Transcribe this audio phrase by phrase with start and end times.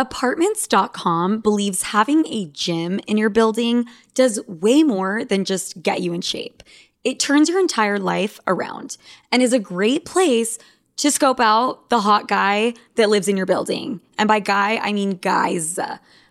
[0.00, 3.84] Apartments.com believes having a gym in your building
[4.14, 6.62] does way more than just get you in shape.
[7.04, 8.96] It turns your entire life around
[9.30, 10.58] and is a great place
[10.96, 14.00] to scope out the hot guy that lives in your building.
[14.16, 15.78] And by guy, I mean guys.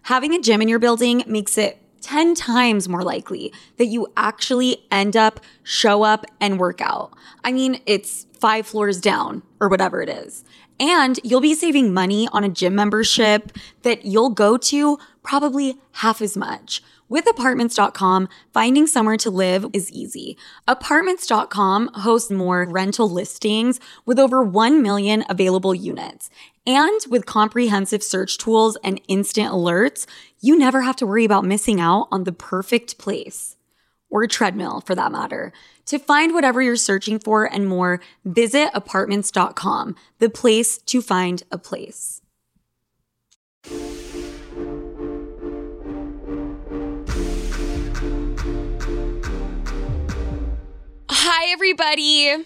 [0.01, 4.83] Having a gym in your building makes it 10 times more likely that you actually
[4.89, 7.13] end up, show up, and work out.
[7.43, 10.43] I mean, it's five floors down or whatever it is.
[10.79, 13.51] And you'll be saving money on a gym membership
[13.81, 16.81] that you'll go to probably half as much.
[17.09, 20.37] With apartments.com, finding somewhere to live is easy.
[20.67, 26.29] Apartments.com hosts more rental listings with over 1 million available units.
[26.67, 30.05] And with comprehensive search tools and instant alerts,
[30.39, 33.55] you never have to worry about missing out on the perfect place
[34.11, 35.51] or treadmill for that matter.
[35.89, 41.57] To find whatever you're searching for and more, visit apartments.com, the place to find a
[41.57, 42.21] place.
[51.09, 52.45] Hi, everybody.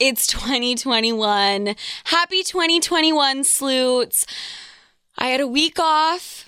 [0.00, 1.76] It's 2021.
[2.06, 4.26] Happy 2021, Sloots.
[5.16, 6.43] I had a week off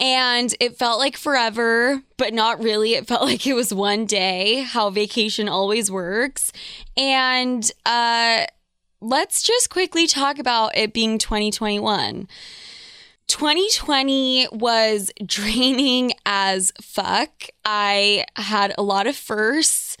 [0.00, 2.94] and it felt like forever, but not really.
[2.94, 6.52] It felt like it was one day, how vacation always works.
[6.96, 8.46] And uh,
[9.00, 12.28] let's just quickly talk about it being 2021.
[13.26, 17.48] 2020 was draining as fuck.
[17.64, 19.96] I had a lot of firsts.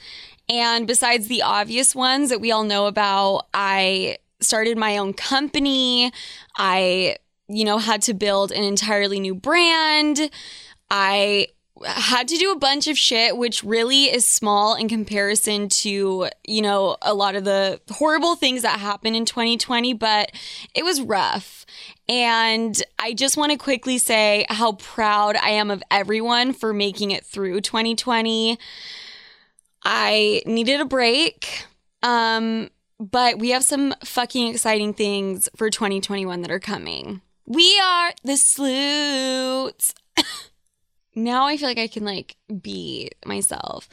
[0.48, 6.12] And besides the obvious ones that we all know about, I started my own company.
[6.56, 7.16] I
[7.48, 10.30] you know, had to build an entirely new brand.
[10.90, 11.48] I
[11.84, 16.62] had to do a bunch of shit, which really is small in comparison to, you
[16.62, 20.30] know, a lot of the horrible things that happened in 2020, but
[20.74, 21.66] it was rough.
[22.08, 27.10] And I just want to quickly say how proud I am of everyone for making
[27.10, 28.58] it through 2020.
[29.82, 31.66] I needed a break.
[32.02, 37.20] Um, but we have some fucking exciting things for 2021 that are coming.
[37.46, 39.94] We are the Sloots.
[41.14, 43.88] now I feel like I can like be myself.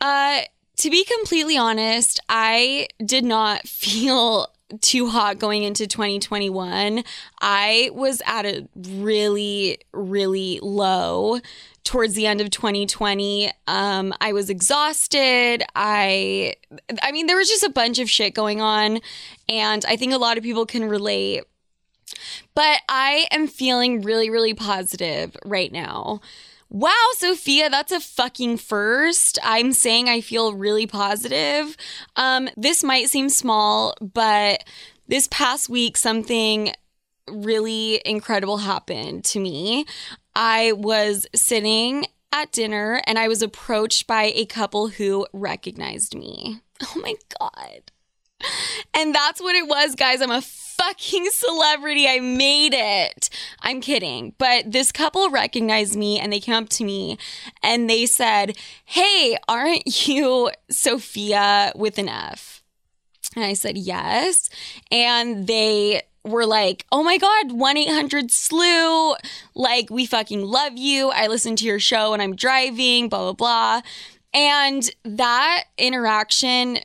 [0.00, 0.42] Uh
[0.76, 4.48] to be completely honest, I did not feel
[4.80, 7.04] too hot going into 2021.
[7.40, 11.38] I was at a really, really low
[11.84, 13.50] towards the end of 2020.
[13.68, 15.62] Um, I was exhausted.
[15.76, 16.54] I,
[17.00, 19.00] I mean, there was just a bunch of shit going on,
[19.48, 21.44] and I think a lot of people can relate.
[22.54, 26.20] But I am feeling really, really positive right now.
[26.68, 29.38] Wow, Sofia, that's a fucking first.
[29.44, 31.76] I'm saying I feel really positive.
[32.16, 34.64] Um, this might seem small, but
[35.06, 36.72] this past week, something
[37.28, 39.86] really incredible happened to me.
[40.34, 46.60] I was sitting at dinner and I was approached by a couple who recognized me.
[46.82, 47.90] Oh my God.
[48.94, 50.20] And that's what it was, guys.
[50.20, 52.06] I'm a fucking celebrity.
[52.08, 53.30] I made it.
[53.60, 54.34] I'm kidding.
[54.38, 57.18] But this couple recognized me and they came up to me
[57.62, 62.62] and they said, Hey, aren't you Sofia with an F?
[63.34, 64.48] And I said, Yes.
[64.90, 69.14] And they were like, oh my God, 1 800 slew.
[69.54, 71.10] Like, we fucking love you.
[71.10, 73.82] I listen to your show when I'm driving, blah, blah, blah.
[74.34, 76.80] And that interaction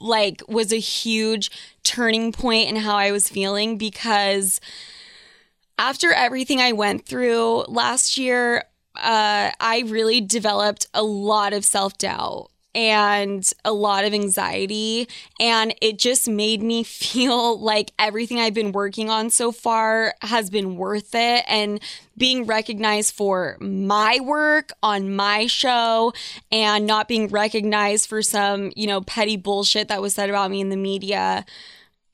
[0.00, 1.50] like was a huge
[1.82, 4.60] turning point in how I was feeling because
[5.78, 8.64] after everything I went through last year,
[8.96, 15.08] uh, I really developed a lot of self doubt and a lot of anxiety.
[15.38, 20.50] And it just made me feel like everything I've been working on so far has
[20.50, 21.44] been worth it.
[21.48, 21.80] And
[22.16, 26.12] being recognized for my work on my show
[26.50, 30.60] and not being recognized for some, you know, petty bullshit that was said about me
[30.60, 31.44] in the media.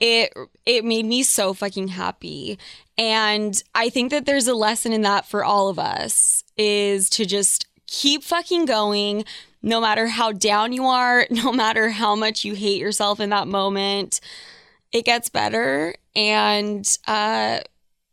[0.01, 0.33] It
[0.65, 2.59] it made me so fucking happy.
[2.97, 7.25] And I think that there's a lesson in that for all of us is to
[7.25, 9.25] just keep fucking going,
[9.62, 13.49] no matter how down you are, no matter how much you hate yourself in that
[13.49, 14.20] moment,
[14.93, 17.60] it gets better and uh,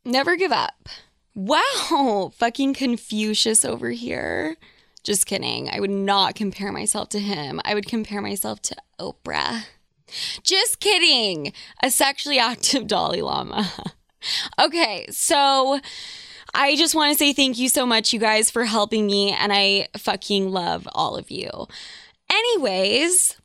[0.03, 0.89] never give up.
[1.33, 4.55] Wow, fucking Confucius over here.
[5.03, 5.69] Just kidding.
[5.69, 7.61] I would not compare myself to him.
[7.63, 9.65] I would compare myself to Oprah.
[10.43, 11.53] Just kidding.
[11.83, 13.71] A sexually active Dalai Lama.
[14.59, 15.79] okay, so
[16.57, 19.31] I just want to say thank you so much, you guys, for helping me.
[19.33, 21.67] And I fucking love all of you.
[22.31, 23.35] Anyways,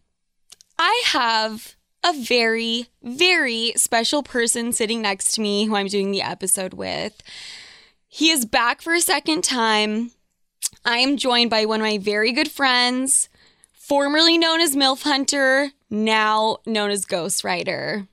[0.79, 1.75] I have
[2.05, 7.21] a very, very special person sitting next to me who I'm doing the episode with.
[8.07, 10.13] He is back for a second time.
[10.85, 13.29] I am joined by one of my very good friends,
[13.75, 18.07] formerly known as MILF Hunter, now known as Ghostwriter.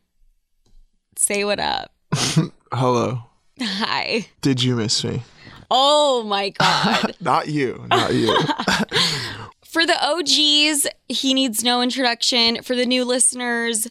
[1.15, 1.91] Say what up.
[2.73, 3.26] Hello.
[3.62, 4.27] Hi.
[4.42, 5.24] Did you miss me?
[5.69, 7.15] Oh my God.
[7.21, 7.86] Not you.
[7.89, 8.38] Not you.
[9.65, 12.63] For the OGs, he needs no introduction.
[12.63, 13.88] For the new listeners,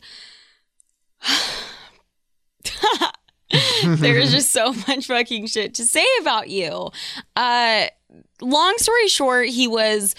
[3.84, 6.90] there's just so much fucking shit to say about you.
[7.36, 7.86] Uh,
[8.40, 10.14] long story short, he was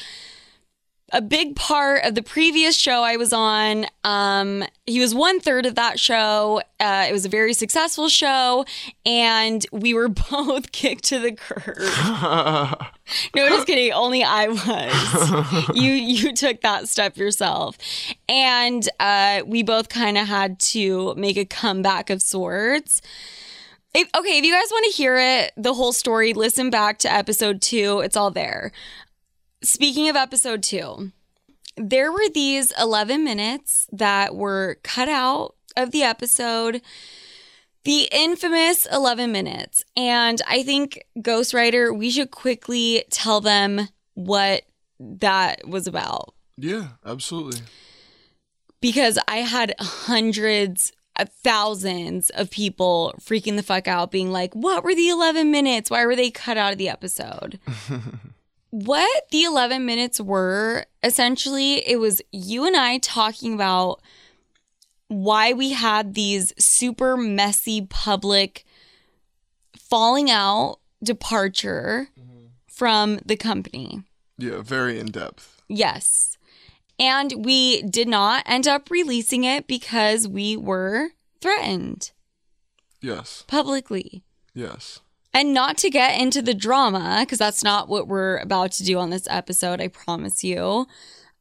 [1.14, 3.86] a big part of the previous show I was on.
[4.04, 6.62] Um, he was one third of that show.
[6.80, 8.66] Uh, it was a very successful show,
[9.06, 11.78] and we were both kicked to the curb.
[13.36, 13.94] no, just kidding.
[13.94, 15.76] Only I was.
[15.76, 17.78] you you took that step yourself,
[18.28, 23.02] and uh, we both kind of had to make a comeback of sorts.
[23.94, 27.12] If, okay, if you guys want to hear it, the whole story, listen back to
[27.12, 28.02] episode two.
[28.02, 28.72] It's all there.
[29.64, 31.12] Speaking of episode two,
[31.76, 36.82] there were these 11 minutes that were cut out of the episode,
[37.84, 39.84] the infamous 11 minutes.
[39.96, 44.64] And I think, Ghostwriter, we should quickly tell them what
[45.00, 47.62] that was about yeah, absolutely.
[48.82, 54.84] because I had hundreds, uh, thousands of people freaking the fuck out, being like, What
[54.84, 55.92] were the 11 minutes?
[55.92, 57.60] Why were they cut out of the episode?
[58.70, 64.02] what the 11 minutes were essentially, it was you and I talking about
[65.08, 68.66] why we had these super messy public
[69.78, 72.48] falling out departure mm-hmm.
[72.68, 74.04] from the company.
[74.38, 75.62] Yeah, very in depth.
[75.68, 76.38] Yes.
[77.00, 81.10] And we did not end up releasing it because we were
[81.42, 82.12] threatened
[83.02, 83.44] Yes.
[83.48, 84.24] publicly.
[84.54, 85.02] Yes.
[85.38, 88.98] And not to get into the drama, because that's not what we're about to do
[88.98, 90.88] on this episode, I promise you.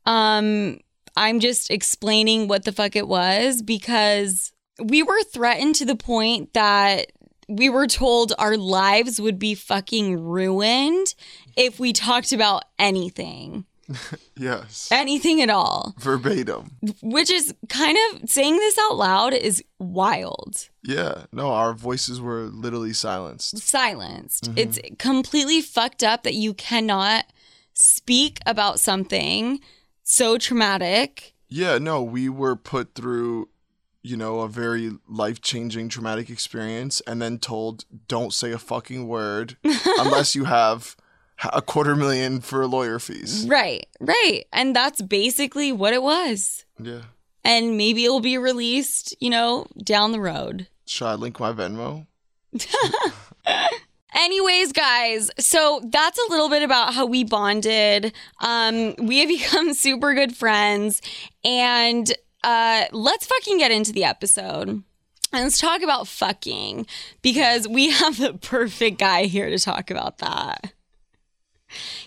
[0.04, 0.81] Um,
[1.16, 4.52] I'm just explaining what the fuck it was because
[4.84, 7.10] we were threatened to the point that
[7.48, 11.14] we were told our lives would be fucking ruined
[11.56, 13.64] if we talked about anything,
[14.37, 14.90] Yes.
[14.93, 15.94] anything at all.
[15.98, 16.72] Verbatim.
[17.02, 20.69] Which is kind of saying this out loud is wild.
[20.86, 21.24] Yeah.
[21.32, 23.58] No, our voices were literally silenced.
[23.58, 24.44] silenced.
[24.44, 24.58] Mm-hmm.
[24.58, 27.26] It's completely fucked up that you cannot
[27.74, 29.60] speak about something
[30.04, 31.34] so traumatic.
[31.48, 33.48] Yeah, no, we were put through,
[34.02, 39.08] you know, a very life changing traumatic experience and then told, don't say a fucking
[39.08, 39.56] word
[39.98, 40.96] unless you have
[41.52, 43.44] a quarter million for lawyer fees.
[43.48, 44.44] Right, right.
[44.52, 46.64] And that's basically what it was.
[46.80, 47.02] Yeah.
[47.44, 50.68] And maybe it'll be released, you know, down the road.
[50.86, 52.06] Should I link my Venmo?
[54.14, 58.14] Anyways, guys, so that's a little bit about how we bonded.
[58.40, 61.02] Um, we have become super good friends,
[61.44, 62.10] and
[62.42, 64.68] uh, let's fucking get into the episode.
[64.68, 64.84] And
[65.32, 66.86] let's talk about fucking
[67.20, 70.72] because we have the perfect guy here to talk about that.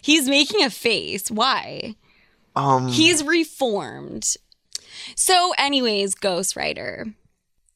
[0.01, 1.29] He's making a face.
[1.29, 1.95] Why?
[2.55, 4.35] Um, He's reformed.
[5.15, 7.13] So, anyways, Ghostwriter,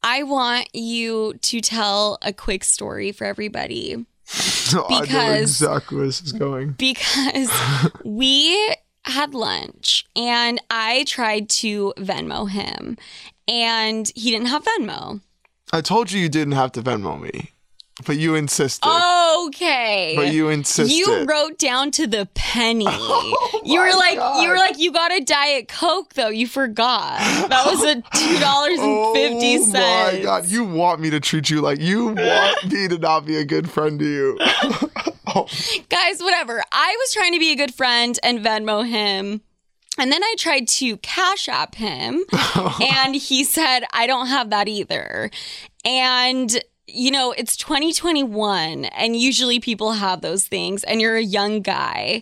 [0.03, 3.95] I want you to tell a quick story for everybody
[4.33, 6.71] I know because- exactly where this is going.
[6.71, 7.49] because
[8.03, 12.97] we had lunch and I tried to Venmo him
[13.47, 15.21] and he didn't have Venmo.
[15.71, 17.51] I told you you didn't have to Venmo me,
[18.05, 18.87] but you insisted.
[19.47, 20.13] Okay.
[20.15, 20.95] But you insisted.
[20.95, 22.87] You wrote down to the penny.
[23.15, 26.29] Oh you were like, you were like, you got a diet coke though.
[26.29, 27.19] You forgot.
[27.49, 31.19] That was a two dollars and fifty fifty Oh my god, you want me to
[31.19, 34.37] treat you like you want me to not be a good friend to you.
[35.27, 35.47] oh,
[35.89, 36.63] Guys, whatever.
[36.71, 39.41] I was trying to be a good friend and Venmo him.
[39.97, 42.23] And then I tried to Cash App him,
[42.81, 45.29] and he said, I don't have that either.
[45.85, 51.61] And, you know, it's 2021, and usually people have those things, and you're a young
[51.61, 52.21] guy.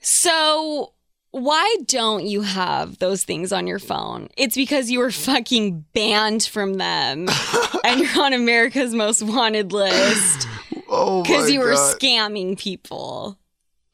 [0.00, 0.92] So,
[1.30, 4.28] why don't you have those things on your phone?
[4.36, 7.26] It's because you were fucking banned from them,
[7.84, 10.46] and you're on America's Most Wanted list
[10.88, 11.98] oh because you were God.
[11.98, 13.38] scamming people.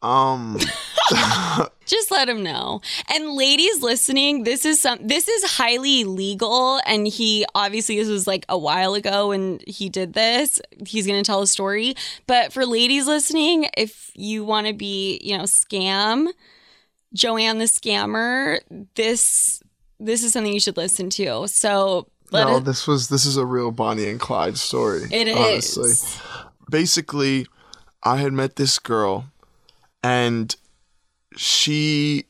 [0.03, 0.59] Um
[1.87, 2.81] Just let him know.
[3.13, 8.27] And ladies listening, this is some this is highly legal and he obviously this was
[8.27, 10.61] like a while ago when he did this.
[10.87, 11.95] He's going to tell a story,
[12.27, 16.29] but for ladies listening, if you want to be, you know, scam
[17.13, 18.61] Joanne the scammer,
[18.95, 19.63] this
[19.99, 21.49] this is something you should listen to.
[21.49, 22.65] So no, it.
[22.65, 25.03] this was this is a real Bonnie and Clyde story.
[25.11, 25.77] It is.
[25.77, 26.21] honestly.
[26.71, 27.47] Basically,
[28.05, 29.27] I had met this girl,
[30.03, 30.55] and
[31.37, 32.25] she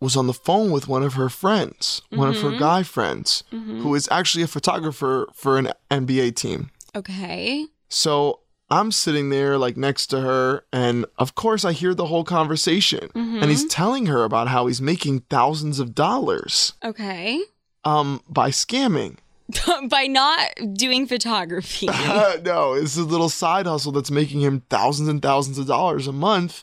[0.00, 2.58] was on the phone with one of her friends, one of her Mm-hmm.
[2.58, 6.70] guy friends, who is actually a photographer for an NBA team.
[6.94, 7.66] Okay.
[7.88, 12.22] So I'm sitting there like next to her, and of course I hear the whole
[12.24, 13.10] conversation.
[13.14, 17.40] And he's telling her about how he's making thousands of dollars Okay.
[17.84, 19.16] um by scamming.
[19.88, 20.40] By not
[20.74, 21.86] doing photography.
[22.44, 26.12] No, it's a little side hustle that's making him thousands and thousands of dollars a
[26.12, 26.62] month.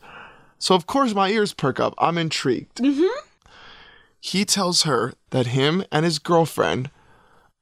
[0.59, 1.93] So of course my ears perk up.
[1.97, 2.81] I'm intrigued.
[4.19, 6.89] He tells her that him and his girlfriend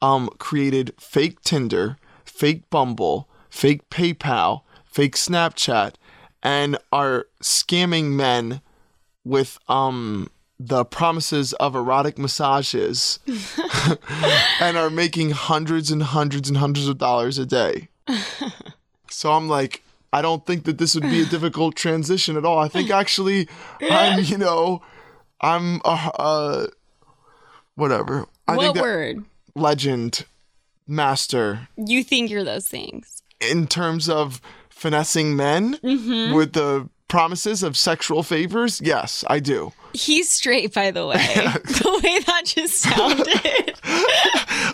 [0.01, 5.95] um created fake Tinder, fake Bumble, fake PayPal, fake Snapchat,
[6.41, 8.61] and are scamming men
[9.23, 13.19] with um the promises of erotic massages
[14.61, 17.89] and are making hundreds and hundreds and hundreds of dollars a day.
[19.09, 19.83] So I'm like,
[20.13, 22.59] I don't think that this would be a difficult transition at all.
[22.59, 23.49] I think actually,
[23.81, 24.81] I'm, you know,
[25.41, 26.67] I'm, uh, uh
[27.75, 28.27] whatever.
[28.47, 29.25] I what word?
[29.55, 30.25] legend,
[30.87, 33.23] master, You think you're those things.
[33.41, 34.39] in terms of
[34.69, 38.81] finessing men with the promises of sexual favors.
[38.83, 39.71] Yes, I do.
[39.93, 41.15] He's straight, by the way.
[41.63, 43.75] the way that just sounded.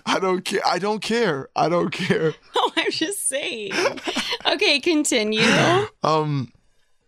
[0.06, 0.66] I don't care.
[0.66, 1.50] I don't care.
[1.54, 2.34] I don't care.
[2.56, 3.74] oh, I'm just saying.
[4.46, 5.42] Okay, continue.
[6.02, 6.54] Um,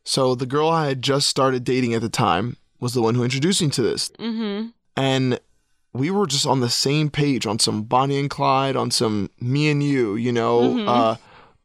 [0.04, 3.24] so the girl I had just started dating at the time was the one who
[3.24, 4.68] introduced me to this, mm-hmm.
[4.98, 5.40] and
[5.94, 9.70] we were just on the same page on some Bonnie and Clyde, on some me
[9.70, 11.16] and you, you know, uh,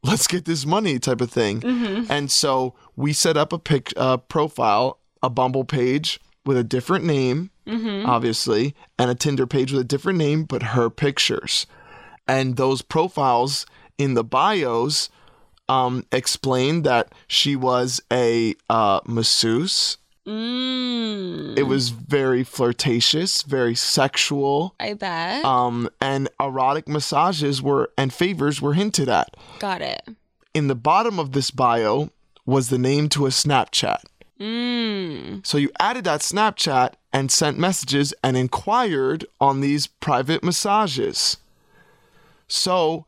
[0.03, 1.61] let's get this money type of thing.
[2.09, 7.03] And so we set up a pic, uh, profile, a Bumble page with a different
[7.05, 7.49] name,
[8.05, 11.65] obviously, and a Tinder page with a different name, but her pictures.
[12.27, 13.65] And those profiles
[13.97, 15.09] in the bios
[15.67, 19.97] um, explained that she was a uh, masseuse.
[20.27, 25.45] Mm, It was very flirtatious, very sexual, I bet.
[25.45, 29.35] um, and erotic massages were and favors were hinted at.
[29.59, 30.01] Got it.
[30.53, 32.09] In the bottom of this bio
[32.45, 34.03] was the name to a Snapchat.
[34.39, 35.45] Mm.
[35.45, 41.37] So you added that Snapchat and sent messages and inquired on these private massages.
[42.47, 43.05] So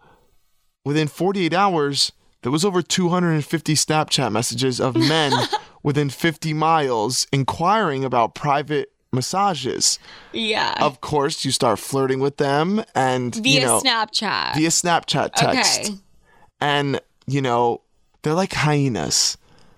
[0.86, 2.12] within 48 hours,
[2.42, 5.32] there was over 250 Snapchat messages of men
[5.84, 10.00] within 50 miles inquiring about private massages.
[10.34, 10.76] Yeah.
[10.80, 14.56] Of course, you start flirting with them and Via you know Snapchat.
[14.56, 15.80] via Snapchat text.
[15.90, 15.96] Okay.
[16.62, 17.82] And you know,
[18.22, 19.38] they're like hyenas.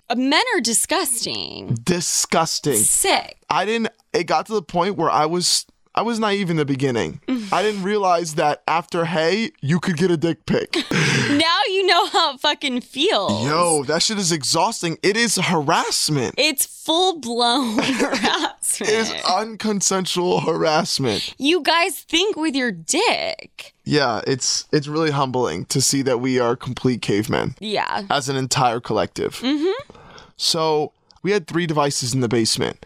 [0.09, 1.77] Uh, Men are disgusting.
[1.83, 2.75] Disgusting.
[2.77, 3.37] Sick.
[3.49, 6.65] I didn't it got to the point where I was I was naive in the
[6.65, 7.19] beginning.
[7.51, 10.75] I didn't realize that after hey, you could get a dick pic.
[11.31, 13.43] Now you know how it fucking feels.
[13.45, 14.97] Yo, that shit is exhausting.
[15.01, 16.35] It is harassment.
[16.37, 18.47] It's full blown harassment.
[18.81, 21.33] It is unconsensual harassment.
[21.37, 23.73] you guys think with your dick.
[23.83, 28.03] Yeah, it's it's really humbling to see that we are complete cavemen Yeah.
[28.09, 29.35] as an entire collective.
[29.39, 29.91] Mm-hmm.
[30.37, 32.85] So we had three devices in the basement: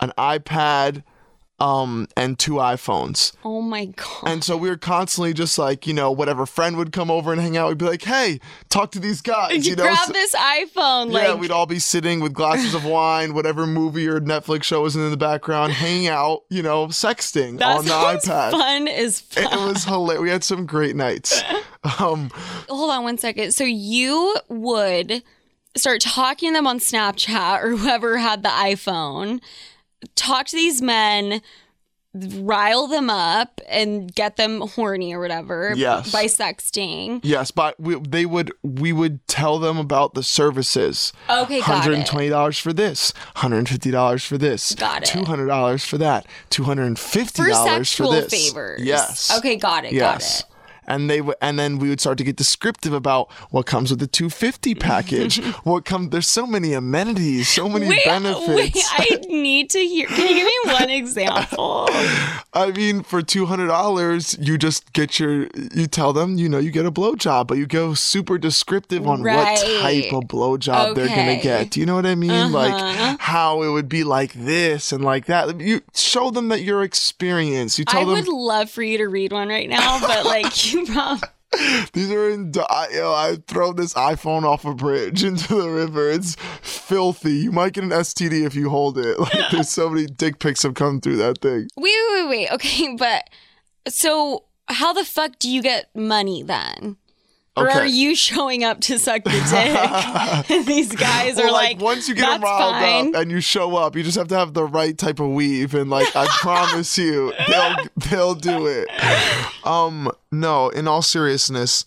[0.00, 1.02] an iPad,
[1.60, 3.32] um, and two iPhones.
[3.44, 4.24] Oh my god.
[4.26, 7.40] And so we were constantly just like, you know, whatever friend would come over and
[7.40, 9.66] hang out, we'd be like, hey, talk to these guys.
[9.66, 11.12] You know, grab So- this iPhone.
[11.12, 14.82] yeah, like we'd all be sitting with glasses of wine, whatever movie or Netflix show
[14.82, 18.50] was in the background, hanging out, you know, sexting that on the iPad.
[18.50, 19.52] fun as It fuck.
[19.52, 20.22] was hilarious.
[20.22, 21.42] We had some great nights.
[22.00, 22.30] Um,
[22.70, 23.52] Hold on one second.
[23.52, 25.22] So you would
[25.76, 29.40] start talking to them on Snapchat or whoever had the iPhone,
[30.16, 31.40] talk to these men,
[32.14, 36.12] rile them up and get them horny or whatever Yes.
[36.12, 37.18] by sexting.
[37.24, 41.12] yes, but we, they would we would tell them about the services.
[41.28, 41.70] Okay, got it.
[41.72, 45.06] One hundred twenty dollars for this, hundred and fifty dollars for this, Got it.
[45.06, 48.32] two hundred dollars for that, two hundred and fifty For dollars for sexual this.
[48.52, 48.80] favors.
[48.82, 49.36] Yes.
[49.38, 49.92] Okay, got it.
[49.92, 50.42] Yes.
[50.42, 50.53] Got it.
[50.86, 54.00] And they would, and then we would start to get descriptive about what comes with
[54.00, 55.42] the 250 package.
[55.64, 56.10] what comes?
[56.10, 58.48] There's so many amenities, so many Wait, benefits.
[58.48, 60.06] wait, I need to hear.
[60.08, 61.88] Can you give me one example?
[62.52, 65.48] I mean, for two hundred dollars, you just get your.
[65.74, 69.22] You tell them, you know, you get a blowjob, but you go super descriptive on
[69.22, 69.36] Right.
[69.36, 71.70] what type of blowjob they're gonna get.
[71.70, 72.30] Do you know what I mean?
[72.30, 72.50] Uh-huh.
[72.50, 75.60] Like how it would be like this and like that.
[75.60, 77.78] You show them that you're experienced.
[77.78, 78.14] You tell I them.
[78.14, 80.52] would love for you to read one right now, but like
[81.52, 82.52] you These are in.
[82.68, 86.10] I, yo, I throw this iPhone off a bridge into the river.
[86.10, 87.32] It's filthy.
[87.32, 89.18] You might get an STD if you hold it.
[89.24, 91.68] Like there's so many dick pics have come through that thing.
[91.76, 92.52] Wait, wait, wait.
[92.52, 93.30] Okay, but
[93.88, 96.96] so how the fuck do you get money then?
[97.56, 100.66] Or are you showing up to suck the dick?
[100.66, 103.14] these guys Well, are like, once you get them riled fine.
[103.14, 105.74] up and you show up, you just have to have the right type of weave,
[105.74, 107.76] and like I promise you, they'll
[108.10, 108.88] they'll do it.
[109.64, 111.84] Um, no, in all seriousness,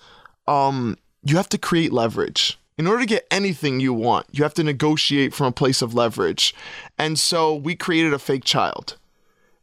[0.48, 2.58] um, you have to create leverage.
[2.78, 5.94] In order to get anything you want, you have to negotiate from a place of
[5.96, 6.54] leverage.
[6.98, 8.98] And so we created a fake child.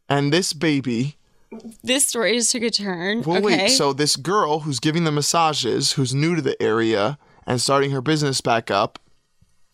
[0.09, 1.15] And this baby
[1.83, 3.21] this story just took a turn.
[3.23, 3.45] well, okay.
[3.45, 3.69] wait.
[3.69, 8.01] So this girl who's giving the massages, who's new to the area and starting her
[8.01, 8.99] business back up,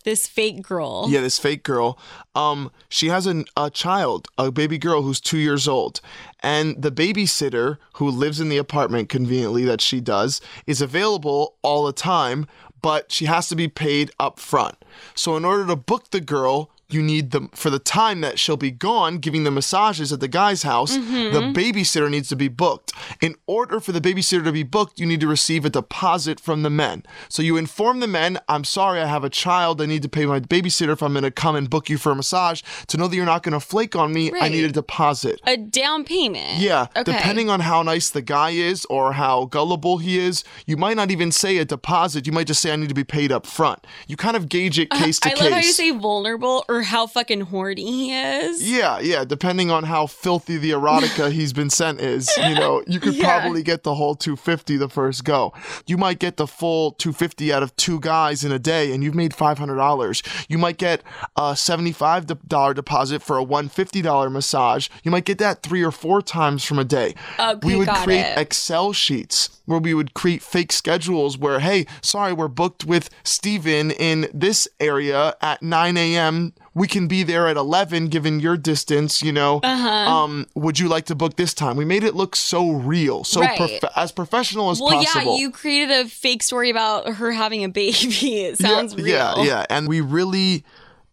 [0.04, 1.06] this fake girl.
[1.10, 2.00] yeah, this fake girl,
[2.34, 6.01] um, she has an, a child, a baby girl who's two years old,
[6.42, 11.86] and the babysitter who lives in the apartment conveniently that she does is available all
[11.86, 12.48] the time,
[12.82, 14.75] but she has to be paid up front.
[15.13, 16.72] So in order to book the girl.
[16.91, 20.27] You need them for the time that she'll be gone giving the massages at the
[20.27, 20.95] guy's house.
[20.95, 21.53] The mm-hmm.
[21.53, 22.93] babysitter needs to be booked.
[23.21, 26.63] In order for the babysitter to be booked, you need to receive a deposit from
[26.63, 27.03] the men.
[27.29, 29.81] So you inform the men, I'm sorry, I have a child.
[29.81, 32.12] I need to pay my babysitter if I'm going to come and book you for
[32.12, 32.62] a massage.
[32.88, 35.39] To know that you're not going to flake on me, I need a deposit.
[35.45, 36.60] A down payment.
[36.60, 37.12] Yeah, Okay.
[37.12, 41.12] depending on how nice the guy is or how gullible he is, you might not
[41.12, 42.25] even say a deposit.
[42.25, 43.86] You might just say I need to be paid up front.
[44.07, 45.05] You kind of gauge it uh-huh.
[45.05, 45.41] case to I case.
[45.41, 48.69] I love how you say vulnerable or how fucking horny he is.
[48.69, 49.23] Yeah, yeah.
[49.25, 53.39] Depending on how filthy the erotica he's been sent is, you know, you could Yeah.
[53.39, 55.53] probably get the whole 250 the first go.
[55.88, 59.15] You might get the full 250 out of two guys in a day, and you've
[59.15, 60.45] made $500.
[60.50, 61.01] You might get
[61.35, 64.88] a $75 deposit for a $150 massage.
[65.03, 67.15] You might get that three or four times from a day.
[67.39, 68.38] Okay, we would create it.
[68.38, 73.91] Excel sheets where we would create fake schedules where, hey, sorry, we're booked with Steven
[73.91, 76.53] in this area at 9 a.m.
[76.74, 79.60] We can be there at 11 given your distance, you know.
[79.62, 79.90] Uh-huh.
[79.90, 81.75] Um, would you like to book this time?
[81.75, 83.58] We made it look so real, so Right.
[83.58, 85.32] prof- as professional as Well, possible.
[85.32, 87.92] Well, yeah, you created a fake story about her having a baby.
[88.51, 89.06] It sounds real.
[89.08, 89.66] Yeah, yeah.
[89.70, 90.63] And we really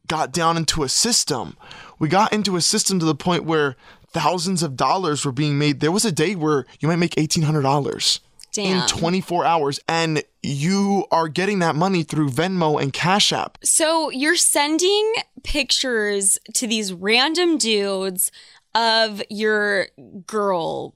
[0.07, 1.57] got down into a system.
[1.99, 3.75] We got into a system to the point where
[4.13, 5.81] thousands of dollars were being made.
[5.81, 8.21] There was a day where you might make $1,800
[8.67, 13.59] in 24 hours, and you are getting that money through Venmo and Cash App.
[13.63, 18.31] So you're sending pictures to these random dudes
[18.75, 19.89] of your
[20.27, 20.95] girl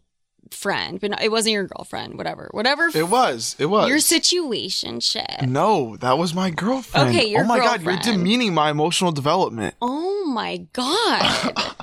[0.50, 2.16] friend, but no, it wasn't your girlfriend.
[2.18, 2.90] Whatever, whatever.
[2.94, 3.56] It was.
[3.58, 3.88] It was.
[3.88, 5.42] your situation shit.
[5.42, 7.10] no, that was my girlfriend.
[7.10, 9.74] Okay, your Oh my god, you're demeaning my emotional development.
[9.80, 11.54] Oh my god.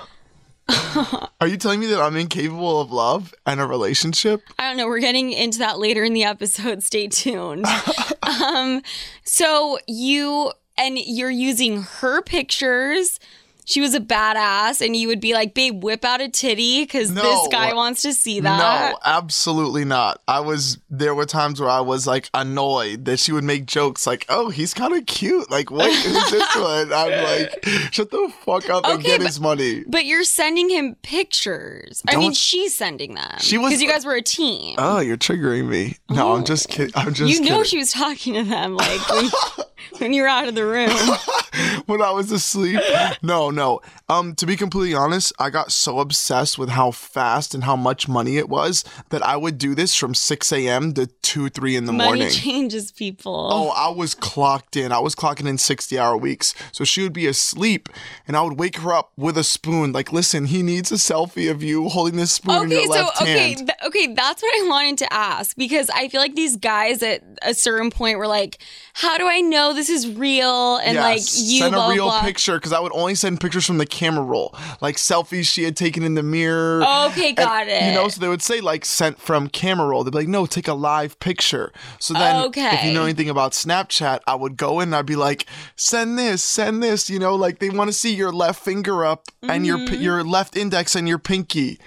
[1.42, 4.44] Are you telling me that I'm incapable of love and a relationship?
[4.60, 4.88] I don't know.
[4.88, 6.84] We're getting into that later in the episode.
[6.90, 7.66] Stay tuned.
[8.24, 8.82] um,
[9.24, 13.20] so you and you're using her pictures.
[13.70, 17.12] She was a badass, and you would be like, "Babe, whip out a titty because
[17.12, 17.22] No.
[17.22, 20.22] this guy wants to see that." No, absolutely not.
[20.28, 24.08] I was there were times where I was like annoyed that she would make jokes
[24.08, 26.92] like, "Oh, he's kind of cute." Like, what is this one?
[26.92, 29.84] I'm like, shut the fuck up and get but- his money.
[29.88, 32.02] But you're sending him pictures.
[32.08, 33.38] I mean, she's sending them.
[33.40, 34.78] She was- because you guys were a team.
[34.80, 35.98] Oh, you're triggering me.
[36.10, 36.74] No, I'm just oh.
[36.74, 36.94] kidding.
[36.96, 37.64] I'm just you know kidding.
[37.66, 39.00] she was talking to them like
[39.98, 40.90] when, you were out of the room.
[41.86, 42.80] when I was asleep.
[43.22, 43.82] No, no.
[44.08, 48.08] Um, to be completely honest, I got so obsessed with how fast and how much
[48.08, 50.94] money it was that I would do this from 6 a.m.
[50.94, 52.10] to 2, 3 in the morning.
[52.10, 52.36] Money morning.
[52.36, 53.50] changes people.
[53.52, 54.92] Oh, I was clocked in.
[54.92, 56.54] I was clocking in 60 hour weeks.
[56.72, 57.90] So she would be asleep
[58.28, 59.92] and I would wake her up with a spoon.
[59.92, 63.22] Like, listen, he needs a selfie of you holding this spoon in your so left
[63.22, 63.58] okay, hand.
[63.68, 67.24] th- okay, that's what I wanted to ask because I feel like these guys at
[67.42, 68.60] a certain point were like,
[68.94, 72.06] "How do I know Oh, this is real?" And like you send blah, a real
[72.06, 72.22] blah.
[72.22, 75.76] picture because I would only send pictures from the camera roll, like selfies she had
[75.76, 76.84] taken in the mirror.
[77.08, 80.04] Okay, got And, You know, so they would say like sent from camera roll.
[80.04, 81.72] They'd be like, no, take a live picture.
[82.00, 82.76] So then, okay.
[82.76, 86.18] if you know anything about Snapchat, I would go in and I'd be like, send
[86.18, 87.10] this, send this.
[87.10, 90.02] You know, like they want to see your left finger up and your mm-hmm.
[90.02, 91.80] your left index and your pinky.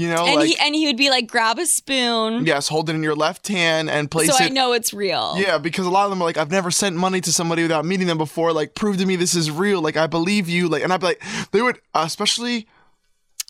[0.00, 0.24] You know.
[0.24, 3.02] And like he and he would be like, "Grab a spoon." yes, hold it in
[3.02, 4.46] your left hand and place so it.
[4.46, 5.34] I know it's real.
[5.36, 7.84] Yeah, because a lot of them are like, I've never sent money to somebody without
[7.84, 8.54] meeting them before.
[8.54, 9.82] Like, prove to me this is real.
[9.82, 10.68] Like, I believe you.
[10.68, 12.66] Like, and I'd be like, they would, uh, especially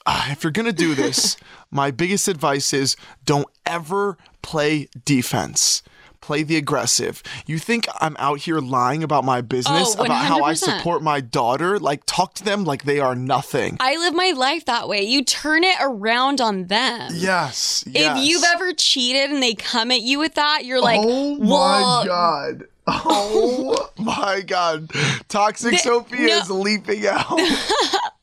[0.06, 1.36] uh, if you're gonna do this,
[1.70, 5.84] my biggest advice is don't ever play defense.
[6.30, 7.24] Play the aggressive.
[7.44, 11.20] You think I'm out here lying about my business, Oh, about how I support my
[11.20, 11.76] daughter?
[11.80, 13.76] Like, talk to them like they are nothing.
[13.80, 15.02] I live my life that way.
[15.02, 17.10] You turn it around on them.
[17.16, 17.82] yes.
[17.84, 18.16] yes.
[18.20, 22.00] If you've ever cheated and they come at you with that, you're like, oh well,
[22.02, 22.64] my god.
[22.86, 24.88] Oh my god.
[25.26, 26.38] Toxic The- Sofia no.
[26.38, 27.40] is leaping out.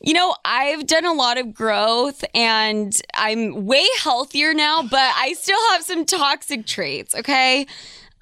[0.00, 5.34] You know, I've done a lot of growth and I'm way healthier now, but I
[5.34, 7.66] still have some toxic traits, okay?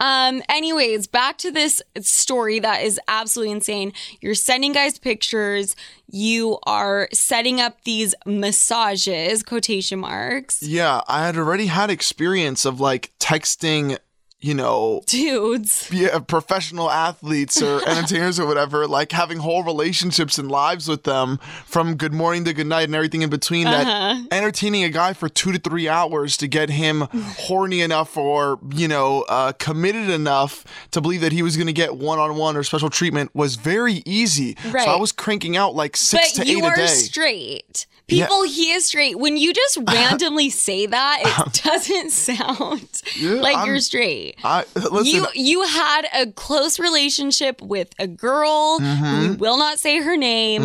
[0.01, 3.93] Um anyways, back to this story that is absolutely insane.
[4.21, 5.75] You're sending guys pictures,
[6.11, 10.63] you are setting up these massages, quotation marks.
[10.63, 13.99] yeah, I had already had experience of like texting,
[14.41, 15.89] you know, Dudes.
[15.93, 21.39] yeah, professional athletes or entertainers or whatever, like having whole relationships and lives with them
[21.67, 23.67] from good morning to good night and everything in between.
[23.67, 23.85] Uh-huh.
[23.85, 28.61] That entertaining a guy for two to three hours to get him horny enough or,
[28.73, 32.37] you know, uh, committed enough to believe that he was going to get one on
[32.37, 34.57] one or special treatment was very easy.
[34.71, 34.85] Right.
[34.85, 36.87] So I was cranking out like six But to eight a are day.
[36.87, 37.87] straight.
[38.09, 39.19] People, he is straight.
[39.19, 42.89] When you just randomly say that, it doesn't sound
[43.23, 44.37] like I'm- you're straight.
[44.43, 49.05] I, listen, you you had a close relationship with a girl Mm-hmm.
[49.05, 50.63] who will not say her name,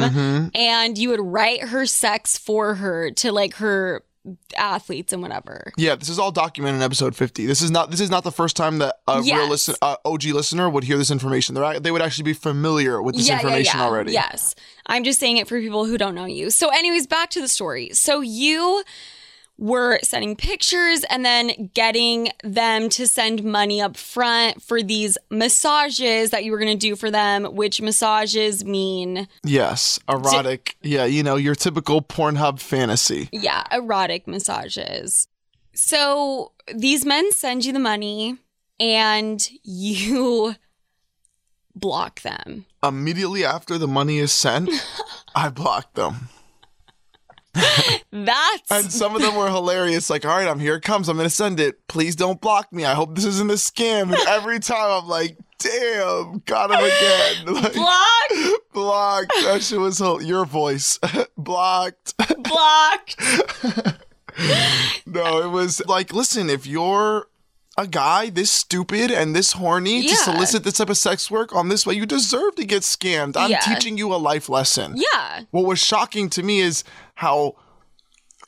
[0.56, 4.04] and you would write her sex for her to like her
[4.58, 5.72] athletes and whatever.
[5.78, 7.46] Yeah, this is all documented in episode 50.
[7.46, 10.26] This is not this is not the first time that a real listen, uh, OG
[10.26, 11.56] listener would hear this information.
[11.56, 14.14] They're, they would actually be familiar with this information already.
[14.14, 14.56] Yes.
[14.86, 16.50] I'm just saying it for people who don't know you.
[16.50, 17.92] So, anyways, back to the story.
[17.94, 18.84] So, you
[19.58, 26.32] were sending pictures and then getting them to send money up front for these massages
[26.32, 30.76] that you were going to do for them, which massages mean, Yes, erotic.
[30.82, 33.30] yeah, you know your typical Pornhub fantasy.
[33.32, 35.28] yeah, erotic massages.
[35.76, 38.38] So, these men send you the money
[38.80, 40.56] and you
[41.76, 42.66] block them.
[42.84, 44.70] Immediately after the money is sent,
[45.36, 46.30] I block them,
[48.12, 50.10] That's and some of them were hilarious.
[50.10, 50.76] Like, all right, I'm here.
[50.76, 51.10] It comes.
[51.10, 51.88] I'm gonna send it.
[51.88, 52.86] Please don't block me.
[52.86, 54.14] I hope this isn't a scam.
[54.14, 57.54] And every time I'm like, damn, got him again.
[57.64, 59.34] Like, blocked, blocked.
[59.44, 61.00] That shit was your voice.
[61.38, 62.16] blocked.
[62.44, 63.22] blocked.
[65.06, 67.28] No, it was like, listen, if you're
[67.78, 71.70] a guy this stupid and this horny to solicit this type of sex work on
[71.70, 73.36] this way, you deserve to get scammed.
[73.36, 73.60] I'm Yeah.
[73.62, 74.94] teaching you a life lesson.
[74.96, 75.42] Yeah.
[75.52, 76.84] What was shocking to me is
[77.16, 77.56] how,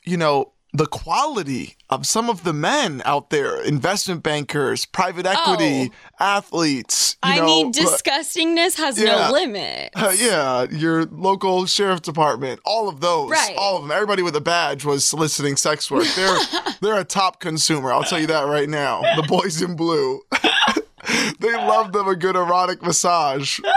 [0.04, 5.90] you know, the quality of some of the men out there, investment bankers, private equity,
[6.20, 7.16] athletes.
[7.24, 7.32] You Oh.
[7.32, 9.26] I know, mean, uh, disgustingness has yeah.
[9.28, 9.90] no limit.
[9.94, 13.54] uh, yeah, your local sheriff's department, all of those, Right.
[13.56, 13.90] all of them.
[13.90, 16.06] Everybody with a badge was soliciting sex work.
[16.14, 16.38] They're
[16.80, 17.92] they're a top consumer.
[17.92, 19.00] I'll tell you that right now.
[19.16, 20.20] The boys in blue,
[21.40, 23.60] they love them a good erotic massage.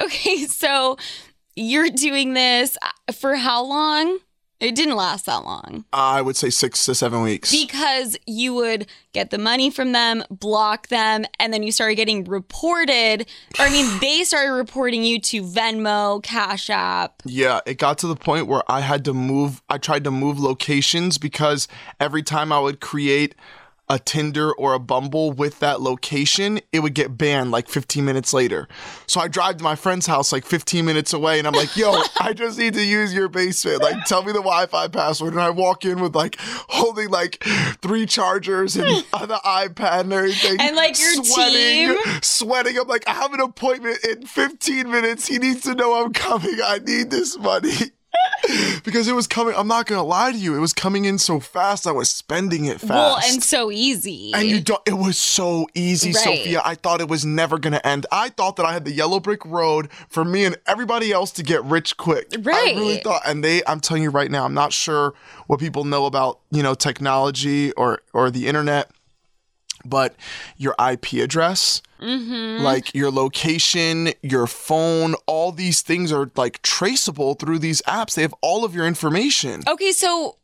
[0.00, 0.96] Okay, so
[1.56, 4.18] you're doing this uh, for how long?
[4.62, 7.50] It didn't last that long I would say six to seven weeks.
[7.50, 12.22] because you would get the money from them, block them, and then you started getting
[12.22, 13.26] reported.
[13.58, 17.22] Or, I mean, they started reporting you to Venmo, Cash App.
[17.24, 19.60] Yeah, it got to the point where I had to move.
[19.68, 21.66] I tried to move locations because
[21.98, 23.34] every time I would create
[23.92, 28.32] a Tinder or a Bumble with that location, it would get banned like 15 minutes
[28.32, 28.66] later.
[29.06, 32.00] So I drive to my friend's house like 15 minutes away and I'm like, yo,
[32.18, 33.82] I just need to use your basement.
[33.82, 35.34] Like, tell me the Wi Fi password.
[35.34, 37.44] And I walk in with like holding like
[37.82, 40.56] three chargers and the iPad and everything.
[40.58, 42.18] And, like, your sweating, team.
[42.22, 42.78] Sweating.
[42.78, 45.26] I'm like, I have an appointment in 15 minutes.
[45.26, 46.56] He needs to know I'm coming.
[46.64, 47.72] I need this money.
[48.84, 49.54] because it was coming.
[49.56, 50.56] I'm not gonna lie to you.
[50.56, 51.86] It was coming in so fast.
[51.86, 52.90] I was spending it fast.
[52.90, 54.32] Well, and so easy.
[54.34, 54.82] And you don't.
[54.86, 56.22] It was so easy, Right.
[56.22, 56.62] Sofia.
[56.64, 58.06] I thought it was never gonna end.
[58.10, 61.42] I thought that I had the yellow brick road for me and everybody else to
[61.42, 62.28] get rich quick.
[62.40, 62.74] Right.
[62.76, 63.22] I really thought.
[63.26, 65.14] And they, I'm telling you right now, I'm not sure
[65.46, 68.90] what people know about you know technology or or the internet,
[69.84, 70.14] but
[70.56, 71.82] your IP address.
[72.00, 72.64] Mm-hmm.
[72.64, 78.14] Like your location, your phone, all these things are like traceable through these apps.
[78.14, 79.62] They have all of your information.
[79.68, 80.38] Okay, so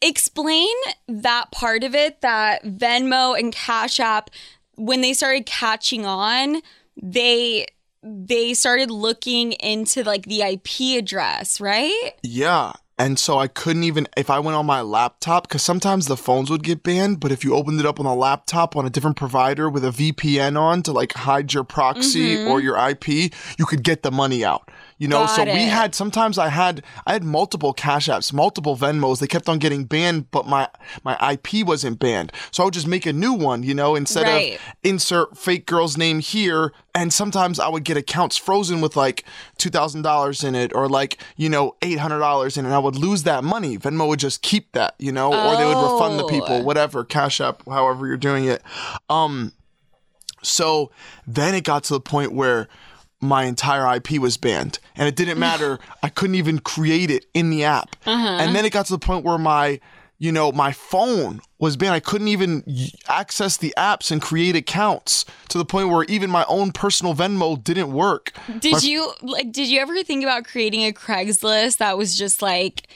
[0.00, 0.74] explain
[1.06, 4.30] that part of it that Venmo and Cash App
[4.76, 6.62] when they started catching on,
[7.00, 7.66] they
[8.02, 12.12] they started looking into like the IP address, right?
[12.22, 12.72] Yeah.
[12.98, 16.48] And so I couldn't even, if I went on my laptop, because sometimes the phones
[16.48, 19.16] would get banned, but if you opened it up on a laptop on a different
[19.16, 22.50] provider with a VPN on to like hide your proxy mm-hmm.
[22.50, 23.08] or your IP,
[23.58, 24.70] you could get the money out.
[24.98, 28.78] You know, so Got we had sometimes I had I had multiple Cash Apps, multiple
[28.78, 29.18] Venmos.
[29.20, 30.68] They kept on getting banned, but my
[31.04, 32.32] my IP wasn't banned.
[32.50, 34.54] So I would just make a new one, you know, instead Right.
[34.54, 36.72] of insert fake girl's name here.
[36.94, 39.24] And sometimes I would get accounts frozen with like
[39.58, 42.68] two thousand dollars in it, or like you know eight hundred dollars in it.
[42.68, 43.76] And I would lose that money.
[43.76, 46.28] Venmo would just keep that, you know, or they would refund the Oh.
[46.28, 48.62] people, whatever Cash App, however you're doing it.
[49.10, 49.52] Um,
[50.42, 50.90] so
[51.26, 52.68] then it got to the point where
[53.20, 55.78] my entire IP was banned, and it didn't matter.
[56.02, 57.96] I couldn't even create it in the app.
[58.06, 58.28] Uh-huh.
[58.28, 59.80] And then it got to the point where my,
[60.18, 61.94] you know, my phone was banned.
[61.94, 62.62] I couldn't even
[63.08, 67.62] access the apps and create accounts to the point where even my own personal Venmo
[67.62, 68.32] didn't work.
[68.58, 72.88] Did you like did you ever think about creating a Craigslist that was just like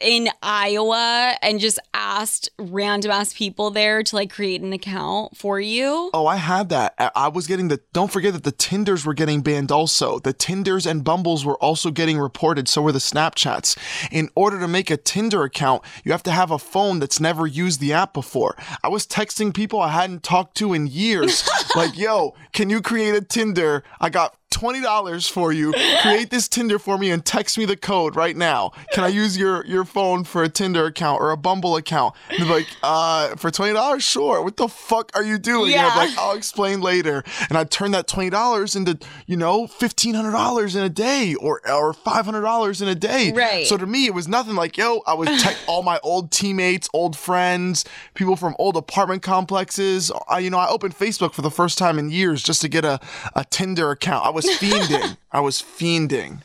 [0.00, 5.60] in Iowa and just asked random ass people there to like create an account for
[5.60, 6.10] you?
[6.12, 6.94] Oh, I had that.
[6.98, 7.80] I- was getting the.
[7.94, 10.18] Don't forget that the Tinders were getting banned also.
[10.18, 12.68] The Tinders and Bumbles were also getting reported.
[12.68, 13.76] So were the Snapchats.
[14.10, 17.46] In order to make a Tinder account, you have to have a phone that's never
[17.46, 18.56] used the app before.
[18.84, 23.14] I was texting people I hadn't talked to in years, like, "Yo, can you create
[23.14, 23.82] a Tinder?
[24.00, 25.72] I got." $20 for you.
[26.02, 28.72] Create this Tinder for me and text me the code right now.
[28.92, 32.14] Can I use your your phone for a Tinder account or a Bumble account?
[32.30, 34.00] And they're like, uh, for $20?
[34.00, 34.42] Sure.
[34.42, 35.72] What the fuck are you doing?
[35.74, 37.24] And I'm like, I'll explain later.
[37.48, 41.34] And I turn that twenty dollars into, you know, fifteen hundred dollars in a day
[41.34, 43.32] or or five hundred dollars in a day.
[43.32, 43.66] Right.
[43.66, 46.88] So to me, it was nothing like, yo, I was tech all my old teammates,
[46.92, 47.84] old friends,
[48.14, 50.10] people from old apartment complexes.
[50.28, 52.84] I, you know, I opened Facebook for the first time in years just to get
[52.84, 53.00] a,
[53.34, 54.26] a Tinder account.
[54.26, 55.16] I was fiending.
[55.30, 56.42] I was fiending.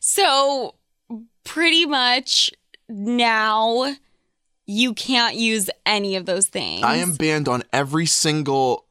[0.00, 0.74] So
[1.44, 2.50] pretty much
[2.88, 3.94] now
[4.66, 6.82] you can't use any of those things.
[6.82, 8.86] I am banned on every single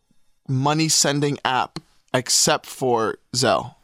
[0.47, 1.79] money sending app
[2.13, 3.75] except for Zelle.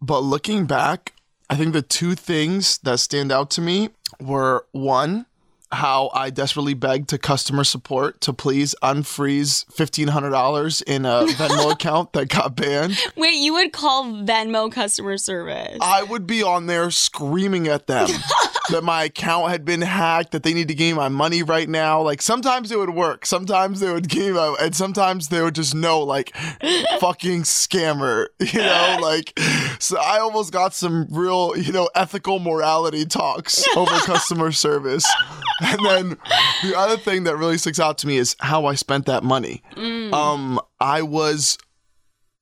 [0.00, 1.12] But looking back,
[1.50, 5.26] I think the two things that stand out to me were one,
[5.72, 12.12] how I desperately begged to customer support to please unfreeze $1,500 in a Venmo account
[12.12, 12.98] that got banned.
[13.16, 15.78] Wait, you would call Venmo customer service.
[15.80, 18.08] I would be on there screaming at them
[18.70, 21.68] that my account had been hacked, that they need to give me my money right
[21.68, 22.00] now.
[22.00, 25.74] Like sometimes it would work, sometimes they would give me and sometimes they would just
[25.74, 26.34] know, like,
[27.00, 28.98] fucking scammer, you know?
[29.00, 29.38] Like,
[29.78, 35.10] so I almost got some real, you know, ethical morality talks over customer service.
[35.60, 36.08] And then
[36.62, 39.62] the other thing that really sticks out to me is how I spent that money.
[40.12, 41.58] Um, I was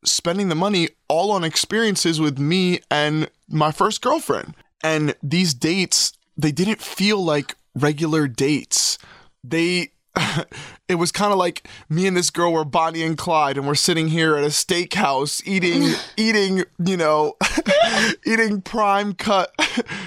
[0.04, 4.54] spending the money all on experiences with me and my first girlfriend.
[4.82, 8.98] And these dates, they didn't feel like regular dates.
[9.44, 9.92] They
[10.88, 13.74] it was kind of like me and this girl were Bonnie and Clyde and we're
[13.74, 17.36] sitting here at a steakhouse eating eating, you know,
[18.26, 19.52] eating prime cut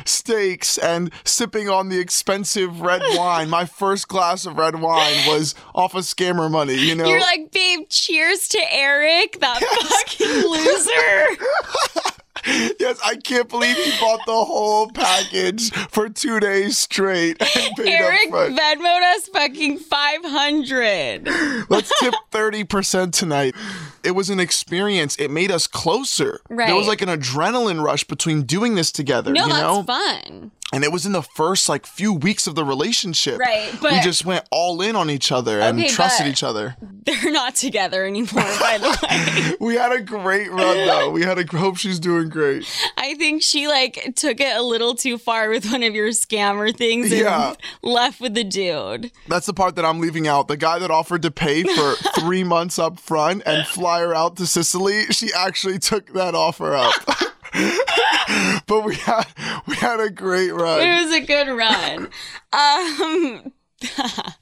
[0.06, 3.50] steaks and sipping on the expensive red wine.
[3.50, 7.06] My first glass of red wine was off of scammer money, you know.
[7.06, 12.13] You're like, babe, cheers to Eric, that fucking loser.
[12.46, 17.88] Yes, I can't believe he bought the whole package for two days straight and paid
[17.88, 18.30] Eric.
[18.32, 21.28] Venmoed us fucking 500.
[21.70, 23.56] Let's tip 30% tonight.
[24.04, 25.16] It was an experience.
[25.18, 26.42] It made us closer.
[26.50, 29.84] There was like an adrenaline rush between doing this together, No, you that's know?
[29.84, 30.52] fun.
[30.74, 33.38] And it was in the first like few weeks of the relationship.
[33.40, 36.76] Right, But we just went all in on each other and Okay, trusted each other.
[37.06, 39.66] They're not together anymore, by the way.
[39.66, 41.12] We had a great run though.
[41.12, 42.66] We had a hope she's doing great.
[42.98, 46.76] I think she like took it a little too far with one of your scammer
[46.76, 47.54] things and Yeah.
[47.84, 49.12] left with the dude.
[49.28, 50.48] That's the part that I'm leaving out.
[50.48, 54.38] The guy that offered to pay for three months up front and fly her out
[54.38, 56.94] to Sicily, she actually took that offer up.
[58.68, 59.26] but we had
[59.68, 60.82] we had a great run.
[60.82, 62.10] It was a good run.
[62.54, 63.52] um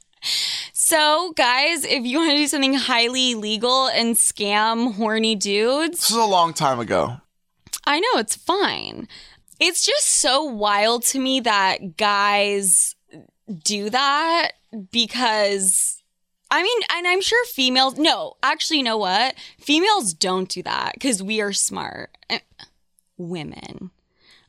[0.74, 6.12] So, guys, if you want to do something highly illegal and scam horny dudes, This
[6.12, 7.18] is a long time ago.
[7.86, 9.08] I know it's fine.
[9.60, 12.96] It's just so wild to me that guys
[13.64, 14.52] do that
[14.92, 16.02] because
[16.52, 19.36] I mean, and I'm sure females, no, actually, you know what?
[19.60, 22.12] Females don't do that because we are smart.
[23.30, 23.92] Women.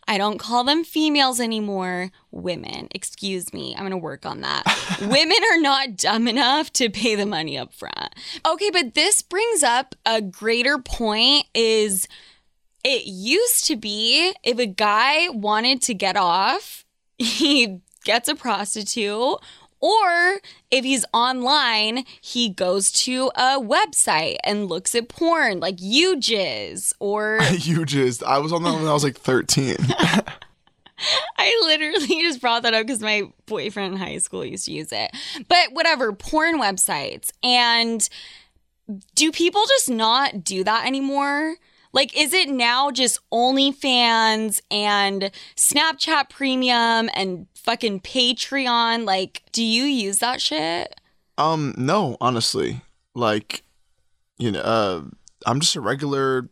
[0.09, 2.11] I don't call them females anymore.
[2.31, 2.89] Women.
[2.91, 3.75] Excuse me.
[3.75, 4.65] I'm going to work on that.
[5.01, 8.15] Women are not dumb enough to pay the money up front.
[8.45, 12.09] Okay, but this brings up a greater point is
[12.85, 16.85] it used to be if a guy wanted to get off,
[17.19, 19.39] he gets a prostitute.
[19.83, 20.39] Or
[20.71, 27.41] if he's online, he goes to a website and looks at porn like YouJizz or
[27.59, 27.85] you
[28.25, 29.77] I was on that when I was like 13.
[31.37, 34.93] I literally just brought that up because my boyfriend in high school used to use
[34.93, 35.11] it.
[35.49, 37.31] But whatever, porn websites.
[37.43, 38.09] And
[39.17, 41.57] do people just not do that anymore?
[41.93, 49.05] Like, is it now just OnlyFans and Snapchat Premium and fucking Patreon?
[49.05, 50.95] Like, do you use that shit?
[51.39, 52.83] um, no, honestly.
[53.15, 53.63] Like,
[54.39, 55.03] you know, uh,
[55.47, 56.49] I'm just a regular,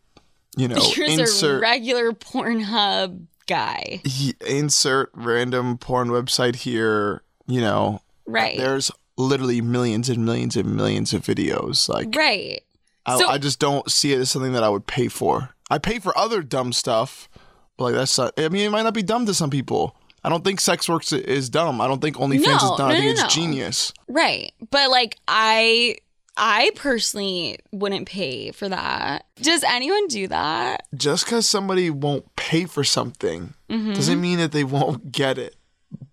[0.57, 4.01] you know, You're just a regular Pornhub guy.
[4.05, 8.01] he- insert random porn website here, you know.
[8.27, 8.57] Right.
[8.57, 11.89] There's literally millions and millions and millions of videos.
[11.89, 12.63] Like right.
[13.07, 15.51] I, So- I just don't see it as something that I would pay for.
[15.71, 17.29] I pay for other dumb stuff,
[17.77, 19.97] but like that's not, I mean it might not be dumb to some people.
[20.23, 21.81] I don't think sex works is dumb.
[21.81, 22.79] I don't think OnlyFans No, is dumb.
[22.79, 23.93] no, I think no, it's genius.
[24.09, 24.53] Right.
[24.71, 25.97] But like I
[26.37, 29.27] I personally wouldn't pay for that.
[29.41, 30.87] Does anyone do that?
[30.95, 33.93] Just because somebody won't pay for something Mm-hmm.
[33.93, 35.55] doesn't mean that they won't get it.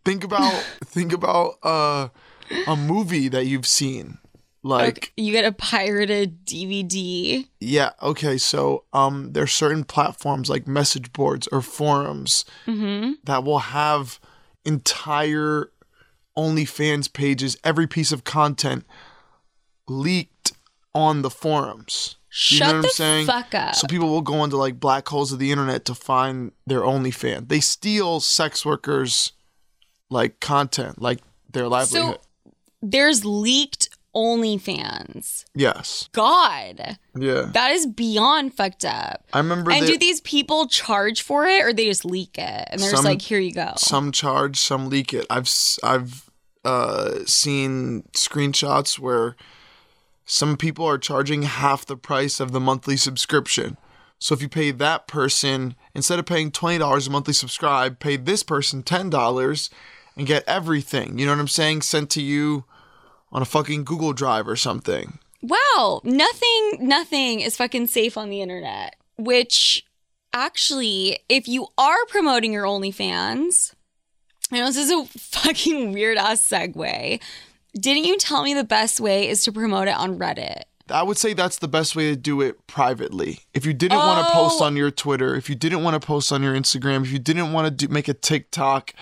[0.06, 0.54] Think about
[0.86, 2.10] think about uh,
[2.68, 4.20] a movie that you've seen.
[4.68, 7.48] Like Okay, you get a pirated DVD.
[7.60, 13.14] Yeah, okay, so um there's certain platforms like message boards or forums Mm-hmm.
[13.24, 14.20] that will have
[14.66, 15.72] entire
[16.38, 18.86] OnlyFans pages, every piece of content
[19.88, 20.54] leaked
[20.94, 22.16] on the forums.
[22.30, 23.26] You Shut know what the I'm saying?
[23.28, 23.76] fuck up.
[23.76, 27.48] So people will go into like black holes of the internet to find their OnlyFans.
[27.50, 29.32] They steal sex workers
[30.10, 31.20] like content, like
[31.52, 32.20] their livelihood.
[32.46, 32.52] So
[32.82, 35.46] there's leaked OnlyFans.
[35.54, 36.10] yes.
[36.12, 37.50] God, Yeah.
[37.54, 39.24] that is beyond fucked up.
[39.34, 42.68] I remember And that do these people charge for it or they just leak it?
[42.72, 43.74] And they're just like, here you go.
[43.78, 45.26] some charge, some leak it.
[45.30, 45.50] I've
[45.84, 46.30] I've
[46.66, 49.36] uh, seen screenshots where
[50.26, 53.78] some people are charging half the price of the monthly subscription.
[54.20, 58.18] So if you pay that person instead of paying twenty dollars a monthly subscribe, pay
[58.18, 59.70] this person ten dollars
[60.18, 61.20] and get everything.
[61.20, 61.84] You know what I'm saying?
[61.84, 62.66] Sent to you
[63.32, 65.20] on a fucking Google Drive or something.
[65.42, 68.96] Wow, nothing, nothing is fucking safe on the internet.
[69.18, 69.86] Which,
[70.34, 73.74] actually, if you are promoting your OnlyFans,
[74.52, 77.22] I know this is a fucking weird ass segue.
[77.74, 80.64] Didn't you tell me the best way is to promote it on Reddit?
[80.92, 83.40] I would say that's the best way to do it privately.
[83.54, 84.66] If you didn't want to post Oh.
[84.66, 87.52] on your Twitter, if you didn't want to post on your Instagram, if you didn't
[87.54, 88.94] want to do, make a TikTok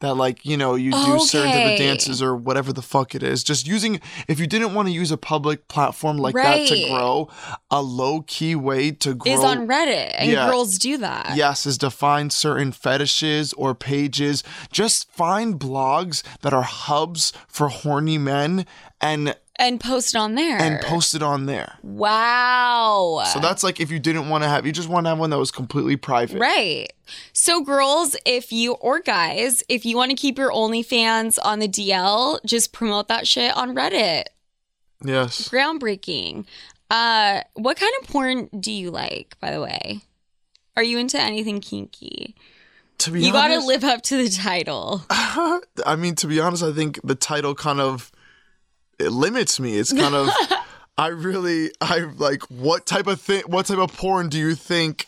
[0.00, 1.86] that like, you know, you do certain different Okay.
[1.86, 5.10] dances or whatever the fuck it is, just using if you didn't want to use
[5.10, 7.28] a public platform like that to grow,
[7.70, 10.48] a low key way to grow Is on Reddit, and Yeah.
[10.50, 11.36] girls do that.
[11.36, 14.42] Yes, is to find certain fetishes or pages.
[14.72, 18.66] Just find blogs that are hubs for horny men
[19.00, 20.58] and And post it on there.
[20.58, 21.78] and post it on there.
[21.82, 23.22] Wow.
[23.32, 25.30] So that's like if you didn't want to have, you just want to have one
[25.30, 26.40] that was completely private.
[26.40, 26.92] Right.
[27.32, 31.68] So, girls, if you, or guys, if you want to keep your OnlyFans on the
[31.68, 34.24] DL, just promote that shit on Reddit.
[35.04, 35.48] Yes.
[35.48, 36.46] Groundbreaking.
[36.90, 40.00] Uh, what kind of porn do you like, by the way?
[40.76, 42.34] Are you into anything kinky?
[42.98, 43.26] To be honest.
[43.26, 45.02] You got to live up to the title.
[45.10, 48.10] I mean, to be honest, I think the title kind of
[48.98, 49.76] it limits me.
[49.78, 50.28] It's kind of
[50.98, 55.06] I really I like what type of thing what type of porn do you think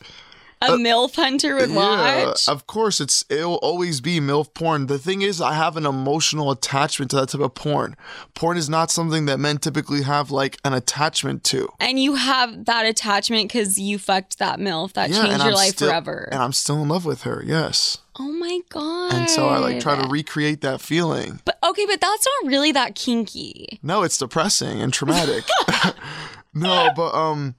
[0.63, 2.49] A MILF hunter would watch?
[2.49, 4.87] of course it's it'll always be MILF porn.
[4.89, 7.95] The thing is I have an emotional attachment to that type of porn.
[8.35, 11.69] Porn is not something that men typically have like an attachment to.
[11.79, 15.73] and you have that attachment because you fucked that MILF that changed your I'm life
[15.77, 16.29] still- forever.
[16.33, 17.99] And I'm still in love with her, yes.
[18.19, 19.13] Oh my God.
[19.13, 21.41] And so I like try to recreate that feeling.
[21.45, 23.79] But okay, but that's not really that kinky.
[23.83, 25.45] No, it's depressing and traumatic.
[26.55, 27.55] no, but um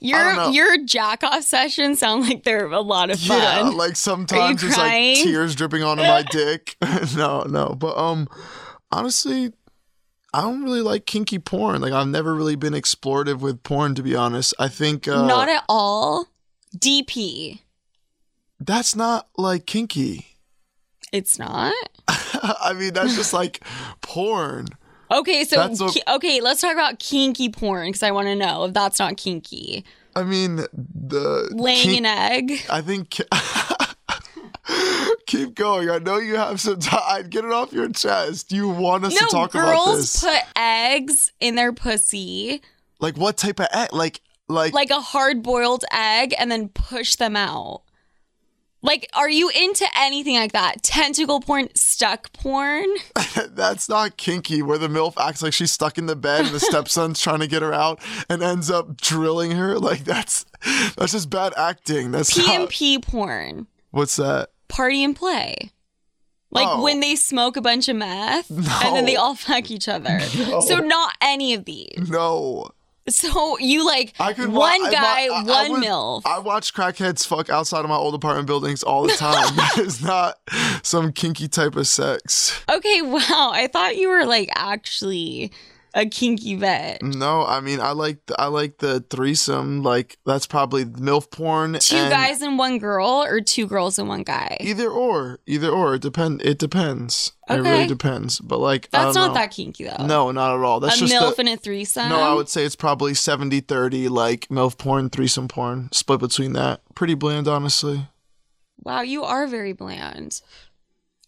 [0.00, 3.38] Your your jack off sessions sound like they're a lot of fun.
[3.38, 6.76] yeah, like sometimes it's like tears dripping onto my dick.
[7.16, 8.28] no, no, but um
[8.90, 9.52] honestly
[10.34, 11.80] I don't really like kinky porn.
[11.80, 14.54] Like I've never really been explorative with porn to be honest.
[14.58, 16.28] I think uh not at all.
[16.76, 17.60] DP.
[18.60, 20.26] That's not like kinky.
[21.12, 21.74] It's not.
[22.08, 23.62] I mean, that's just like
[24.02, 24.68] porn.
[25.10, 28.64] Okay, so what- ki- okay, let's talk about kinky porn because I want to know
[28.64, 29.84] if that's not kinky.
[30.14, 32.52] I mean, the Laying kink- an egg.
[32.70, 33.16] I think.
[35.26, 35.88] Keep going.
[35.90, 37.28] I know you have some time.
[37.28, 38.50] Get it off your chest.
[38.52, 40.22] You want us No, to talk about this?
[40.22, 42.60] girls put eggs in their pussy,
[42.98, 43.90] like what type of egg?
[43.92, 47.82] Like like, like a hard boiled egg, and then push them out.
[48.80, 50.82] Like, are you into anything like that?
[50.84, 52.86] Tentacle porn, stuck porn?
[53.48, 56.60] That's not kinky, where the MILF acts like she's stuck in the bed and the
[56.70, 59.78] stepson's trying to get her out and ends up drilling her.
[59.80, 60.46] Like that's
[60.96, 62.12] that's just bad acting.
[62.12, 64.50] That's not, PNP porn, what's that?
[64.68, 65.72] party and play.
[66.50, 66.82] Like Oh.
[66.82, 68.64] when they smoke a bunch of meth and
[68.96, 70.20] then they all fuck each other.
[70.62, 72.08] So, not any of these.
[72.08, 72.70] No.
[73.10, 76.22] So, you like I could one I- guy, I- I one would- MILF.
[76.26, 79.54] I watch crackheads fuck outside of my old apartment buildings all the time.
[79.76, 80.38] it's not
[80.82, 82.60] some kinky type of sex.
[82.68, 83.50] okay, wow.
[83.52, 85.52] I thought you were like actually
[85.94, 87.02] a kinky vet.
[87.02, 89.82] No, I mean I like the, I like the threesome.
[89.82, 91.78] Like that's probably MILF porn.
[91.80, 94.56] Two and guys and one girl, or two girls and one guy?
[94.60, 95.94] Either or, either or.
[95.94, 96.42] It depend.
[96.42, 97.32] It depends.
[97.48, 98.40] It really depends.
[98.40, 99.34] But like, That's not know.
[99.34, 100.04] that kinky though.
[100.04, 100.80] No, not at all.
[100.80, 102.10] That's a just MILF the, and a threesome.
[102.10, 106.52] No, I would say it's probably 70 30, like MILF porn, threesome porn, split between
[106.52, 106.82] that.
[106.94, 108.06] Pretty bland, honestly.
[108.82, 110.40] Wow, you are very bland.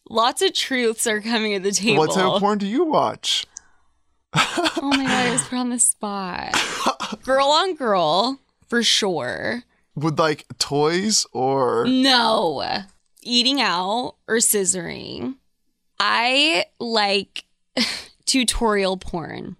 [0.09, 1.99] Lots of truths are coming at the table.
[1.99, 3.47] What type of porn do you watch?
[4.83, 6.55] Oh my god, I was put on the spot.
[7.25, 9.65] girl on girl, for sure.
[9.95, 11.85] With like toys or.
[11.87, 12.65] No.
[13.23, 15.35] Eating out or scissoring.
[15.99, 17.45] I like
[18.25, 19.57] tutorial porn.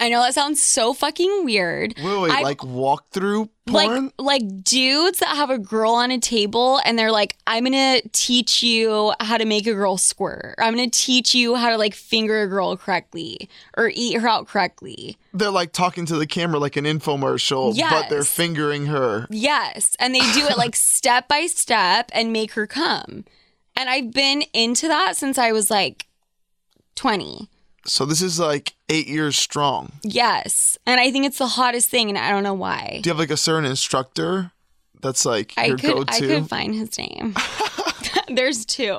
[0.00, 1.94] I know that sounds so fucking weird.
[1.96, 4.04] Wait, wait, I- like walkthrough porn?
[4.04, 8.00] Like like dudes that have a girl on a table and they're like, I'm gonna
[8.12, 10.54] teach you how to make a girl squirt.
[10.58, 14.28] Or I'm gonna teach you how to like finger a girl correctly or eat her
[14.28, 15.16] out correctly.
[15.32, 19.26] They're like talking to the camera like an infomercial, but they're fingering her.
[19.30, 19.96] Yes.
[19.98, 23.24] And they do it like step by step and make her come.
[23.76, 26.06] And I've been into that since I was like
[26.96, 27.48] 20.
[27.86, 29.92] So this is like eight years strong.
[30.02, 30.78] Yes.
[30.86, 33.00] And I think it's the hottest thing and I don't know why.
[33.02, 34.52] Do you have like a certain instructor
[35.00, 36.12] that's like I your could go to?
[36.12, 37.34] I could find his name.
[38.28, 38.98] There's two.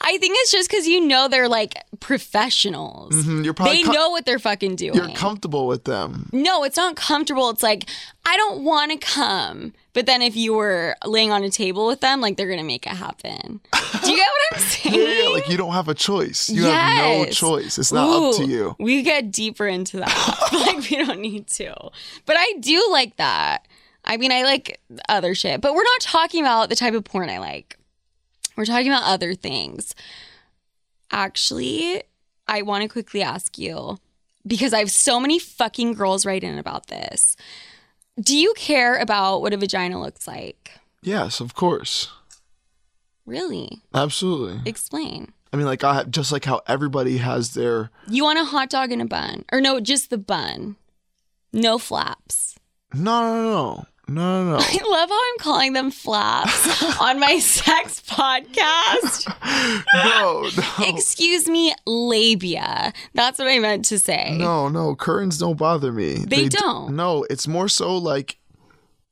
[0.00, 3.12] I think it's just because you know they're like professionals.
[3.14, 4.94] Mhm, You're probably They com- know what they're fucking doing.
[4.94, 6.28] you're comfortable with them.
[6.32, 7.50] no, it's not comfortable.
[7.50, 7.84] It's like
[8.24, 12.00] I don't want to come, but then if you were laying on a table with
[12.00, 13.60] them, like they're gonna make it happen.
[14.04, 14.94] Do you get what I'm saying?
[14.94, 16.48] Yeah, yeah, like you don't have a choice.
[16.48, 17.78] You have no choice.
[17.78, 18.76] It's not up to you.
[18.78, 20.38] We get deeper into that.
[20.52, 21.74] like we don't need to.
[22.26, 23.66] But I do like that.
[24.04, 27.30] I mean, I like other shit, but we're not talking about the type of porn
[27.30, 27.78] I like.
[28.62, 29.92] We're talking about other things.
[31.10, 32.04] Actually,
[32.46, 33.98] I want to quickly ask you
[34.46, 37.36] because I have so many fucking girls write in about this.
[38.20, 40.78] Do you care about what a vagina looks like?
[41.02, 42.12] Yes, of course.
[43.26, 43.82] Really?
[43.92, 44.60] Absolutely.
[44.64, 45.32] Explain.
[45.52, 48.70] I mean, like I have, just like how everybody has their You want a hot
[48.70, 49.44] dog and a bun.
[49.50, 50.76] Or no, just the bun.
[51.52, 52.54] No flaps.
[52.94, 54.56] no, no, no, no, no, no.
[54.60, 59.28] I love how I'm calling them flaps on my sex podcast.
[59.94, 62.92] no, no, Excuse me, labia.
[63.14, 64.36] That's what I meant to say.
[64.38, 64.94] no, no.
[64.94, 66.14] Curtains don't bother me.
[66.26, 66.94] They d- don't.
[66.96, 68.38] No, it's more so like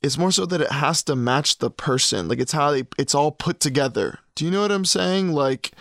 [0.03, 2.29] it's more so that it has to match the person.
[2.29, 4.19] Like it's how they it's all put together.
[4.35, 5.33] Do you know what I'm saying?
[5.33, 5.73] Like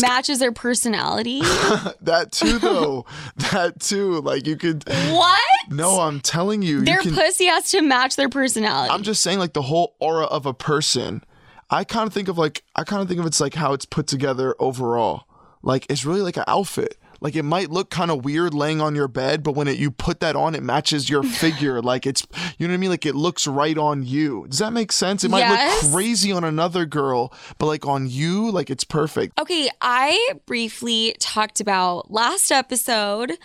[0.00, 1.40] Matches their personality.
[2.00, 3.04] that too, though.
[3.52, 4.20] that too.
[4.22, 4.84] Like you could.
[4.88, 5.40] what?
[5.68, 7.14] No, I'm telling you, Their you can.
[7.14, 8.90] pussy has to match their personality.
[8.92, 11.22] I'm just saying, like the whole aura of a person.
[11.70, 13.84] I kind of think of like I kind of think of it's like how it's
[13.84, 15.24] put together overall.
[15.62, 16.96] Like it's really like an outfit.
[17.22, 19.90] Like it might look kind of weird laying on your bed, but when it, you
[19.92, 21.80] put that on, it matches your figure.
[21.80, 22.26] like it's,
[22.58, 22.90] you know what I mean?
[22.90, 24.46] Like it looks right on you.
[24.48, 25.22] Does that make sense?
[25.22, 25.84] It might Yes.
[25.84, 29.38] look crazy on another girl, but like on you, like it's perfect.
[29.40, 33.38] Okay, I briefly talked about last episode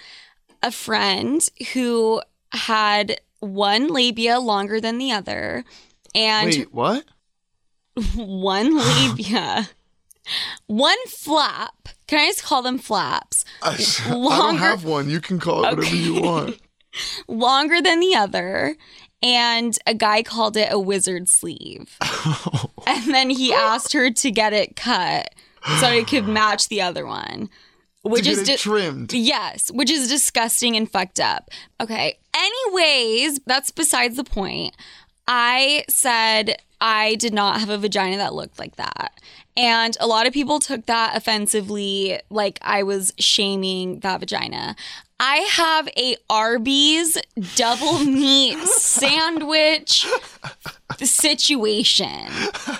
[0.64, 1.40] a friend
[1.74, 2.22] who
[2.52, 5.64] had one labia longer than the other
[6.16, 7.06] and Wait, what?
[8.16, 9.70] one labia,
[10.66, 11.90] one flap.
[12.08, 13.46] Can I just call them flaps?
[13.62, 13.74] I,
[14.06, 15.10] I don't have one.
[15.10, 16.60] You can call it whatever you want.
[17.28, 18.76] Longer than the other.
[19.22, 21.98] And a guy called it a wizard sleeve.
[22.88, 25.34] and then he asked her to get it cut
[25.80, 27.50] so it could match the other one.
[28.04, 29.14] Which is di- trimmed.
[29.14, 31.50] Yes, which is disgusting and fucked up.
[31.82, 32.18] Okay.
[32.34, 34.76] Anyways, that's besides the point.
[35.28, 39.14] I said I did not have a vagina that looked like that.
[39.56, 44.76] And a lot of people took that offensively, like I was shaming that vagina.
[45.20, 47.18] I have a Arby's
[47.56, 50.06] double meat sandwich
[50.98, 52.28] situation.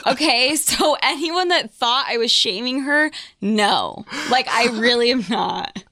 [0.06, 3.12] Okay, so anyone that thought I was shaming her,
[3.42, 4.06] no.
[4.30, 5.84] Like I really am not.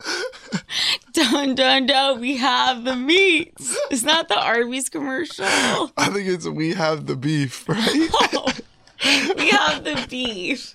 [1.13, 3.75] dun dun dun, we have the meats.
[3.89, 5.45] It's not the Arby's commercial.
[5.97, 8.09] I think it's we have the beef, right?
[8.13, 8.51] Oh,
[9.37, 10.74] we have the beef.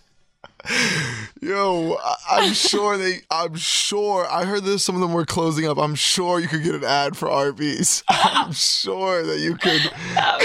[1.41, 3.21] Yo, I- I'm sure they.
[3.31, 4.27] I'm sure.
[4.31, 5.79] I heard that some of them were closing up.
[5.79, 8.03] I'm sure you could get an ad for Arby's.
[8.09, 9.81] I'm sure that you could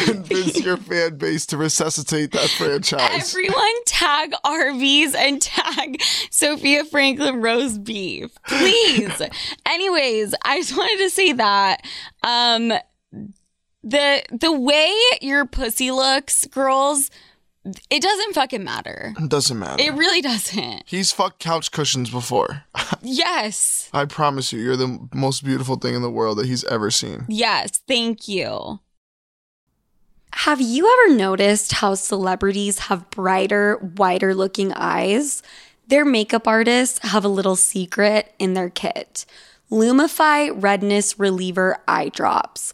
[0.06, 3.34] convince your fan base to resuscitate that franchise.
[3.34, 6.02] Everyone tag Arby's and tag
[6.32, 8.32] Sofia Franklin roast beef.
[8.48, 9.22] Please.
[9.66, 11.82] Anyways, I just wanted to say that.
[12.24, 12.72] Um
[13.84, 14.92] the the way
[15.22, 17.12] your pussy looks, girls,
[17.90, 19.14] it doesn't fucking matter.
[19.20, 19.84] It doesn't matter.
[19.84, 20.84] It really doesn't.
[20.86, 22.64] He's fucked couch cushions before.
[23.08, 23.88] Yes.
[23.94, 27.26] I promise you, you're the most beautiful thing in the world that he's ever seen.
[27.28, 27.80] Yes.
[27.88, 28.80] Thank you.
[30.34, 35.44] Have you ever noticed how celebrities have brighter, wider looking eyes?
[35.88, 39.26] Their makeup artists have a little secret in their kit
[39.72, 42.74] Lumify Redness Reliever Eye Drops.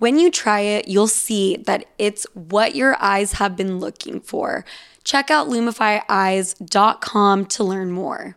[0.00, 4.64] When you try it, you'll see that it's what your eyes have been looking for.
[5.04, 8.36] Check out lumifyeyes.com to learn more.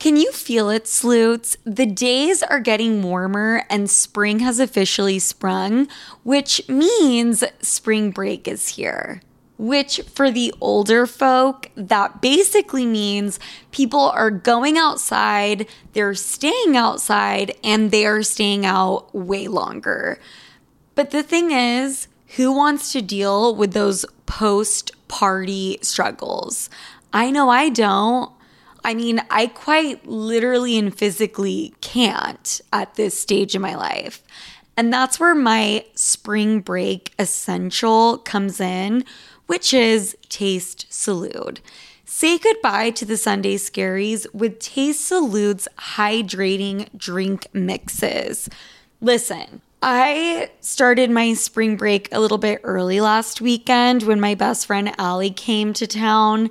[0.00, 1.56] Can you feel it, Sleuts?
[1.62, 5.86] The days are getting warmer and spring has officially sprung,
[6.24, 9.22] which means spring break is here.
[9.58, 13.40] Which, for the older folk, that basically means
[13.70, 20.18] people are going outside, they're staying outside, and they are staying out way longer.
[20.94, 26.68] But the thing is, who wants to deal with those post party struggles?
[27.12, 28.30] I know I don't.
[28.84, 34.22] I mean, I quite literally and physically can't at this stage in my life.
[34.76, 39.04] And that's where my spring break essential comes in,
[39.46, 41.58] which is Taste Salud.
[42.04, 48.48] Say goodbye to the Sunday scaries with Taste Salud's hydrating drink mixes.
[49.00, 54.66] Listen, I started my spring break a little bit early last weekend when my best
[54.66, 56.50] friend Allie came to town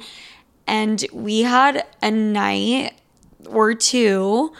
[0.67, 2.93] and we had a night
[3.47, 4.53] or two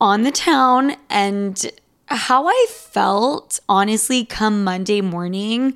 [0.00, 1.70] on the town and
[2.06, 5.74] how I felt honestly come Monday morning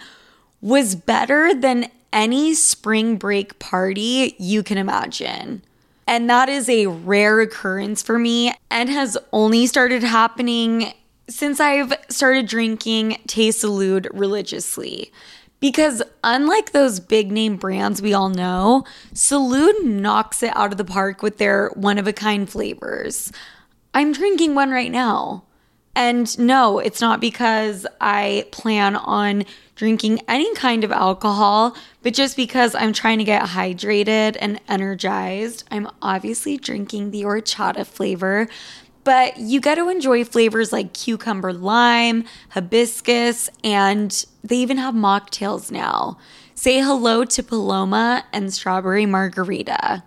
[0.61, 5.63] was better than any spring break party you can imagine.
[6.07, 10.95] And that is a rare occurrence for me and has only started happening
[11.29, 15.13] since I've started drinking Taste Salud religiously.
[15.61, 20.85] Because unlike those big name brands we all know, Salud knocks it out of the
[20.85, 23.31] park with their one of a kind flavors.
[23.93, 25.45] I'm drinking one right now.
[25.95, 32.37] And no, it's not because I plan on drinking any kind of alcohol, but just
[32.37, 35.65] because I'm trying to get hydrated and energized.
[35.71, 38.49] I'm obviously drinking the horchata flavor,
[39.05, 45.71] but you get to enjoy flavors like cucumber lime, hibiscus, and they even have mocktails
[45.71, 46.19] now.
[46.55, 50.03] Say hello to Paloma and strawberry margarita.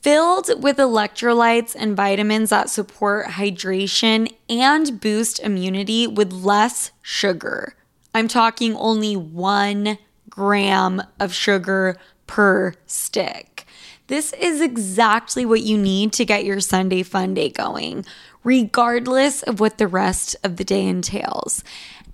[0.00, 7.74] Filled with electrolytes and vitamins that support hydration and boost immunity with less sugar.
[8.14, 9.98] I'm talking only one
[10.30, 11.96] gram of sugar
[12.28, 13.66] per stick.
[14.06, 18.06] This is exactly what you need to get your Sunday fun day going,
[18.44, 21.62] regardless of what the rest of the day entails.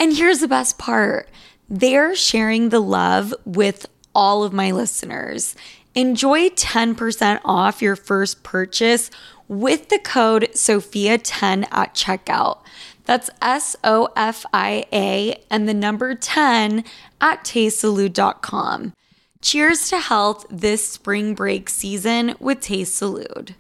[0.01, 1.29] And here's the best part
[1.69, 5.55] they're sharing the love with all of my listeners.
[5.97, 9.13] Enjoy 10% off your first purchase
[9.47, 12.59] with the code SOFIA10 at checkout.
[13.05, 16.83] That's S O F I A and the number 10
[17.21, 18.93] at tastesalud.com.
[19.41, 23.55] Cheers to health this spring break season with Taste Salud.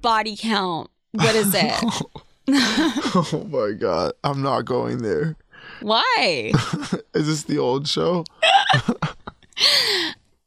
[0.00, 0.90] Body count.
[1.12, 1.84] What is it?
[2.48, 5.36] Oh my god, I'm not going there.
[5.82, 6.52] Why?
[7.14, 8.24] Is this the old show?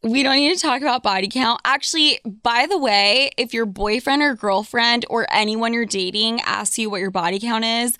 [0.05, 1.61] We don't need to talk about body count.
[1.65, 6.91] Actually, by the way, if your boyfriend or girlfriend or anyone you're dating asks you
[6.91, 7.97] what your body count is,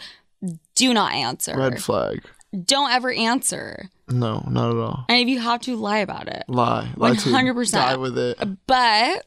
[0.76, 1.58] do not answer.
[1.58, 2.22] Red flag.
[2.64, 3.90] Don't ever answer.
[4.08, 5.06] No, not at all.
[5.10, 6.44] And if you have to, lie about it.
[6.48, 6.92] Lie.
[6.96, 7.72] Lie 100%.
[7.72, 8.38] Die with it.
[8.68, 9.26] But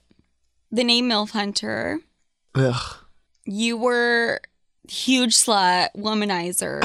[0.70, 1.98] the name MILF Hunter,
[2.54, 2.96] Ugh.
[3.44, 4.40] you were
[4.88, 6.80] huge slut, womanizer,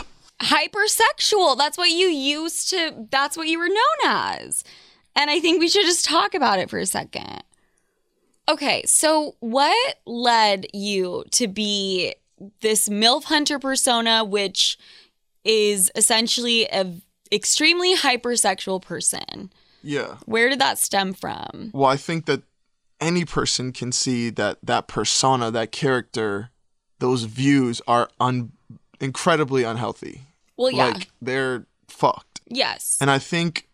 [0.40, 1.56] hypersexual.
[1.56, 4.64] That's what you used to, that's what you were known as.
[5.16, 7.42] And I think we should just talk about it for a second.
[8.48, 12.14] Okay, so what led you to be
[12.60, 14.78] this MILF Hunter persona, which
[15.44, 16.94] is essentially a
[17.30, 19.52] extremely hypersexual person?
[19.82, 20.16] Yeah.
[20.24, 21.70] Where did that stem from?
[21.74, 22.42] Well, I think that
[23.00, 26.50] any person can see that that persona, that character,
[27.00, 28.52] those views are un-
[29.00, 30.22] incredibly unhealthy.
[30.58, 30.88] Well, yeah.
[30.88, 32.40] Like they're fucked.
[32.48, 32.98] yes.
[33.00, 33.68] And I think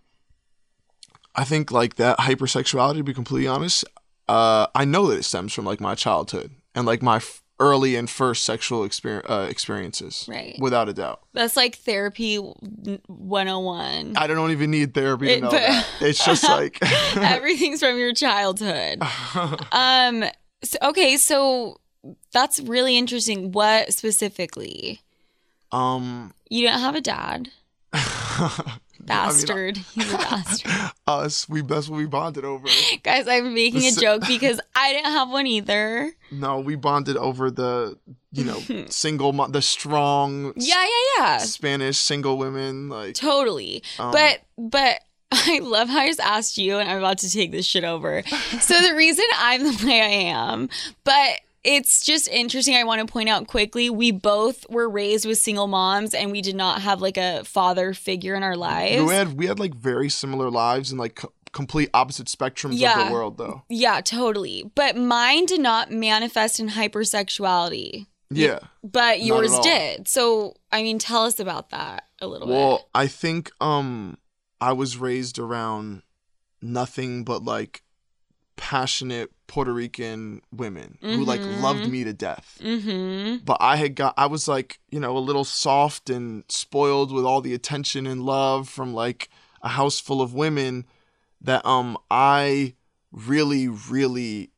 [1.35, 3.85] I think like that hypersexuality to be completely honest,
[4.29, 7.95] uh I know that it stems from like my childhood and like my f- early
[7.97, 10.27] and first sexual exper- uh, experiences.
[10.29, 10.57] Right.
[10.59, 11.21] Without a doubt.
[11.35, 14.15] That's like therapy 101.
[14.17, 15.87] I don't even need therapy to It- know but- that.
[16.01, 16.79] It's just like
[17.17, 19.03] Everything's from your childhood.
[19.73, 20.25] Um
[20.63, 21.79] so, okay, so
[22.33, 23.53] that's really interesting.
[23.53, 25.01] What specifically?
[25.75, 27.51] Um You don't have a dad.
[29.01, 29.77] Bastard.
[29.77, 30.71] He's a bastard.
[31.07, 32.67] us we that's what we bonded over.
[33.03, 36.13] Guys, I'm making a joke because I didn't have one either.
[36.31, 37.99] No, we bonded over the
[38.33, 38.59] you know
[38.89, 41.39] single mo- the strong Yeah, yeah, yeah.
[41.39, 43.83] Spanish single women like Totally.
[43.99, 45.01] Um, but but
[45.33, 48.23] I love how I just asked you and I'm about to take this shit over.
[48.61, 50.69] so the reason I'm the way I am,
[51.03, 52.77] but it's just interesting.
[52.77, 56.43] I want to point out quickly we both were raised with single moms and we
[56.43, 59.03] did not have like a father figure in our lives.
[59.03, 63.07] we had we had like very similar lives and like co- complete opposite spectrums of
[63.07, 63.63] the world though.
[63.69, 64.71] yeah, totally.
[64.75, 68.59] But mine did not manifest in hypersexuality, Yeah.
[68.83, 70.09] but yours did.
[70.09, 72.65] So, I mean, tell us about that a little Well, bit.
[72.67, 74.19] Well, I think um
[74.61, 76.03] I was raised around
[76.61, 77.83] nothing but like
[78.57, 82.59] passionate Puerto Rican women who like loved me to death.
[82.63, 83.45] Mhm.
[83.45, 87.25] But I had got I was like, you know, a little soft and spoiled with
[87.25, 89.29] all the attention and love from like
[89.63, 90.87] a house full of women
[91.41, 92.75] that um I
[93.13, 94.51] really really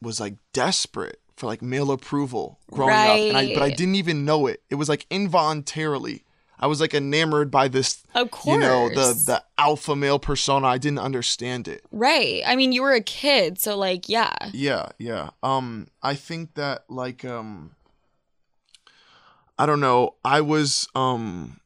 [0.00, 4.24] was like desperate for like male approval growing up and I but I didn't even
[4.24, 4.62] know it.
[4.70, 6.23] It was like involuntarily.
[6.58, 8.54] I was like enamored by this Of course.
[8.54, 10.66] you know the the alpha male persona.
[10.68, 11.84] I didn't understand it.
[11.90, 12.42] Right.
[12.46, 14.34] I mean, you were a kid, so like, yeah.
[14.52, 15.30] Yeah, yeah.
[15.42, 17.72] Um I think that like um
[19.58, 21.60] I don't know, I was um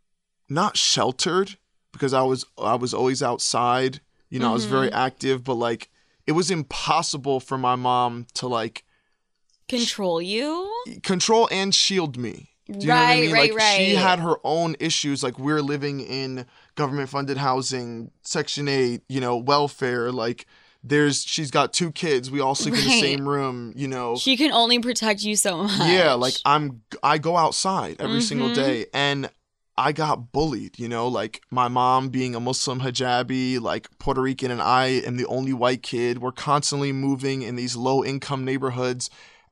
[0.49, 1.57] not sheltered
[1.93, 4.01] because I was I was always outside.
[4.31, 5.91] You know, I was very active, but like
[6.27, 8.85] it was impossible for my mom to like
[9.69, 10.71] Control you?
[11.03, 12.51] control and shield me.
[12.71, 13.33] Do you know what I Right, mean?
[13.33, 15.23] right, like she had her own issues.
[15.23, 16.45] Like we're living in
[16.75, 20.47] government funded housing, section eight, you know, welfare, like
[20.85, 22.31] there's she's got two kids.
[22.31, 24.17] We all sleep in the same room, you know.
[24.17, 25.89] She can only protect you so much.
[25.89, 28.55] Yeah, like I'm I go outside every single Mhm.
[28.55, 29.31] day and
[29.77, 34.51] I got bullied, you know, like my mom being a Muslim hijabi, like Puerto Rican
[34.51, 36.19] and I am the only white kid.
[36.19, 39.09] We're constantly moving in these low income neighborhoods.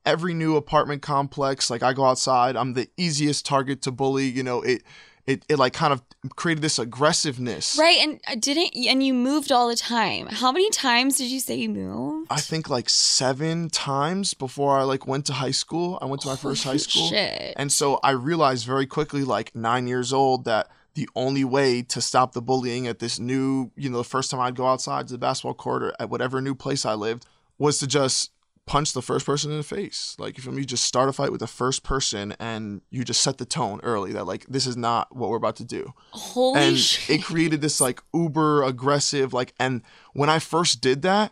[0.07, 4.41] Every new apartment complex, like I go outside, I'm the easiest target to bully, you
[4.41, 4.81] know, it
[5.27, 6.01] it, it like kind of
[6.37, 7.77] created this aggressiveness.
[7.77, 10.27] Right, and I didn't and you moved all the time.
[10.27, 12.31] How many times did you say you moved?
[12.31, 15.99] I think like seven times before I like went to high school.
[16.01, 17.09] I went to my first high school.
[17.09, 17.53] Shit.
[17.57, 22.01] And so I realized very quickly, like nine years old, that the only way to
[22.01, 25.13] stop the bullying at this new, you know, the first time I'd go outside to
[25.13, 27.25] the basketball court or at whatever new place I lived
[27.59, 28.31] was to just
[28.67, 30.15] punch the first person in the face.
[30.19, 30.59] Like, you feel me?
[30.59, 33.79] You just start a fight with the first person and you just set the tone
[33.81, 37.19] early that, like, this is not what we're about to do Holy and shit.
[37.21, 39.81] it created this like uber aggressive like and
[40.13, 41.31] when i first did that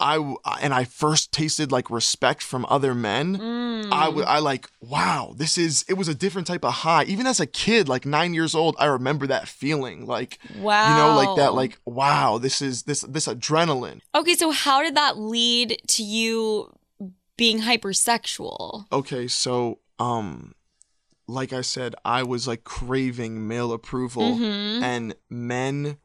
[0.00, 0.16] i
[0.60, 3.92] and i first tasted like respect from other men Mm.
[3.92, 7.26] I w- I like wow this is it was a different type of high even
[7.26, 10.88] as a kid like 9 years old i remember that feeling like wow.
[10.90, 14.94] you know like that like wow this is this this adrenaline Okay, so how did
[14.96, 16.72] that lead to you
[17.36, 18.86] being hypersexual?
[18.92, 20.54] okay so um
[21.26, 24.82] like i said i was like craving male approval Mhm.
[24.82, 25.98] and men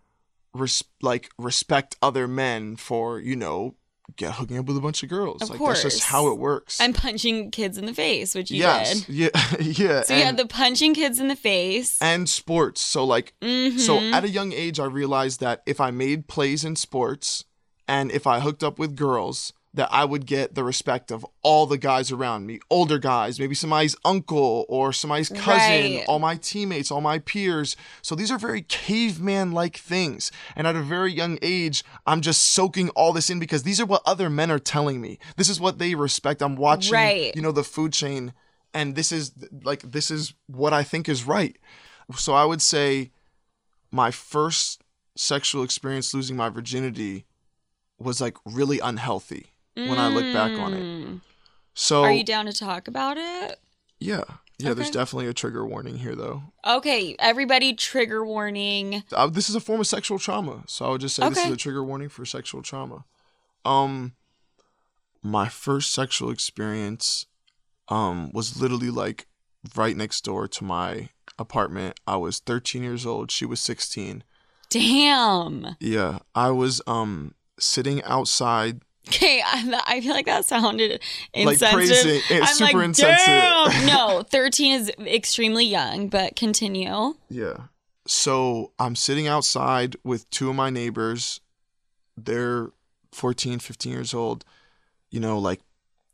[0.54, 3.76] res- like respect other men for you know
[4.18, 5.42] get hooking up with a bunch of girls.
[5.42, 6.80] Of like that's just how it works.
[6.80, 9.10] And punching kids in the face, which you yes, did.
[9.16, 10.02] yeah, yeah.
[10.04, 11.98] So you had the punching kids in the face.
[12.02, 12.82] and sports.
[12.82, 14.14] So like, so Mhm.
[14.14, 17.46] at a young age, I realized that if I made plays in sports
[17.88, 21.66] and if I hooked up with girls, that I would get the respect of all
[21.66, 26.06] the guys around me, older guys, maybe somebody's uncle or somebody's cousin, Right.
[26.08, 27.76] all my teammates, all my peers.
[28.04, 30.32] So these are very caveman like things.
[30.56, 33.86] And at a very young age, I'm just soaking all this in because these are
[33.88, 35.18] what other men are telling me.
[35.38, 36.44] This is what they respect.
[36.44, 37.36] I'm watching, Right.
[37.36, 38.34] you know, the food chain
[38.76, 39.32] and this is
[39.64, 41.58] like this is what I think is right.
[42.16, 43.12] So I would say
[43.92, 44.82] my first
[45.16, 47.26] sexual experience losing my virginity
[48.00, 50.84] was like really unhealthy when I look back on it.
[50.84, 51.22] Mm.
[51.74, 53.60] So Are you down to talk about it?
[54.00, 54.24] yeah,
[54.60, 54.74] yeah.
[54.74, 56.44] There's definitely a trigger warning here, though.
[56.66, 59.04] Okay, everybody, trigger warning.
[59.12, 61.52] Uh, this is a form of sexual trauma, so I would just say this is
[61.52, 63.06] a trigger warning for sexual trauma.
[63.66, 64.14] Um,
[65.22, 67.26] my first sexual experience,
[67.88, 69.28] um, was literally like
[69.76, 71.10] right next door to my
[71.40, 72.00] apartment.
[72.06, 73.32] I was 13 years old.
[73.32, 74.24] She was 16.
[74.70, 75.76] Damn.
[75.80, 81.02] Yeah, I was um sitting outside Okay, I, I feel like that sounded
[81.36, 81.72] Like insensitive.
[81.74, 83.26] praising- it's I'm super like, insensitive.
[83.28, 83.86] Damn.
[83.86, 87.16] no, 13 is extremely young, but continue.
[87.30, 87.56] Yeah.
[88.08, 91.42] So I'm sitting outside with two of my neighbors.
[92.18, 92.72] They're
[93.12, 94.46] 14, 15 years old.
[95.12, 95.62] You know, like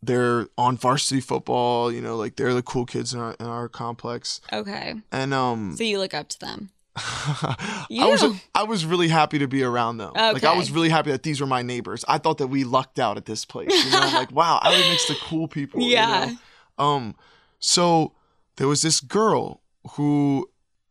[0.02, 3.68] they're on varsity football, you know, like they're the cool kids in our, in our
[3.70, 4.42] complex.
[4.52, 6.70] Okay, And um so you look up to them.
[7.00, 10.12] I was I was really happy to be around them.
[10.12, 10.32] Okay.
[10.34, 12.04] Like I was really happy that these were my neighbors.
[12.08, 13.70] I thought that we lucked out at this place.
[13.86, 15.82] You know, like wow, I live next to cool people.
[15.82, 16.32] you Yeah.
[16.78, 16.84] know?
[16.86, 17.16] Um,
[17.60, 18.14] so
[18.58, 20.50] there was this girl who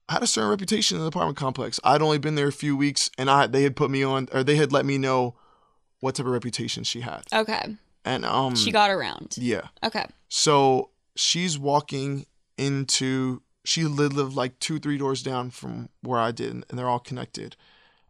[0.09, 1.79] had a certain reputation in the apartment complex.
[1.85, 4.43] I'd only been there a few weeks, and I they had put me on, or
[4.43, 5.35] they had let me know
[6.01, 7.23] what type of reputation she had.
[7.33, 9.35] Okay, And um, she got around.
[9.37, 9.63] yeah.
[9.85, 13.43] Okay, So she's walking into.
[13.69, 17.55] She lived, like two, three doors down from where I did, and they're all connected.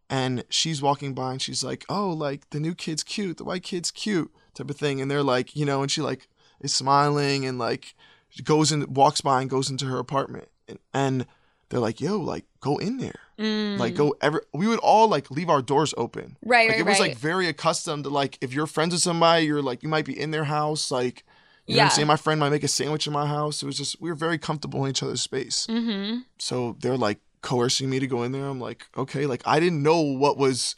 [0.08, 3.64] And she's walking by, and she's like, "Oh, like the new kid's cute, the white
[3.64, 5.00] kid's cute," type of thing.
[5.00, 6.28] And they're like, you know, and she like
[6.60, 7.96] is smiling and like
[8.28, 11.26] she goes and walks by, and goes into her apartment, and, and
[11.70, 13.78] they're like, "Yo, like go in there, Mm.
[13.78, 16.36] like go ever." We would all like leave our doors open.
[16.44, 17.08] right, Like right, it was right.
[17.10, 20.18] like very accustomed to like if you're friends with somebody, you're like you might be
[20.18, 21.24] in their house, like
[21.68, 22.08] you know what I'm saying?
[22.08, 23.62] My friend might make a sandwich in my house.
[23.62, 25.66] It was just we were very comfortable in each other's space.
[25.68, 26.20] mm-hmm.
[26.38, 28.46] So they're like coercing me to go in there.
[28.46, 30.74] I'm like, okay, like I didn't know what was,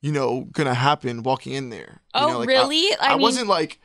[0.00, 2.00] you know, gonna happen walking in there.
[2.14, 2.88] You Oh, know, like, I- really?
[3.00, 3.80] I, mean, wasn't like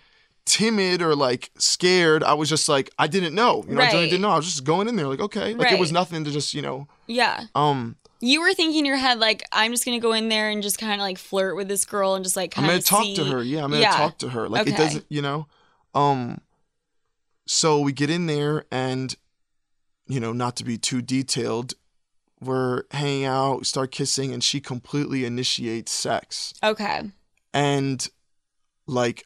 [0.46, 2.24] timid or like scared.
[2.24, 3.64] I was just like I didn't know.
[3.68, 3.94] You know, I Right.
[3.94, 4.30] really didn't know.
[4.32, 6.62] I was just going in there like okay, like it was nothing to just you
[6.62, 7.96] know, Yeah, um.
[8.20, 10.78] you were thinking in your head like, I'm just gonna go in there and just
[10.78, 13.44] kind of like flirt with this girl and just like I'm gonna talk to her.
[13.44, 13.92] Yeah, I'm gonna Yeah.
[13.96, 14.50] talk to her.
[14.50, 15.48] Like it doesn't, you know.
[15.96, 16.42] Um.
[17.52, 19.16] So we get in there, and
[20.06, 21.74] you know, not to be too detailed,
[22.40, 27.10] we're hanging out, start kissing, and she completely initiates sex, Okay,
[27.52, 28.08] and
[28.86, 29.26] like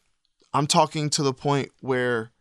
[0.53, 2.31] I'm talking to the point where.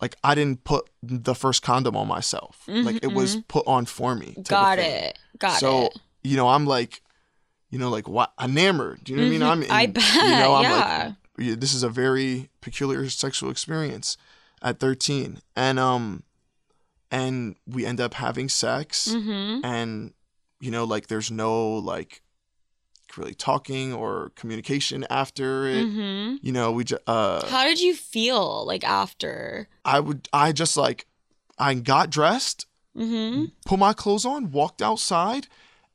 [0.00, 2.62] Like I didn't put the first condom on myself.
[2.68, 4.36] Like it was put on for me.
[4.46, 5.96] got it, got so it.
[6.22, 7.02] you know, I'm like,
[7.68, 9.02] you know, like what enamored.
[9.02, 9.40] Do you know what I mean?
[9.40, 9.50] Mhm.
[9.50, 9.62] I'm.
[9.64, 11.04] In, I bet, You know, I'm yeah.
[11.06, 11.14] like,
[11.48, 14.16] yeah, this is a very peculiar sexual experience
[14.62, 16.22] at 13, and um,
[17.10, 19.64] and we end up having sex, Mm-hmm.
[19.64, 20.12] and
[20.60, 22.22] you know, like there's no like
[23.16, 25.86] really talking or communication after it.
[25.86, 26.36] Mm-hmm.
[26.42, 29.68] You know, we just uh, How did you feel like after?
[29.84, 31.06] I would, I just like,
[31.58, 33.44] I got dressed, Mm-hmm.
[33.64, 35.46] put my clothes on, walked outside,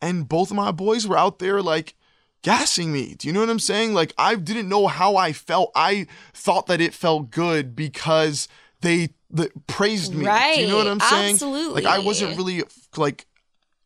[0.01, 1.95] and both of my boys were out there like
[2.44, 3.16] gassing me.
[3.16, 3.94] Do you know what I'm saying?
[3.94, 5.72] Like I didn't know how I felt.
[5.76, 8.48] I thought that it felt good because
[8.82, 10.26] they th- praised me.
[10.26, 10.56] Right.
[10.58, 11.34] Do you know what I'm saying?
[11.34, 11.82] absolutely.
[11.82, 12.64] Like I wasn't really
[12.96, 13.26] like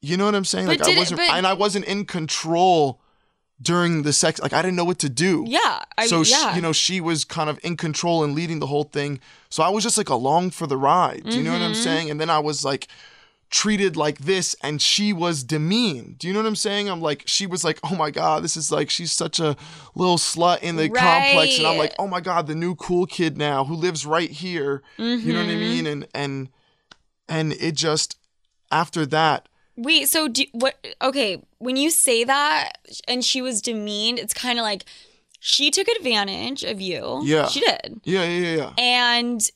[0.02, 0.68] you know what I'm saying?
[0.68, 3.00] But like I wasn't but- and I wasn't in control
[3.62, 4.40] during the sex.
[4.40, 5.44] Like I didn't know what to do.
[5.48, 5.84] Yeah.
[5.98, 8.84] I, so she, you know she was kind of in control and leading the whole
[8.84, 9.20] thing.
[9.50, 11.24] So I was just like along for the ride.
[11.24, 11.84] Do you know what I'm Mhm.
[11.84, 12.10] saying?
[12.12, 12.88] And then I was like
[13.50, 16.18] treated like this and she was demeaned.
[16.20, 16.90] Do you know what I'm saying?
[16.90, 19.56] I'm like she was like, "Oh my god, this is like she's such a
[19.96, 23.38] little slut in the complex." And I'm like, "Oh my god, the new cool kid
[23.38, 25.60] now who lives right here." You know what I Mhm.
[25.60, 25.88] mean?
[25.88, 26.50] And and
[27.30, 28.18] and it just
[28.72, 29.48] after that,
[29.80, 30.76] Wait, so do what?
[31.04, 34.86] Okay, when you say that, and she was demeaned, it's kind of like
[35.40, 37.22] she took advantage of you.
[37.24, 37.48] Yeah.
[37.48, 38.72] she did, yeah, yeah, yeah, yeah.
[38.78, 39.48] and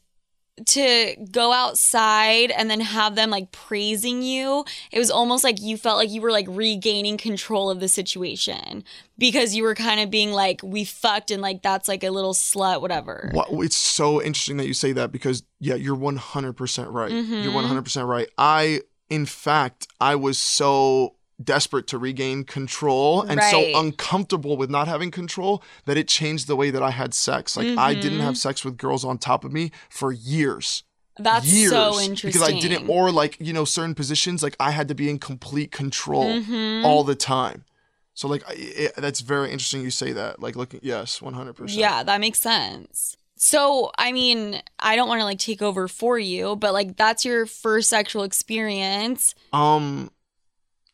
[0.68, 5.78] to go outside and then have them like praising you, it was almost like you
[5.78, 8.84] felt like you were like regaining control of the situation
[9.18, 12.34] because you were kind of being like, we fucked and like that's like a little
[12.34, 13.32] slut, whatever.
[13.34, 17.12] Wow, it's so interesting that you say that because yeah, you're 100% right.
[17.12, 17.84] You're Mhm.
[17.84, 18.28] 100% right.
[18.38, 23.52] I in fact, I was so desperate to regain control and Right.
[23.52, 27.56] so uncomfortable with not having control that it changed the way that I had sex.
[27.58, 28.24] Like I didn't Mhm.
[28.24, 30.84] have sex with girls on top of me for years.
[31.18, 32.30] That's years so interesting.
[32.30, 35.20] because I didn't or like, you know, certain positions like I had to be in
[35.20, 36.84] complete control Mhm.
[36.86, 37.66] all the time.
[38.14, 40.42] So like it, that's very interesting you say that.
[40.42, 41.78] Like looking yes, 100%.
[41.80, 43.18] Yeah, that makes sense.
[43.38, 47.26] So, I mean, I don't want to like take over for you, but like that's
[47.26, 49.34] your first sexual experience.
[49.52, 50.12] Um,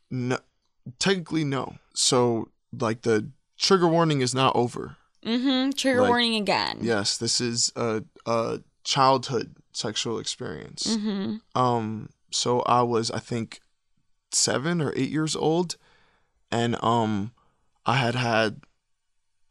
[0.09, 0.37] no,
[0.99, 1.75] technically no.
[1.93, 4.97] So like the trigger warning is not over.
[5.25, 5.71] Mm-hmm.
[5.71, 6.79] Trigger Like, warning again.
[6.81, 10.95] Yes, this is a a childhood sexual experience.
[10.95, 11.59] Mm-hmm.
[11.59, 13.59] Um, so I was I think
[14.31, 15.75] seven or eight years old,
[16.51, 17.31] and um,
[17.85, 18.61] I had had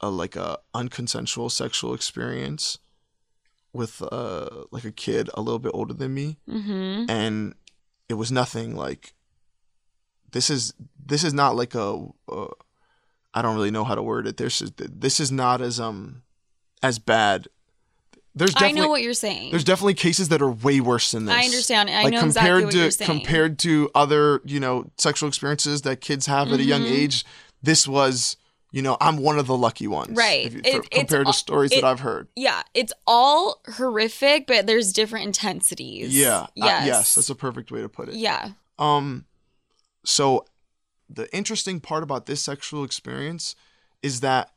[0.00, 2.78] a like a unconsensual sexual experience
[3.72, 6.38] with uh like a kid a little bit older than me.
[6.48, 7.10] Mm-hmm.
[7.10, 7.54] and
[8.08, 9.12] it was nothing like
[10.32, 10.74] this is
[11.04, 12.46] this is not like a uh,
[13.34, 14.36] I don't really know how to word it.
[14.36, 16.22] This is this is not as um
[16.82, 17.48] as bad.
[18.34, 19.50] There's I know what you're saying.
[19.50, 21.34] there's definitely cases that are way worse than this.
[21.34, 21.88] I understand.
[21.88, 23.10] I like know compared exactly what to you're saying.
[23.10, 26.90] compared to other you know sexual experiences that kids have at a young Mhm.
[26.92, 27.24] age,
[27.62, 28.36] this was
[28.72, 30.52] you know I'm one of the lucky ones, Right.
[30.52, 32.28] you- It- compared to stories it- that I've heard.
[32.36, 36.14] yeah, it's all horrific, but there's different intensities.
[36.14, 36.86] Yeah, uh, Yes.
[36.86, 38.16] yes, that's a perfect way to put it.
[38.16, 38.50] yeah.
[38.78, 39.24] Um,
[40.06, 40.44] so
[41.10, 43.54] the interesting part about this sexual experience
[44.02, 44.50] is that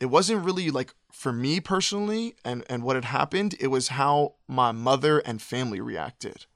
[0.00, 4.34] it wasn't really like for me personally and and what had happened it was how
[4.48, 6.46] my mother and family reacted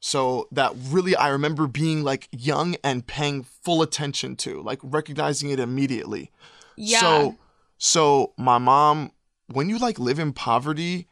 [0.00, 5.50] so that really i remember being like young and paying full attention to like recognizing
[5.50, 6.30] it immediately
[6.76, 7.00] Yeah.
[7.00, 7.36] so
[7.78, 9.10] so my mom
[9.52, 11.08] when you like live in poverty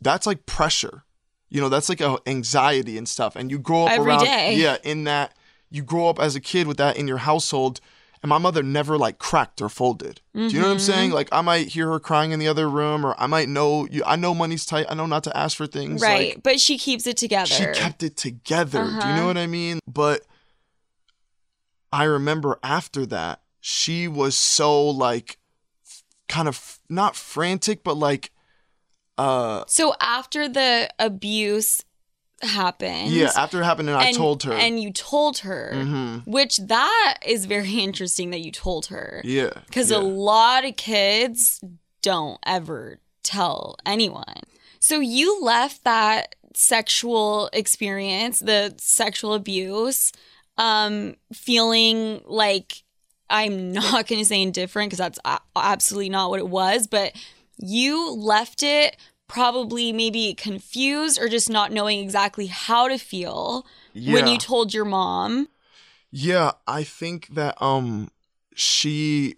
[0.00, 1.02] that's like pressure
[1.48, 4.54] you know that's like a anxiety and stuff and you grow up Every around day.
[4.56, 5.34] yeah in that
[5.70, 7.80] you grow up as a kid with that in your household
[8.22, 10.80] and my mother never like cracked or folded do you know what i'm Mhm.
[10.80, 13.86] saying like i might hear her crying in the other room or i might know
[13.90, 16.34] you i know money's tight i know not to ask for things right.
[16.34, 17.46] like but she keeps it together.
[17.46, 18.78] she kept it together.
[18.78, 19.12] Do you Uh-huh.
[19.20, 19.78] know what I mean?
[19.86, 20.22] But
[21.92, 25.38] I remember after that, she was so like
[26.28, 28.30] kind of not frantic, but like
[29.16, 31.82] uh so after the abuse
[32.42, 33.10] happened.
[33.10, 34.52] yeah, after it happened and, I told her.
[34.52, 35.72] And you told her.
[35.74, 39.20] hmm Which that is very interesting that you told her.
[39.24, 39.50] Yeah.
[39.66, 39.98] Because yeah.
[39.98, 41.62] a lot of kids
[42.02, 44.42] don't ever tell anyone.
[44.80, 50.12] So you left that sexual experience, the sexual abuse,
[50.56, 52.82] um, feeling like
[53.30, 57.12] I'm not going to say indifferent because that's a- absolutely not what it was, but
[57.58, 58.96] you left it
[59.28, 64.84] probably maybe confused or just not knowing exactly how to feel when you told your
[64.86, 65.48] mom.
[66.10, 68.10] Yeah, I think that um
[68.54, 69.36] she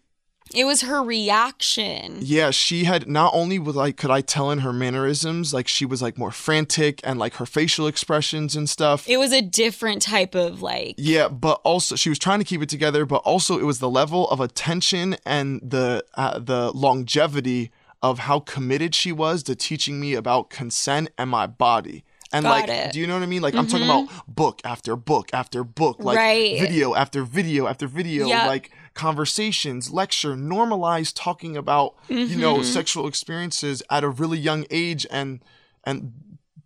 [0.55, 2.19] It was her reaction.
[2.21, 5.85] yeah, she had not only was like could I tell in her mannerisms, like she
[5.85, 9.09] was like more frantic and like her facial expressions and stuff.
[9.09, 12.63] It was a different type of like Yeah, but also she was trying to keep
[12.63, 17.73] it together, but also it was the level of attention and the uh, the longevity
[18.03, 22.05] of how committed she was to teaching me about consent and my body.
[22.33, 22.93] And Got like, it.
[22.93, 23.43] do you know what I mean?
[23.43, 24.05] Like I'm talking Mhm.
[24.07, 26.59] about book after book after book, like Right.
[26.61, 28.47] video after video after video, Yep.
[28.47, 32.65] like conversations, lecture, normalize talking about you know Mhm.
[32.65, 35.41] sexual experiences at a really young age and
[35.85, 36.13] and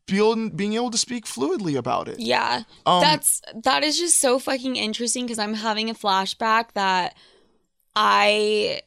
[0.06, 2.20] being being able to speak fluidly about it.
[2.20, 2.64] Yeah.
[2.84, 7.16] Um, That's that is just so fucking interesting because I'm having a flashback that
[7.96, 8.82] I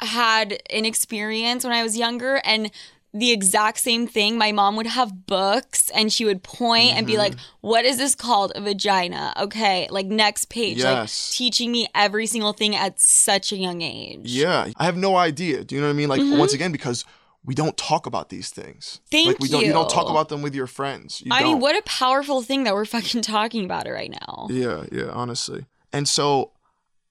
[0.00, 2.70] had an experience when I was younger and
[3.14, 4.38] the exact same thing.
[4.38, 8.14] My mom would have books and she would point and be like, What is this
[8.14, 8.52] called?
[8.54, 9.34] A vagina.
[9.38, 9.86] Okay.
[9.90, 10.78] Like next page.
[10.78, 10.86] Yes.
[11.30, 14.20] Like teaching me every single thing at such a young age.
[14.24, 15.62] Yeah, I have no idea.
[15.62, 16.08] Do you know what I mean?
[16.08, 16.38] Like Mhm.
[16.38, 17.04] once again, because
[17.44, 19.00] we don't talk about these things.
[19.10, 19.64] Thank like we don't.
[19.66, 21.20] You don't talk about them with your friends.
[21.20, 21.60] You I mean, don't.
[21.60, 24.46] what a powerful thing that we're fucking talking about it right now.
[24.48, 25.10] Yeah, yeah.
[25.10, 26.52] Honestly, and so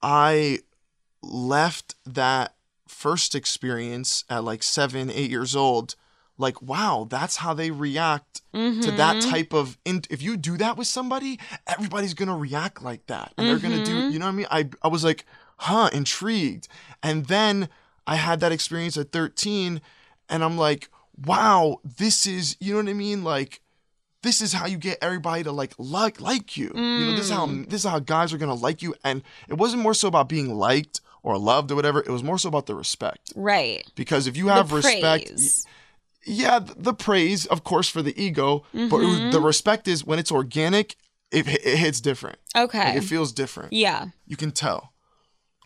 [0.01, 0.59] I
[1.21, 2.55] left that
[2.91, 5.95] first experience at like seven, eight years old.
[6.37, 9.29] Like, wow, that's how they react to that Mhm.
[9.29, 9.77] type of.
[9.85, 13.85] In- if you do that with somebody, everybody's gonna react like that, and they're gonna
[13.85, 13.93] do.
[13.93, 14.11] Mhm.
[14.13, 14.47] You know what I mean?
[14.51, 15.25] I I was like,
[15.57, 16.67] huh, intrigued,
[17.03, 17.69] and then
[18.07, 19.81] I had that experience at thirteen,
[20.29, 20.89] and I'm like,
[21.25, 23.23] wow, this is, you know what I mean?
[23.23, 23.61] Like,
[24.23, 26.71] this is how you get everybody to like like like you.
[26.73, 27.69] You know, this is how Mm.
[27.69, 28.95] this is how guys are gonna like you.
[29.03, 31.99] And it wasn't more so about being liked or loved or whatever.
[31.99, 33.31] It was more so about the respect.
[33.35, 33.85] Right.
[33.95, 35.65] Because if you have the respect, praise.
[36.25, 39.25] yeah, the praise, of course, for the ego, but Mm-hmm.
[39.25, 40.95] was- the respect is when it's organic,
[41.31, 42.39] it, it hits different.
[42.55, 42.79] Okay.
[42.89, 43.71] Like, it feels different.
[43.73, 44.07] yeah.
[44.27, 44.91] You can tell.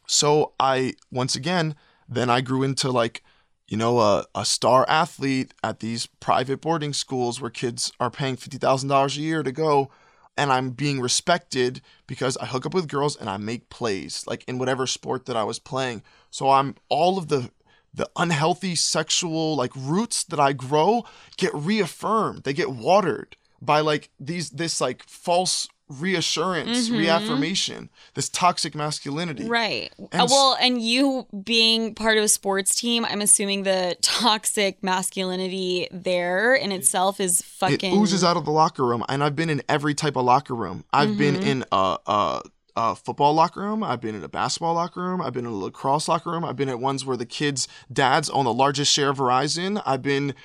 [0.08, 1.76] So I, once again,
[2.08, 3.24] then I grew into like,
[3.68, 8.38] you know, a, a star athlete at these private boarding schools where kids are paying
[8.38, 9.90] $50,000 a year to go.
[10.38, 14.44] And I'm being respected because I hook up with girls and I make plays, like
[14.48, 16.04] in whatever sport that I was playing.
[16.30, 17.52] So I'm all of the
[17.94, 21.06] the unhealthy sexual like roots that I grow
[21.38, 22.44] get reaffirmed.
[22.44, 29.48] They get watered by like these this like false reassurance, reaffirmation, this toxic masculinity.
[29.48, 29.94] Right.
[30.12, 35.88] And well, and you being part of a sports team, I'm assuming the toxic masculinity
[35.92, 37.94] there in itself is fucking.
[37.94, 40.56] It oozes out of the locker room, and I've been in every type of locker
[40.56, 40.86] room.
[40.92, 41.48] I've been Mm-hmm.
[41.48, 42.42] in a, a
[42.76, 43.84] a football locker room.
[43.84, 45.22] I've been in a basketball locker room.
[45.22, 46.44] I've been in a lacrosse locker room.
[46.44, 49.82] I've been at ones where the kids' dads own the largest share of Verizon.
[49.86, 50.36] I've been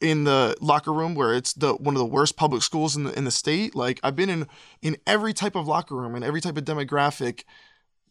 [0.00, 3.16] in the locker room where it's the one of the worst public schools in the
[3.18, 3.74] in the state.
[3.74, 4.46] Like I've been in
[4.82, 7.44] in every type of locker room and every type of demographic.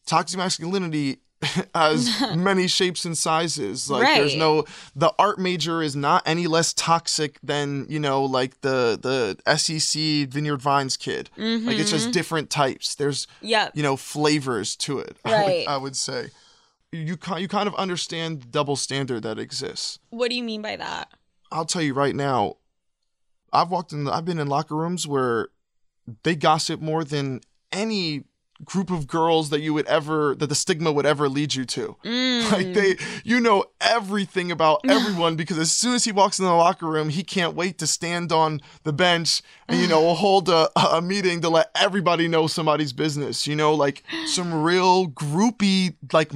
[0.06, 1.20] Toxic masculinity
[1.76, 3.90] has many shapes and sizes.
[3.90, 4.66] Like there's no
[4.96, 9.00] the art major is not any less toxic than, you know, like the
[9.46, 11.30] the SEC Vineyard Vines kid.
[11.38, 12.12] Like it's just mm-hmm.
[12.12, 12.96] different types.
[12.96, 13.72] There's Yep.
[13.76, 15.18] you know flavors to it.
[15.24, 15.46] I, Right.
[15.46, 16.30] would, I would say.
[16.92, 20.00] You you kind of understand the double standard that exists.
[20.10, 21.12] What do you mean by that?
[21.52, 22.58] I'll tell you right now.
[23.54, 24.08] I've walked in.
[24.08, 25.50] I've been in locker rooms where
[26.24, 28.24] they gossip more than any
[28.66, 31.96] group of girls that you would ever that the stigma would ever lead you to.
[32.10, 32.52] Mm.
[32.52, 36.52] Like they, you know everything about everyone because as soon as he walks in the
[36.52, 40.70] locker room, he can't wait to stand on the bench and you know hold a,
[40.76, 43.46] a meeting to let everybody know somebody's business.
[43.46, 45.96] You know, like some real groupie.
[46.12, 46.32] Like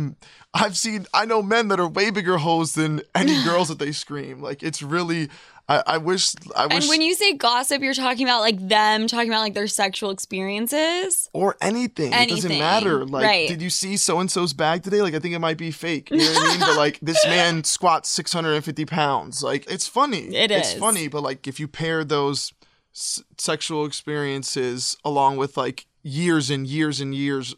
[0.54, 3.92] I've seen, I know men that are way bigger hoes than any girls that they
[3.92, 4.42] scream.
[4.42, 5.30] Like it's really.
[5.70, 6.34] I, I wish.
[6.56, 6.76] I wish.
[6.76, 10.10] And when you say gossip, you're talking about like them talking about like their sexual
[10.10, 11.30] experiences.
[11.34, 12.12] or anything.
[12.12, 13.06] It doesn't matter.
[13.06, 13.48] Like, right.
[13.48, 15.02] did you see so and so's bag today?
[15.02, 16.10] Like, I think it might be fake.
[16.12, 16.60] You know what I mean?
[16.60, 19.42] But like, this man squats 650 pounds.
[19.42, 20.36] Like, it's funny.
[20.36, 22.52] It It's funny, but like, if you pair those
[22.94, 27.56] s- sexual experiences along with like years and years and years,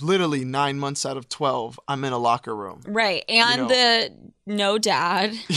[0.00, 2.82] literally nine months out of 12, I'm in a locker room.
[2.86, 3.24] Right.
[3.28, 3.68] And know.
[3.68, 4.10] the
[4.46, 5.34] no dad.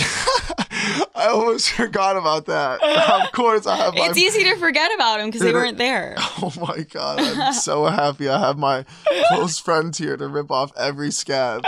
[1.15, 2.81] I almost forgot about that.
[3.25, 6.15] of course, I have my It's easy to forget about them because they weren't there.
[6.43, 8.83] Oh my god, I'm so happy I have my
[9.27, 11.63] close friend here to rip off every scab.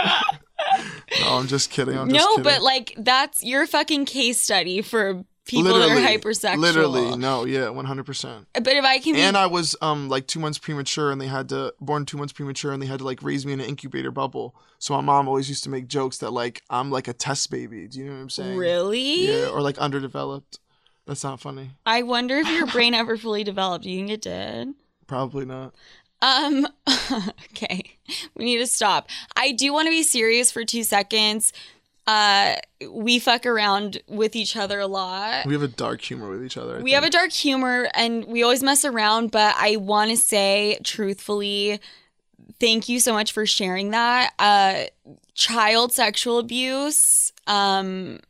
[1.20, 1.96] No, I'm just kidding.
[1.96, 2.42] I'm just No, kidding.
[2.42, 6.58] but like that's your fucking case study for people that are hypersexual.
[6.58, 8.46] Literally, no, yeah, 100%.
[8.54, 11.26] But if I can be And I was um like 2 months premature and they
[11.26, 13.66] had to born 2 months premature and they had to like raise me in an
[13.66, 14.54] incubator bubble.
[14.78, 17.86] So my mom always used to make jokes that like I'm like a test baby.
[17.88, 18.56] Do you know what I'm saying?
[18.56, 20.58] really, Yeah, or like underdeveloped.
[21.06, 21.72] That's not funny.
[21.84, 23.84] I wonder if your brain ever fully developed.
[23.84, 24.74] You think it did?
[25.06, 25.74] Probably not.
[26.22, 26.66] Um,
[27.52, 27.82] okay,
[28.34, 29.08] we need to stop.
[29.36, 31.52] I do want to be serious for two seconds.
[32.06, 32.56] Uh,
[32.90, 35.46] we fuck around with each other a lot.
[35.46, 36.78] We have a dark humor with each other.
[36.78, 40.16] I We have a dark humor and we always mess around, but I want to
[40.16, 41.80] say truthfully,
[42.60, 44.34] thank you so much for sharing that.
[44.38, 44.84] Uh,
[45.34, 48.20] child sexual abuse, um,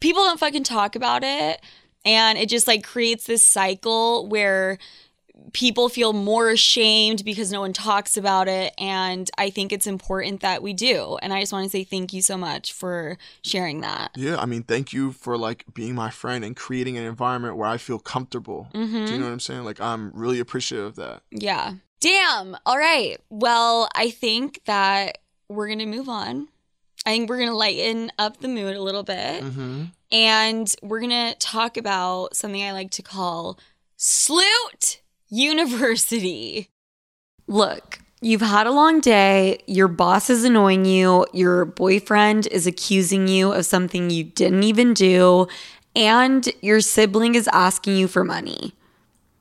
[0.00, 1.60] people don't fucking talk about it.
[2.04, 4.78] And it just like creates this cycle where
[5.52, 8.74] people feel more ashamed because no one talks about it.
[8.78, 11.16] And I think it's important that we do.
[11.22, 14.10] And I just want to say thank you so much for sharing that.
[14.16, 17.68] Yeah, I mean, thank you for like being my friend and creating an environment where
[17.68, 18.68] I feel comfortable.
[18.72, 19.12] Do Mm-hmm.
[19.12, 19.64] you know what I'm saying?
[19.64, 21.22] Like, I'm really appreciative of that.
[21.30, 21.74] Yeah.
[22.00, 22.56] Damn.
[22.66, 23.16] All right.
[23.30, 25.18] Well, I think that
[25.48, 26.48] we're going to move on.
[27.06, 29.42] I think we're going to lighten up the mood a little bit.
[29.42, 29.84] Mm-hmm.
[30.12, 33.58] And we're going to talk about something I like to call
[33.96, 35.00] Sloot
[35.30, 36.70] University.
[37.46, 43.28] Look, you've had a long day, your boss is annoying you, your boyfriend is accusing
[43.28, 45.46] you of something you didn't even do,
[45.94, 48.72] and your sibling is asking you for money.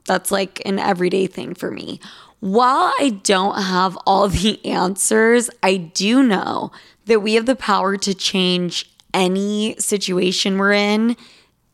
[0.05, 1.99] That's like an everyday thing for me.
[2.39, 6.71] While I don't have all the answers, I do know
[7.05, 11.15] that we have the power to change any situation we're in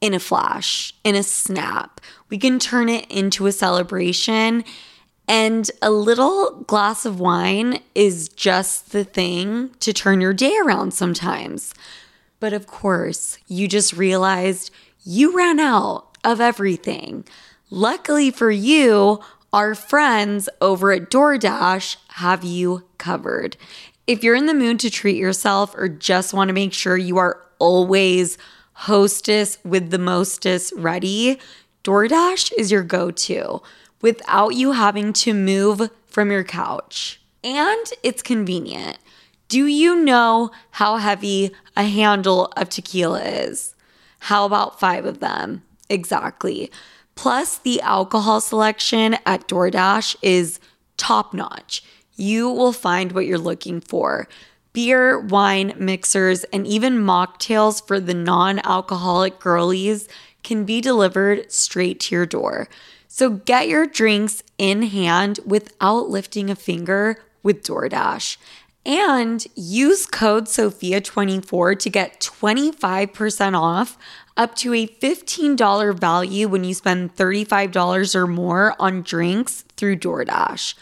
[0.03, 2.01] in a flash, in a snap.
[2.29, 4.65] We can turn it into a celebration.
[5.29, 10.93] And a little glass of wine is just the thing to turn your day around
[10.93, 11.73] sometimes.
[12.41, 14.71] But of course, you just realized
[15.05, 17.23] you ran out of everything.
[17.69, 19.21] Luckily for you,
[19.53, 23.55] our friends over at DoorDash have you covered.
[24.05, 27.19] If you're in the mood to treat yourself or just want to make sure you
[27.19, 28.37] are always
[28.83, 31.39] hostess with the mostest ready,
[31.85, 33.61] DoorDash is your go to
[34.01, 37.21] without you having to move from your couch.
[37.45, 38.97] And it's convenient.
[39.47, 43.73] Do you know how heavy a handle of tequila is?
[44.19, 45.63] How about five of them?
[45.89, 46.69] Exactly.
[47.15, 50.59] Plus, the alcohol selection at DoorDash is
[50.97, 51.83] top notch.
[52.15, 54.27] You will find what you're looking for
[54.73, 60.07] beer, wine, mixers, and even mocktails for the non alcoholic girlies
[60.43, 62.67] can be delivered straight to your door.
[63.07, 68.37] So get your drinks in hand without lifting a finger with DoorDash.
[68.85, 73.97] And use code SOFIA24 to get 25% off
[74.35, 80.73] up to a $15 value when you spend $35 or more on drinks through DoorDash.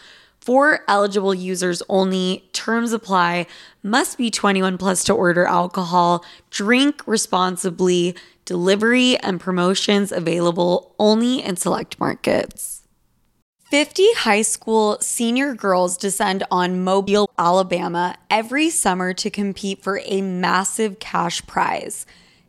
[0.42, 3.46] For eligible users only, terms apply,
[3.80, 11.54] must be 21 plus to order alcohol, drink responsibly, delivery and promotions available only in
[11.54, 12.82] select markets.
[13.70, 20.22] 50 high school senior girls descend on Mobile, Alabama every summer to compete for a
[20.22, 22.04] massive cash prize.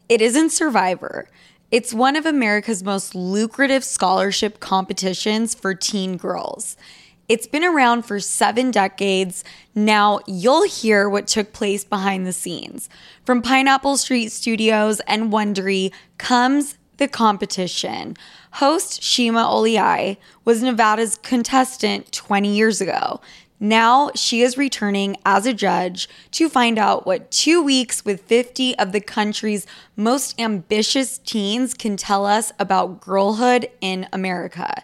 [0.09, 1.29] It isn't Survivor.
[1.69, 6.75] It's one of America's most lucrative scholarship competitions for teen girls.
[7.30, 9.45] It's been around for seven decades.
[9.74, 12.89] Now you'll hear what took place behind the scenes.
[13.26, 18.17] From Pineapple Street Studios and Wondery comes the competition.
[18.51, 23.21] Host Shima Oliai was Nevada's contestant 20 years ago.
[23.57, 28.78] Now she is returning as a judge to find out what two weeks with 50
[28.78, 29.65] of the country's
[29.95, 34.84] most ambitious teens can tell us about girlhood in America.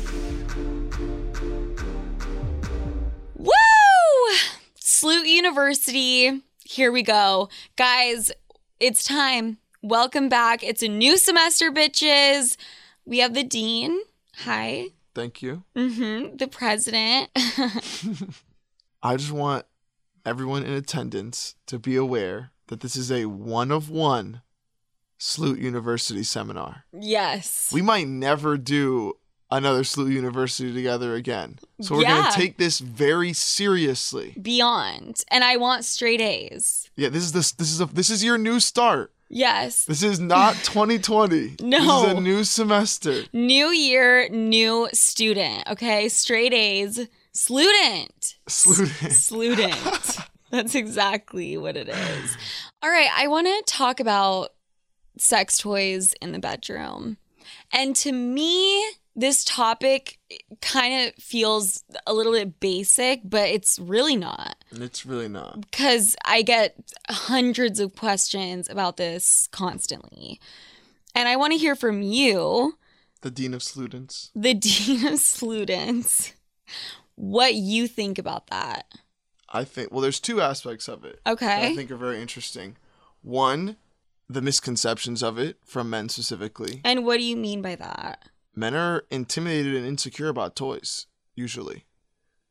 [5.01, 6.43] Sloot University.
[6.63, 7.49] Here we go.
[7.75, 8.31] Guys,
[8.79, 9.57] it's time.
[9.81, 10.63] Welcome back.
[10.63, 12.55] It's a new semester, bitches.
[13.03, 13.99] We have the dean.
[14.43, 14.89] Hi.
[15.15, 15.63] Thank you.
[15.75, 16.37] Mm-hmm.
[16.37, 17.31] The president.
[19.01, 19.65] I just want
[20.23, 24.43] everyone in attendance to be aware that this is a one of one
[25.17, 26.85] Sloot University seminar.
[26.93, 27.71] yes.
[27.73, 29.13] We might never do
[29.51, 31.59] another Sloot University together again.
[31.81, 32.21] So we're Yeah.
[32.21, 34.33] going to take this very seriously.
[34.41, 35.23] Beyond.
[35.29, 36.89] And I want straight A's.
[36.95, 39.13] Yeah, this is this this is a this is your new start.
[39.29, 39.85] Yes.
[39.85, 41.55] This is not 2020.
[41.61, 41.79] No.
[41.79, 43.23] This is a new semester.
[43.33, 45.69] New year, new student.
[45.69, 46.09] Okay.
[46.09, 47.07] Straight A's.
[47.33, 48.35] Student.
[48.47, 49.11] Student.
[49.13, 50.17] Student.
[50.51, 52.37] That's exactly what it is.
[52.83, 53.09] All right.
[53.15, 54.49] I want to talk about
[55.17, 57.15] sex toys in the bedroom.
[57.71, 58.83] And to me,
[59.15, 60.19] this topic
[60.61, 65.61] kind of feels a little bit basic, but it's really not It's really not.
[65.61, 66.75] because I get
[67.09, 70.39] hundreds of questions about this constantly.
[71.13, 72.77] And I want to hear from you,
[73.21, 74.31] The dean of students.
[74.33, 76.33] the dean of students,
[77.15, 78.85] what you think about that.
[79.53, 81.19] I think well there's two aspects of it.
[81.25, 82.77] that I think are very interesting.
[83.21, 83.75] One,
[84.29, 86.79] the misconceptions of it from men specifically.
[86.85, 88.23] And what do you mean by that?
[88.55, 91.85] Men are intimidated and insecure about toys, usually.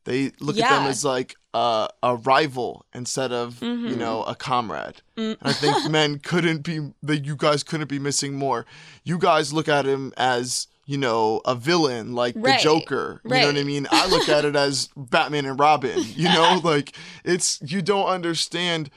[0.05, 3.97] They look at them as like a, a rival instead of, you Mhm.
[3.97, 5.03] know, a comrade.
[5.15, 5.37] Mm.
[5.39, 8.65] And I think men couldn't be that you guys couldn't be missing more.
[9.03, 12.57] You guys look at him as, you know, a villain like Right.
[12.57, 13.21] the Joker.
[13.23, 13.85] You know what I mean?
[13.91, 15.99] I look at it as Batman and Robin.
[16.03, 18.89] You know, like it's you don't understand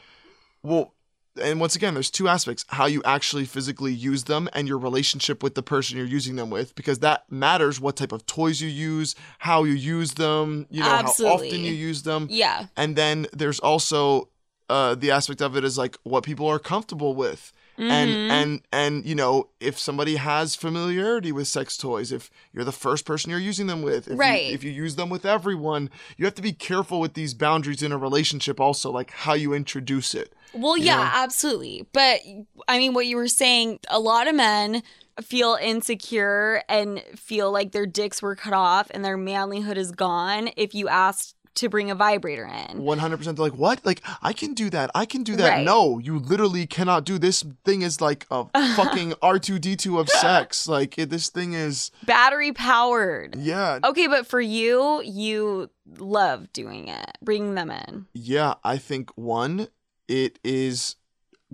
[0.63, 0.94] well
[1.43, 5.43] and once again, there's two aspects how you actually physically use them and your relationship
[5.43, 8.69] with the person you're using them with, because that matters what type of toys you
[8.69, 12.29] use, how you use them, you know, how often you use them.
[12.31, 12.67] Yeah.
[12.77, 14.29] And then there's also
[14.69, 17.53] uh, the aspect of it is like what people are comfortable with.
[17.79, 18.31] And Mhm.
[18.31, 23.05] and and you know if somebody has familiarity with sex toys if you're the first
[23.05, 24.47] person you're using them with if Right.
[24.47, 27.83] you, if you use them with everyone you have to be careful with these boundaries
[27.83, 31.11] in a relationship also like how you introduce it Well, yeah, know?
[31.15, 31.87] absolutely.
[31.93, 32.21] But
[32.69, 34.83] I mean, what you were saying, a lot of men
[35.21, 40.51] feel insecure and feel like their dicks were cut off and their manlyhood is gone
[40.57, 42.79] if you asked to bring a vibrator in.
[42.81, 45.65] 100% they're like what like i can do that i can do that Right.
[45.65, 48.45] no you literally cannot do this thing is like a
[48.77, 53.37] fucking r2d2 of sex like it, this thing is Battery powered.
[53.37, 58.07] yeah Okay, but for you, you love doing it, bringing them in.
[58.15, 59.69] yeah i think one
[60.09, 60.97] it is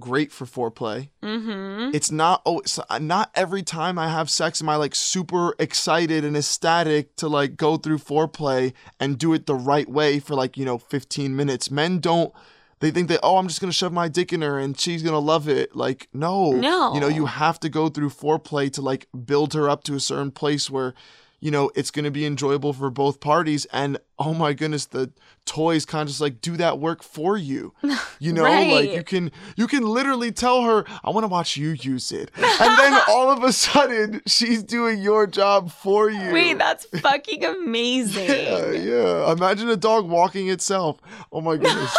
[0.01, 1.95] great for foreplay Mm-hmm.
[1.95, 6.25] it's not oh it's not every time i have sex am i like super excited
[6.25, 10.57] and ecstatic to like go through foreplay and do it the right way for like
[10.57, 12.33] you know 15 minutes men don't
[12.81, 15.19] they think that oh i'm just gonna shove my dick in her and she's gonna
[15.19, 16.95] love it like no No.
[16.95, 20.01] you know you have to go through foreplay to like build her up to a
[20.01, 20.95] certain place where
[21.41, 25.11] you know it's gonna be enjoyable for both parties and oh my goodness the
[25.47, 27.73] toys kind of just like do that work for you.
[28.23, 31.71] You know like you can you can literally tell her i want to watch you
[31.71, 32.31] use it.
[32.37, 36.31] And then all of a sudden she's doing your job for you.
[36.31, 38.29] Wait, that's fucking amazing.
[38.29, 39.33] yeah yeah.
[39.33, 41.01] Imagine a dog walking itself.
[41.33, 41.97] Oh my goodness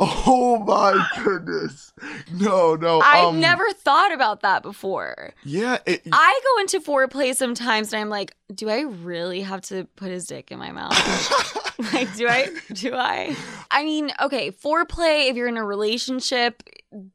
[0.00, 1.92] oh my goodness
[2.32, 5.34] no no I've um, never thought about that before.
[5.44, 9.84] yeah it, I go into foreplay sometimes and I'm like, do I really have to
[9.96, 10.96] put his dick in my mouth?
[11.92, 12.48] like, do I?
[12.72, 13.36] Do I?
[13.70, 16.62] I mean, okay, foreplay, if you're in a relationship,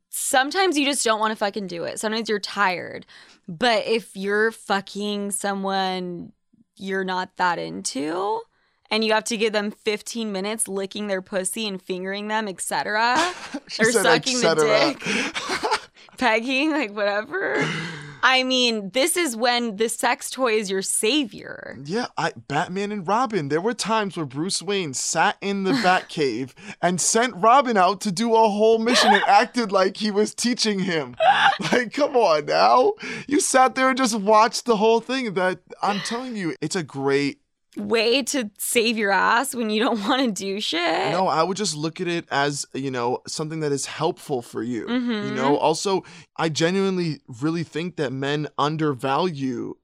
[0.09, 1.99] sometimes you just don't want to fucking do it.
[1.99, 3.05] Sometimes you're tired.
[3.47, 6.31] But if you're fucking someone
[6.77, 8.41] you're not that into,
[8.89, 13.15] and you have to give them 15 minutes licking their pussy and fingering them, etc.,
[13.79, 15.81] or said sucking the dick.
[16.17, 17.65] pegging, like whatever.
[18.23, 21.77] I mean, this is when the sex toy is your savior.
[21.83, 23.49] Yeah, I Batman and Robin.
[23.49, 28.11] There were times where Bruce Wayne sat in the Batcave and sent Robin out to
[28.11, 31.15] do a whole mission and acted like he was teaching him.
[31.71, 32.93] Like, come on now.
[33.27, 35.35] You sat there and just watched the whole thing.
[35.35, 37.39] That I'm telling you, it's a great
[37.77, 41.11] Way to save your ass when you don't want to do shit.
[41.11, 44.63] No, I would just look at it as, you know, something that is helpful for
[44.63, 44.81] you.
[44.87, 45.33] You Mhm.
[45.35, 46.03] know, also,
[46.37, 49.75] I genuinely really think that men undervalue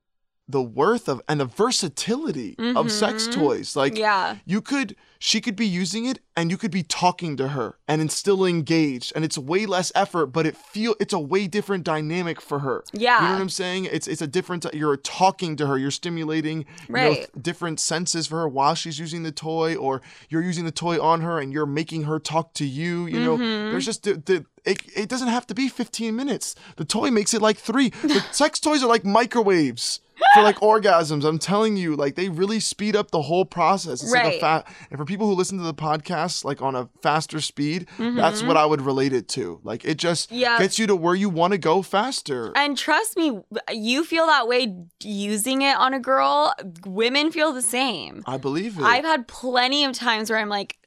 [0.51, 3.33] the worth of and the versatility of sex Mhm.
[3.33, 3.75] toys.
[3.75, 4.37] Like, Yeah.
[4.45, 8.01] you could, she could be using it and you could be talking to her and
[8.01, 11.83] it's still engaged and it's way less effort, but it feel, it's a way different
[11.83, 12.83] dynamic for her.
[12.93, 13.21] Yeah.
[13.21, 13.85] You know what I'm saying?
[13.85, 14.65] It's it's a different.
[14.73, 15.77] You're talking to her.
[15.77, 17.15] You're stimulating you know, Right.
[17.15, 20.99] th- different senses for her while she's using the toy, or you're using the toy
[21.01, 23.05] on her and you're making her talk to you.
[23.07, 23.71] You know, Mhm.
[23.71, 26.53] there's just the, the it, it doesn't have to be 15 minutes.
[26.77, 27.89] The toy makes it like three.
[28.03, 29.99] The sex toys are like microwaves
[30.33, 31.23] for like orgasms.
[31.25, 34.01] I'm telling you, like they really speed up the whole process.
[34.03, 34.41] It's like a Right.
[34.41, 34.67] fat.
[34.89, 38.57] And for people who listen to the podcast like on a faster speed, that's what
[38.57, 39.59] I would relate it to.
[39.63, 40.39] Like it just Mm-hmm.
[40.39, 40.59] Yeah.
[40.59, 42.51] gets you to where you want to go faster.
[42.55, 43.39] And trust me,
[43.71, 46.53] you feel that way using it on a girl.
[46.85, 48.23] Women feel the same.
[48.27, 48.83] I believe it.
[48.83, 50.77] I've had plenty of times where I'm like,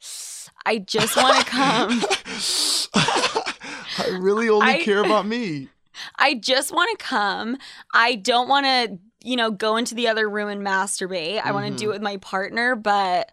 [0.67, 2.03] I just want to come.
[2.95, 5.69] I really only I- care about me.
[6.17, 7.57] I just want to come.
[7.93, 11.41] I don't want to, you know, go into the other room and masturbate.
[11.43, 11.77] I want to Mm-hmm.
[11.77, 13.33] do it with my partner, but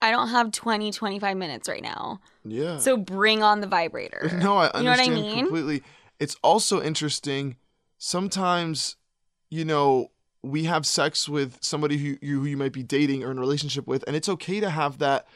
[0.00, 2.20] I don't have 20, 25 minutes right now.
[2.44, 2.78] Yeah.
[2.78, 4.30] So bring on the vibrator.
[4.42, 5.44] no, I You know what I understand mean?
[5.46, 5.82] completely.
[6.20, 7.56] It's also interesting.
[7.98, 8.96] Sometimes,
[9.50, 10.10] you know,
[10.42, 13.40] we have sex with somebody who you, who you might be dating or in a
[13.40, 15.26] relationship with, and it's okay to have that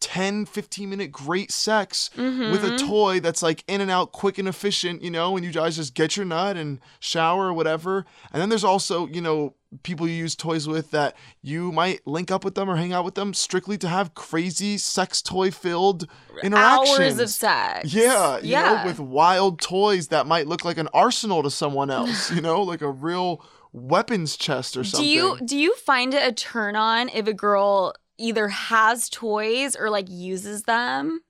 [0.00, 2.50] 10, 15 minute great sex mm-hmm.
[2.50, 5.52] with a toy that's like in and out, quick and efficient, you know, and you
[5.52, 8.04] guys just get your nut and shower or whatever.
[8.32, 12.30] And then there's also, you know, people you use toys with that you might link
[12.30, 16.08] up with them or hang out with them strictly to have crazy sex toy filled
[16.42, 16.98] interactions.
[16.98, 17.92] Hours of sex.
[17.92, 18.82] Yeah, you yeah.
[18.82, 22.62] know, with wild toys that might look like an arsenal to someone else, you know,
[22.62, 25.06] like a real weapons chest or something.
[25.06, 29.76] do you do you find it a turn on if a girl either has toys
[29.76, 31.20] or like uses them,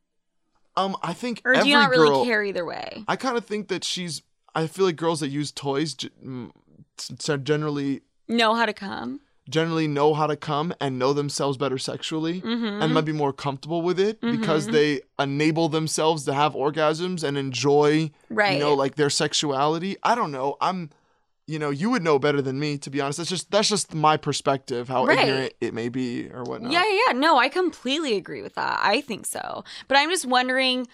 [0.76, 3.04] um, I think or do every you not really girl, care either way?
[3.08, 4.22] I kind of think that she's.
[4.54, 6.50] I feel like girls that use toys mm,
[7.42, 9.20] generally Know how to come.
[9.48, 12.82] generally know how to come and know themselves better sexually Mm-hmm.
[12.82, 14.72] and might be more comfortable with it because Mhm.
[14.72, 18.54] they enable themselves to have orgasms and enjoy right.
[18.54, 20.90] you know like their sexuality i don't know i'm
[21.46, 23.94] you know you would know better than me to be honest that's just that's just
[23.94, 25.18] my perspective how Right.
[25.18, 27.12] ignorant it may be or whatnot Yeah, yeah, yeah.
[27.18, 28.78] No, I completely agree with that.
[28.82, 29.62] I think so.
[29.88, 30.86] But I'm just wondering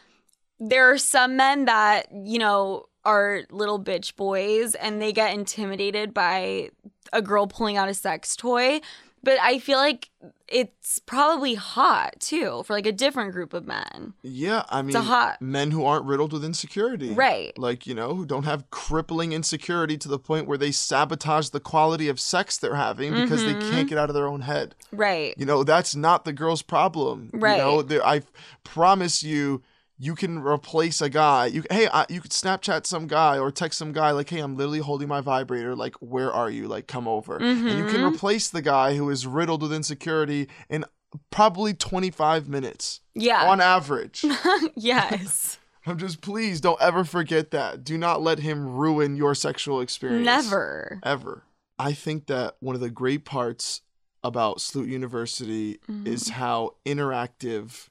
[0.61, 6.15] there are some men that, you know, are little bitch boys and they get intimidated
[6.15, 6.71] by
[7.13, 8.81] a girl pulling out a sex toy.
[9.25, 10.11] But I feel like
[10.49, 14.15] it's probably hot too for like a different group of men.
[14.23, 17.13] Yeah, I mean, a hot- men who aren't riddled with insecurity.
[17.13, 17.57] Right.
[17.57, 21.61] Like, you know, who don't have crippling insecurity to the point where they sabotage the
[21.61, 23.71] quality of sex they're having because they Mm-hmm.
[23.71, 24.75] can't get out of their own head.
[24.91, 25.35] Right.
[25.39, 27.31] You know, that's not the girl's problem.
[27.33, 27.59] Right.
[27.59, 27.63] You
[27.99, 28.23] know, I
[28.65, 29.63] promise you,
[29.99, 31.47] you can replace a guy.
[31.47, 34.57] You hey, I, you could Snapchat some guy or text some guy like, "Hey, I'm
[34.57, 35.77] literally holding my vibrator.
[35.77, 36.67] Like, where are you?
[36.67, 38.15] Like, come over." And you can Mhm.
[38.15, 40.85] replace the guy who is riddled with insecurity in
[41.31, 43.45] probably 25 minutes Yeah.
[43.51, 44.25] on average.
[44.75, 45.59] yes.
[45.87, 47.85] I'm just please don't ever forget that.
[47.85, 50.25] Do not let him ruin your sexual experience.
[50.25, 51.01] Never.
[51.03, 51.43] Ever.
[51.79, 53.81] I think that one of the great parts
[54.25, 57.89] about Sloot University is how interactive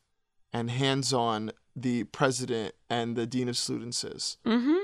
[0.54, 4.38] and hands-on the president and the dean of students is.
[4.46, 4.78] Mm-hmm.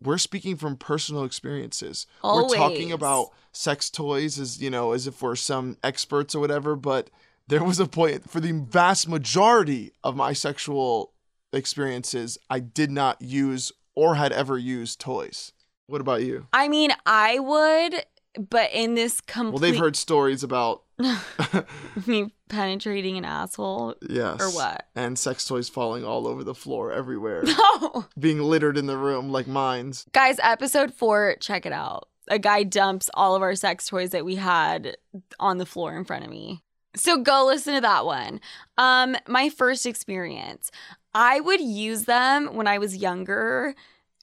[0.00, 2.06] We're speaking from personal experiences.
[2.22, 6.76] We're talking about sex toys as, you know, as if we're some experts or whatever,
[6.76, 7.08] but
[7.48, 11.12] there was a point for the vast majority of my sexual
[11.52, 15.52] experiences, I did not use or had ever used toys.
[15.86, 16.46] What about you?
[16.52, 18.04] I mean, I would,
[18.50, 20.82] but in this complete Well, they've heard stories about
[22.06, 24.86] me penetrating an asshole yes, or what?
[24.94, 27.42] and sex toys falling all over the floor everywhere,
[27.80, 28.06] No.
[28.18, 30.06] being littered in the room like mines.
[30.12, 32.08] Guys, episode four, check it out.
[32.28, 34.96] A guy dumps all of our sex toys that we had
[35.38, 36.62] on the floor in front of me.
[36.96, 38.40] So go listen to that one.
[38.78, 40.70] Um, my first experience.
[41.14, 43.74] I would use them when I was younger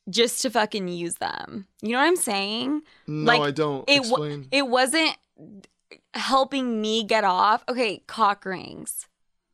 [0.09, 1.65] just to fucking use them.
[1.81, 2.81] You know what I'm saying?
[3.07, 3.87] No, Like, I don't.
[3.87, 4.47] It Explain.
[4.51, 5.15] it wasn't
[6.13, 7.63] helping me get off.
[7.69, 9.07] Okay, cock rings.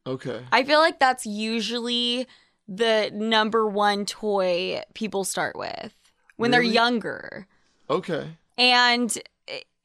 [0.06, 0.44] okay.
[0.52, 2.28] I feel like that's usually
[2.68, 5.94] the number one toy people start with
[6.38, 6.66] when Really?
[6.66, 7.48] they're younger.
[7.90, 8.38] Okay.
[8.58, 9.18] And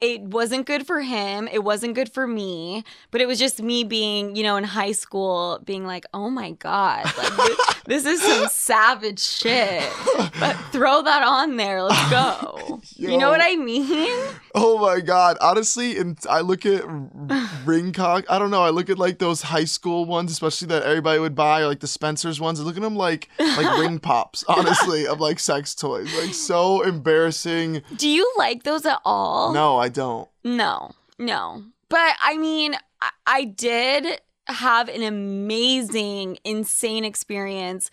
[0.01, 1.47] it- wasn't good for him.
[1.51, 2.83] It wasn't good for me.
[3.11, 6.51] But it was just me being, you know, in high school, being like, oh my
[6.51, 9.83] God, like, thi- this is some savage shit.
[10.39, 11.81] But throw that on there.
[11.83, 12.81] Let's go.
[12.97, 13.85] You know what I mean?
[14.53, 15.37] Oh my god!
[15.41, 16.83] Honestly, and I look at
[17.65, 18.25] ring cock.
[18.29, 18.61] I don't know.
[18.63, 21.79] I look at like those high school ones, especially that everybody would buy, or like
[21.81, 22.59] the Spencer's ones.
[22.59, 24.43] I look at them like like ring pops.
[24.47, 26.13] Honestly, of like sex toys.
[26.21, 27.81] Like so embarrassing.
[27.97, 29.53] Do you like those at all?
[29.53, 30.27] No, I don't.
[30.43, 31.63] No, no.
[31.89, 37.89] But I mean, I, I did have an amazing, insane experience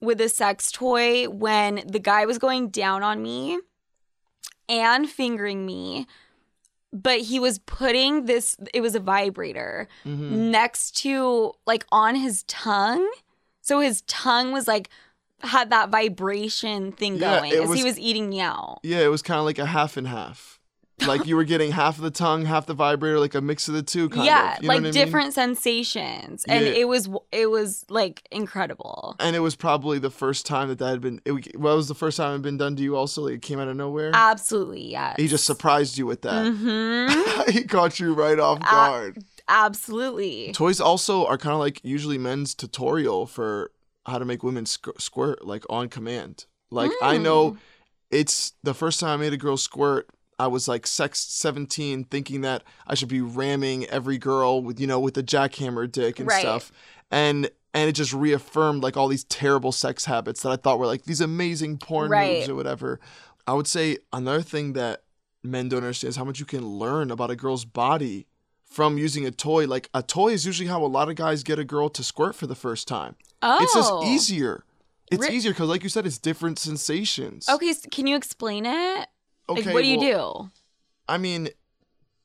[0.00, 3.58] with a sex toy when the guy was going down on me
[4.68, 6.06] and fingering me,
[6.92, 12.42] but he was putting this, it was a vibrator hmm next to, like, on his
[12.44, 13.08] tongue.
[13.60, 14.88] So his tongue was like,
[15.40, 18.80] had that vibration thing Yeah, going as he was- was eating me out.
[18.82, 20.55] Yeah, it was kind of like a half and half.
[21.06, 23.74] Like you were getting half of the tongue, half the vibrator, like a mix of
[23.74, 24.08] the two.
[24.08, 24.62] Kind yeah of.
[24.62, 24.92] You know like I mean?
[24.94, 26.72] different sensations and Yeah.
[26.72, 30.88] it was it was like incredible And it was probably the first time that that
[30.88, 31.20] had been.
[31.26, 32.96] It, what was the first time it had been done to you?
[32.96, 34.10] Also, like it came out of nowhere.
[34.14, 35.14] absolutely yeah.
[35.18, 36.46] he just surprised you with that.
[36.50, 39.22] hmm he caught you right off guard.
[39.48, 43.70] absolutely Toys also are kind of like usually men's tutorial for
[44.06, 46.46] how to make women squ- squirt like on command.
[46.70, 47.22] Like I Mm.
[47.22, 47.56] know
[48.10, 50.08] it's the first time I made a girl squirt.
[50.38, 54.86] I was like sex 17 thinking that I should be ramming every girl with you
[54.86, 56.40] know with a jackhammer dick and Right.
[56.40, 56.70] stuff.
[57.10, 60.86] And and it just reaffirmed like all these terrible sex habits that I thought were
[60.86, 62.38] like these amazing porn Right.
[62.38, 63.00] moves or whatever.
[63.46, 65.02] I would say another thing that
[65.42, 68.26] men don't understand is how much you can learn about a girl's body
[68.64, 69.66] from using a toy.
[69.66, 72.34] Like a toy is usually how a lot of guys get a girl to squirt
[72.34, 73.14] for the first time.
[73.42, 74.04] oh It's just oh.
[74.04, 74.64] easier.
[75.10, 77.48] It's easier because, like you said, it's different sensations.
[77.48, 79.08] okay so can you explain it
[79.48, 79.62] Okay.
[79.64, 80.50] like what do you do
[81.08, 81.50] I mean,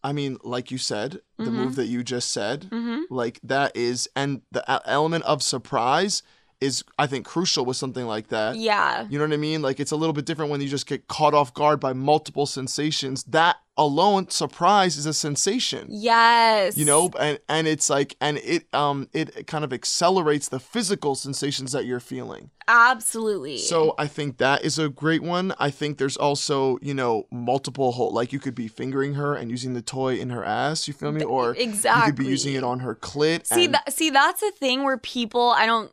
[0.03, 1.53] I mean, like you said, the Mhm.
[1.53, 3.01] move that you just said, mm-hmm.
[3.13, 6.23] like that is, and the element of surprise
[6.61, 8.55] is, I think, crucial with something like that.
[8.55, 9.61] yeah You know what I mean?
[9.61, 12.45] Like it's a little bit different when you just get caught off guard by multiple
[12.45, 13.23] sensations.
[13.23, 15.87] That alone, surprise is a sensation.
[15.89, 20.59] yes You know, and and it's like and it um it kind of accelerates the
[20.59, 22.51] physical sensations that you're feeling.
[22.67, 25.53] absolutely So I think that is a great one.
[25.59, 29.49] I think there's also, you know, multiple whole like you could be fingering her and
[29.49, 31.23] using the toy in her ass, you feel me?
[31.23, 33.47] Or exactly you could be using it on her clit.
[33.47, 35.91] See and- that see that's a thing where people I don't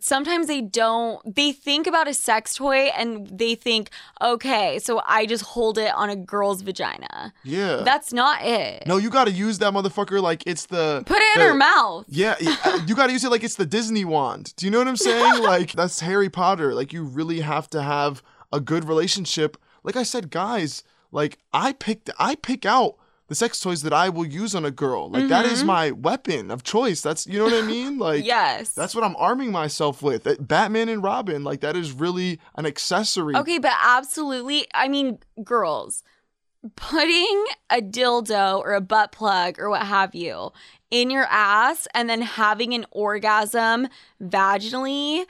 [0.00, 3.90] sometimes they don't they think about a sex toy and they think
[4.22, 7.32] okay so I just hold it on a girl's vagina.
[7.42, 7.82] Yeah.
[7.84, 8.86] That's not it.
[8.86, 12.04] no, you got to use that motherfucker like it's the Put it in her mouth.
[12.08, 14.54] Yeah, uh, you got to use it like it's the Disney wand.
[14.56, 15.42] Do you know what I'm saying?
[15.42, 16.74] like that's Harry Potter.
[16.74, 18.22] Like you really have to have
[18.52, 22.96] a good relationship, like I said, guys, like I picked I pick out
[23.30, 25.08] the sex toys that I will use on a girl.
[25.08, 27.00] Like that is my weapon of choice.
[27.00, 27.96] That's you know what I mean?
[27.96, 28.72] Like Yes.
[28.72, 30.26] that's what I'm arming myself with.
[30.26, 33.36] Uh, Batman and Robin, like that is really an accessory.
[33.36, 34.66] Okay, but absolutely.
[34.74, 36.02] I mean, girls,
[36.74, 40.50] putting a dildo or a butt plug or what have you
[40.90, 43.86] in your ass and then having an orgasm
[44.20, 45.24] vaginally,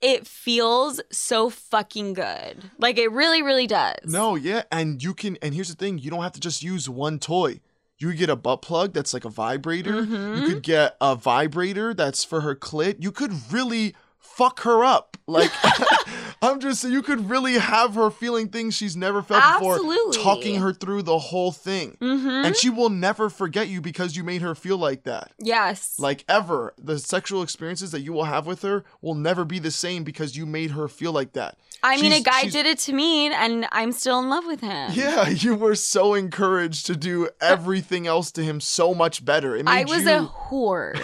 [0.00, 2.70] it feels so fucking good.
[2.78, 3.96] Like it really, really does.
[4.04, 6.88] No, yeah, and you can and here's the thing, you don't have to just use
[6.88, 7.60] one toy.
[7.98, 9.92] You could get a butt plug that's like a vibrator.
[9.92, 10.42] Mm-hmm.
[10.42, 13.02] You could get a vibrator that's for her clit.
[13.02, 13.94] You could really
[14.26, 15.16] fuck her up.
[15.26, 15.50] Like
[16.42, 20.18] I'm just you could really have her feeling things she's never felt Absolutely.
[20.18, 21.96] before, talking her through the whole thing.
[22.00, 22.46] Mm-hmm.
[22.46, 25.32] And she will never forget you because you made her feel like that.
[25.38, 25.98] Yes.
[25.98, 26.74] Like ever.
[26.78, 30.36] The sexual experiences that you will have with her will never be the same because
[30.36, 31.58] you made her feel like that.
[31.82, 34.90] I mean, a guy did it to me and I'm still in love with him.
[34.92, 39.60] Yeah, you were so encouraged to do everything else to him so much better.
[39.66, 40.94] I was you, a whore.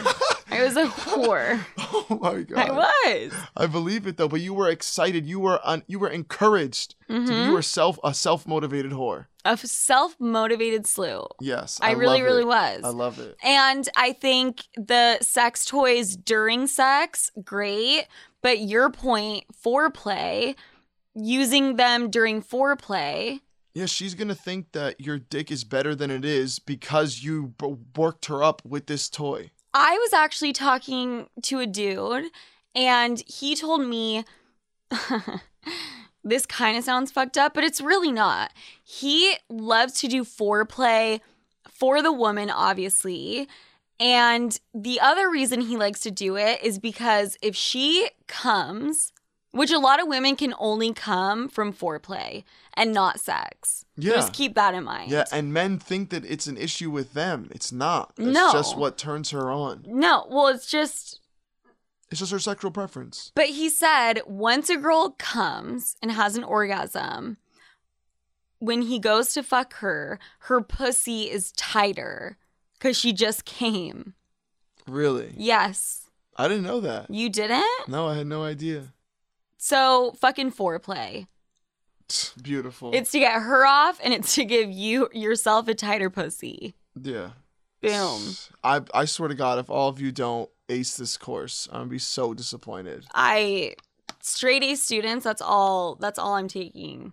[0.53, 1.61] I was a whore.
[1.95, 2.71] Oh my god.
[2.71, 3.33] I was.
[3.57, 5.27] I believe it though, but you were excited.
[5.27, 6.95] You were un- you were encouraged.
[7.09, 7.47] to be Mhm.
[7.47, 9.27] you were self a self-motivated whore.
[9.45, 11.27] A self motivated slew.
[11.41, 11.79] Yes.
[11.83, 12.81] I, really, love really was.
[12.85, 13.37] I love it.
[13.43, 18.07] And I think the sex toys during sex, great.
[18.43, 20.55] But your point, foreplay,
[21.15, 23.41] using them during foreplay.
[23.75, 27.55] Yeah, she's going to think that your dick is better than it is because you
[27.59, 29.51] b- worked her up with this toy.
[29.75, 32.27] I was actually talking to a dude,
[32.75, 34.25] and he told me
[36.25, 38.53] this kind of sounds fucked up, but it's really not.
[38.83, 41.21] He loves to do foreplay
[41.71, 43.49] for the woman, obviously.
[43.99, 49.13] And the other reason he likes to do it is because if she comes,
[49.53, 52.43] which a lot of women can only come from foreplay
[52.75, 53.85] and not sex.
[53.97, 54.15] Yeah.
[54.15, 55.11] Just keep that in mind.
[55.11, 57.49] Yeah, and men think that it's an issue with them.
[57.53, 58.13] It's not.
[58.19, 58.51] It's No.
[58.53, 59.85] just what turns her on.
[59.87, 61.21] No, well, it's just
[62.11, 63.33] It's just her sexual preference.
[63.35, 67.39] But he said once a girl comes and has an orgasm,
[68.59, 72.37] when he goes to fuck her, her pussy is tighter
[72.79, 74.15] because she just came.
[74.87, 75.33] Really?
[75.37, 76.11] Yes.
[76.37, 77.11] I didn't know that.
[77.11, 77.65] You didn't?
[77.89, 78.93] No, I had no idea.
[79.65, 81.29] So fucking foreplay.
[82.43, 82.91] Beautiful.
[82.93, 86.75] It's to get her off and it's to give you yourself a tighter pussy.
[87.01, 87.31] yeah.
[87.81, 88.35] Boom.
[88.65, 91.91] I I swear to God, if all of you don't ace this course, I'm gonna
[91.91, 93.07] be so disappointed.
[93.15, 93.77] I
[94.21, 97.13] straight A students, that's all that's all I'm taking.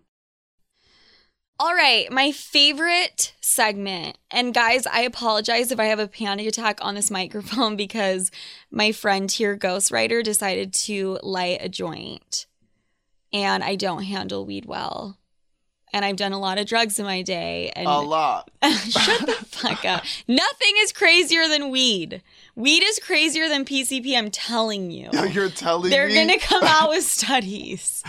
[1.62, 4.18] All right, my favorite segment.
[4.32, 8.32] And guys, I apologize if I have a panic attack on this microphone because
[8.72, 12.46] my friend here, Ghostwriter, decided to light a joint.
[13.34, 15.18] And I don't handle weed well.
[15.92, 17.74] And I've done a lot of drugs in my day.
[17.76, 18.50] And A lot.
[18.64, 20.06] Shut the fuck up.
[20.30, 22.22] Nothing is crazier than weed.
[22.60, 25.10] Weed is crazier than PCP, I'm telling you.
[25.14, 28.04] Yo, You're telling me They're going to come out with studies.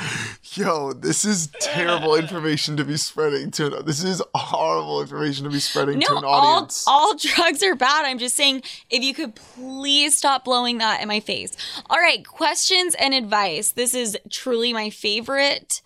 [0.54, 3.70] Yo, this is terrible information to be spreading to.
[3.84, 6.84] This is horrible information to be spreading No, to an audience.
[6.88, 7.32] all, audience.
[7.32, 8.04] all drugs are bad.
[8.04, 11.56] I'm just saying, if you could please stop blowing that in my face.
[11.88, 13.70] All right, questions and advice.
[13.70, 15.80] This is truly my favorite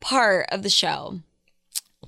[0.00, 1.20] part of the show.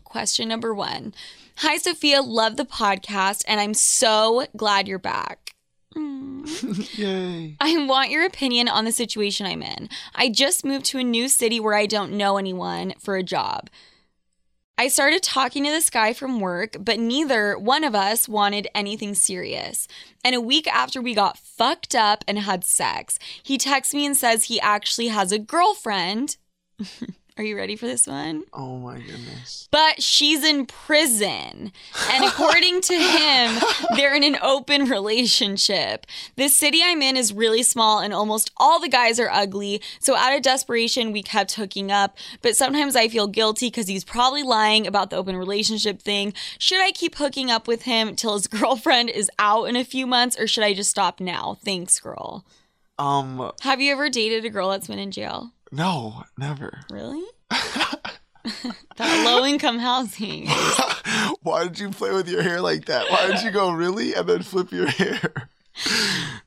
[0.02, 1.14] Question number one
[1.58, 2.20] Hi, Sofia.
[2.20, 5.49] Love the podcast, and I'm so glad you're back.
[5.96, 6.98] Mm.
[6.98, 7.56] Yay.
[7.60, 9.88] I want your opinion on the situation I'm in.
[10.14, 13.68] I just moved to a new city where I don't know anyone for a job.
[14.78, 19.14] I started talking to this guy from work, but neither one of us wanted anything
[19.14, 19.86] serious.
[20.24, 24.16] And a week after we got fucked up and had sex, he texts me and
[24.16, 26.38] says he actually has a girlfriend.
[27.40, 28.44] Are you ready for this one?
[28.52, 29.66] Oh my goodness.
[29.70, 31.72] But she's in prison.
[32.10, 33.58] And according to him,
[33.96, 36.04] they're in an open relationship.
[36.36, 39.80] The city I'm in is really small and almost all the guys are ugly.
[40.00, 42.18] So out of desperation, we kept hooking up.
[42.42, 46.34] But sometimes I feel guilty because he's probably lying about the open relationship thing.
[46.58, 50.06] Should I keep hooking up with him till his girlfriend is out in a few
[50.06, 51.56] months or should I just stop now?
[51.64, 52.44] Thanks, girl.
[52.98, 55.54] Um, Have you ever dated a girl that's been in jail?
[55.72, 56.80] No, never.
[56.90, 57.24] Really?
[57.50, 60.46] that low income housing.
[61.42, 63.10] Why did you play with your hair like that?
[63.10, 65.48] Why did you go really and then flip your hair?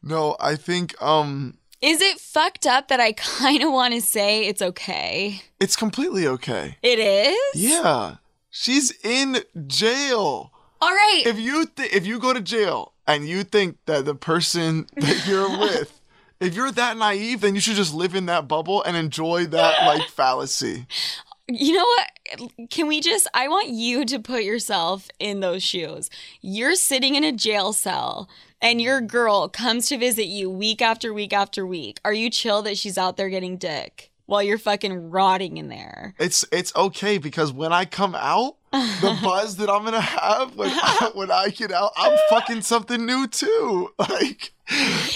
[0.01, 4.45] no, I think um Is it fucked up that I kind of want to say
[4.45, 5.41] it's okay?
[5.59, 6.77] it's completely okay.
[6.81, 7.61] It is?
[7.61, 8.15] Yeah.
[8.49, 9.37] She's in
[9.67, 10.51] jail.
[10.81, 11.23] All right.
[11.25, 15.25] If you th- if you go to jail and you think that the person that
[15.27, 15.99] you're with
[16.43, 19.85] if you're that naive, then you should just live in that bubble and enjoy that
[19.85, 20.85] like fallacy.
[21.47, 22.69] You know what?
[22.69, 26.09] Can we just, I want you to put yourself in those shoes.
[26.41, 28.29] You're sitting in a jail cell
[28.61, 31.99] and your girl comes to visit you week after week after week.
[32.05, 36.15] Are you chill that she's out there getting dick while you're fucking rotting in there?
[36.17, 40.69] It's it's okay because when I come out, the buzz that I'm gonna have when
[40.73, 43.89] I, when I get out, I'm fucking something new too.
[44.13, 44.53] Like,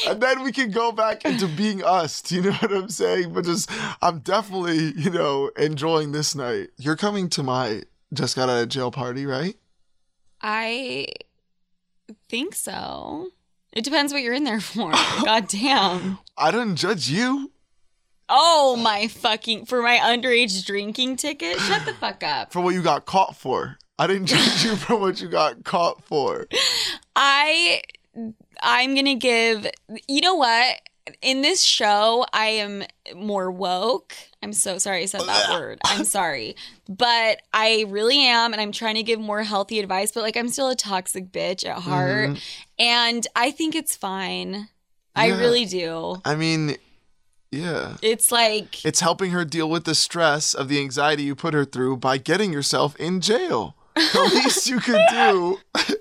[0.07, 2.21] and then we can go back into being us.
[2.21, 3.34] Do you know what I'm saying?
[3.34, 3.69] But just,
[4.01, 6.69] I'm definitely, you know, enjoying this night.
[6.77, 9.55] You're coming to my just got out of jail party, right?
[10.41, 11.07] I
[12.29, 13.29] think so.
[13.73, 14.91] It depends what you're in there for.
[15.23, 16.19] God damn.
[16.38, 17.51] I didn't judge you
[18.30, 21.58] Oh my fucking for my underage drinking ticket.
[21.60, 22.52] Shut the fuck up.
[22.52, 23.78] for what you got caught for.
[23.99, 26.48] I didn't judge you for what you got caught for.
[27.16, 27.82] I
[28.62, 29.68] I'm going to give
[30.08, 30.82] You know what?
[31.22, 32.84] In this show, I am
[33.16, 34.14] more woke.
[34.44, 35.80] I'm so sorry I said that word.
[35.86, 36.58] I'm sorry.
[36.90, 40.49] But I really am and I'm trying to give more healthy advice, but like I'm
[40.49, 42.40] still a toxic bitch at heart mm-hmm.
[42.78, 44.68] and I think it's fine.
[45.16, 46.22] I really do.
[46.26, 46.78] I mean,
[47.52, 47.98] yeah.
[48.02, 51.65] It's like It's helping her deal with the stress of the anxiety you put her
[51.65, 53.76] through by getting yourself in jail.
[53.95, 55.60] The least you could do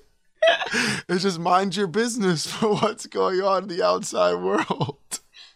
[1.08, 4.98] is just mind your business for what's going on in the outside world.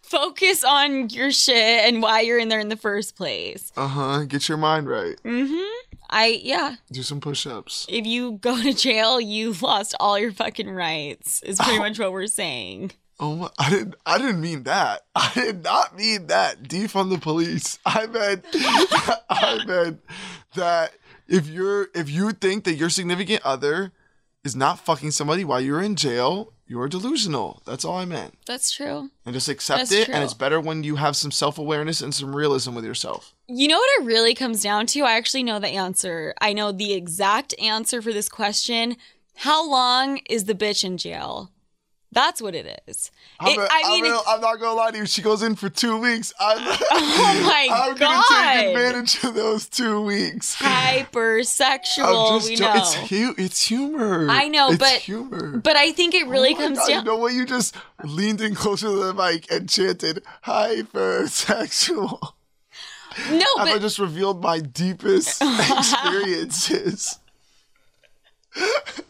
[0.03, 3.71] focus on your shit and why you're in there in the first place.
[3.77, 4.25] Uh huh.
[4.25, 5.17] Get your mind right.
[5.25, 5.97] Mm hmm.
[6.13, 7.87] I yeah, Do some push ups.
[7.89, 11.41] if you go to jail, you've lost all your fucking rights.
[11.45, 12.91] Is pretty much what we're saying.
[13.23, 13.95] Oh, my, I didn't.
[14.07, 15.03] I didn't mean that.
[15.15, 16.63] I did not mean that.
[16.63, 17.79] Defund the police.
[17.87, 18.45] I meant.
[18.55, 20.01] I meant
[20.55, 20.95] that
[21.29, 23.93] if you're if you think that your significant other
[24.43, 27.61] is not fucking somebody while you're in jail, you're delusional.
[27.67, 28.39] That's all I meant.
[28.47, 29.11] That's true.
[29.27, 30.05] And just accept That's it.
[30.07, 30.15] true.
[30.15, 33.35] And it's better when you have some self awareness and some realism with yourself.
[33.49, 35.01] You know what it really comes down to?
[35.03, 36.33] I actually know the answer.
[36.41, 38.97] I know the exact answer for this question.
[39.35, 41.51] How long is the bitch in jail?
[42.13, 43.13] That's what it is.
[43.39, 45.07] I'm, It- a- I I'm mean, real- I'm not gonna lie to you.
[45.07, 46.33] She goes in for two weeks.
[46.41, 46.59] I'm,
[46.91, 50.57] Oh my I'm gonna take advantage of those two weeks.
[50.57, 52.41] hypersexual.
[52.41, 52.73] I'm we know.
[52.75, 54.27] It's, hu- it's humor.
[54.29, 55.59] I know, it's but- humor.
[55.59, 56.99] but I think it really Oh comes God, down.
[56.99, 57.33] You know what?
[57.33, 62.19] You just leaned in closer to the mic and chanted hypersexual.
[63.31, 67.19] no, Have I just revealed my deepest experiences?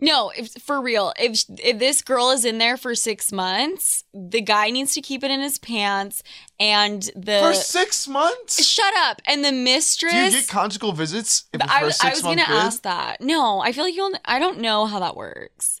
[0.00, 1.12] No, if, for real.
[1.18, 5.22] If if this girl is in there for six months, the guy needs to keep
[5.22, 6.22] it in his pants,
[6.58, 8.64] and the For six months?
[8.64, 9.20] shut up.
[9.26, 10.12] And the mistress.
[10.12, 13.20] Do you get conjugal visits I, for a was- I was gonna ask that.
[13.20, 14.12] No, I feel like you'll.
[14.24, 15.79] I don't know how that works.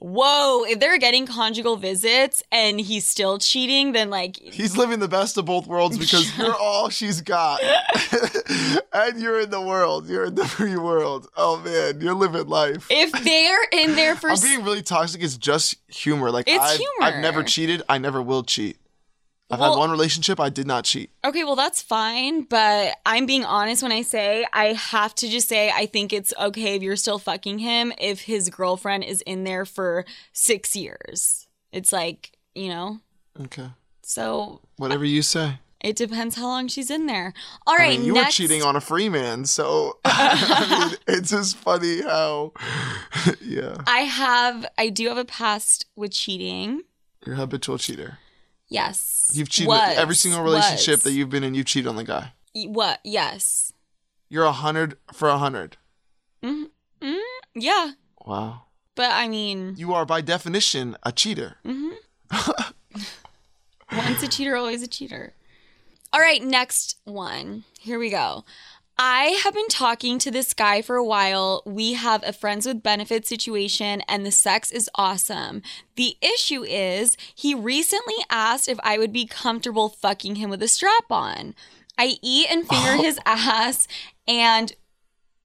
[0.00, 0.64] Whoa!
[0.64, 5.36] If they're getting conjugal visits and he's still cheating, then like He's living the best
[5.36, 7.60] of both worlds because you're all she's got.
[8.92, 10.08] and you're in the world.
[10.08, 11.28] You're in the free world.
[11.36, 12.86] Oh man, you're living life.
[12.90, 15.22] if they're in there for I'm being really toxic.
[15.22, 16.30] It's just humor.
[16.30, 17.02] Like It's I've, humor.
[17.02, 17.82] I've never cheated.
[17.88, 18.78] I never will cheat.
[19.50, 20.38] I've Well- had one relationship.
[20.38, 21.10] I did not cheat.
[21.24, 25.48] Okay, well, that's fine, but I'm being honest when I say I have to just
[25.48, 29.44] say I think it's okay if you're still fucking him if his girlfriend is in
[29.44, 31.48] there for six years.
[31.72, 33.00] It's like, you know,
[33.40, 33.70] Okay.
[34.02, 35.58] so Whatever you say.
[35.80, 37.32] it depends how long she's in there.
[37.66, 38.26] All right, I mean, you next.
[38.38, 42.52] were cheating on a free man, so I mean, it's just funny how,
[43.40, 46.82] yeah, I have, I do have a past with cheating.
[47.26, 48.18] you're a habitual cheater.
[48.70, 49.30] Yes.
[49.34, 51.02] You've cheated Was, every single relationship was.
[51.02, 51.54] that you've been in.
[51.54, 52.32] You cheat on the guy.
[52.54, 53.00] What?
[53.04, 53.72] Yes.
[54.28, 55.76] You're a hundred for a hundred.
[56.42, 57.14] Mm-hmm.
[57.54, 57.92] yeah.
[58.24, 58.62] Wow.
[58.94, 61.56] But I mean, You are by definition a cheater.
[61.64, 62.66] Mm-hmm.
[63.96, 65.34] Once a cheater, always a cheater.
[66.12, 67.64] All right, next one.
[67.80, 68.44] Here we go.
[69.02, 71.62] I have been talking to this guy for a while.
[71.64, 75.62] We have a friends with benefits situation, and the sex is awesome.
[75.96, 80.68] The issue is, he recently asked if I would be comfortable fucking him with a
[80.68, 81.54] strap on.
[81.96, 83.02] I eat and finger oh.
[83.02, 83.88] his ass,
[84.28, 84.74] and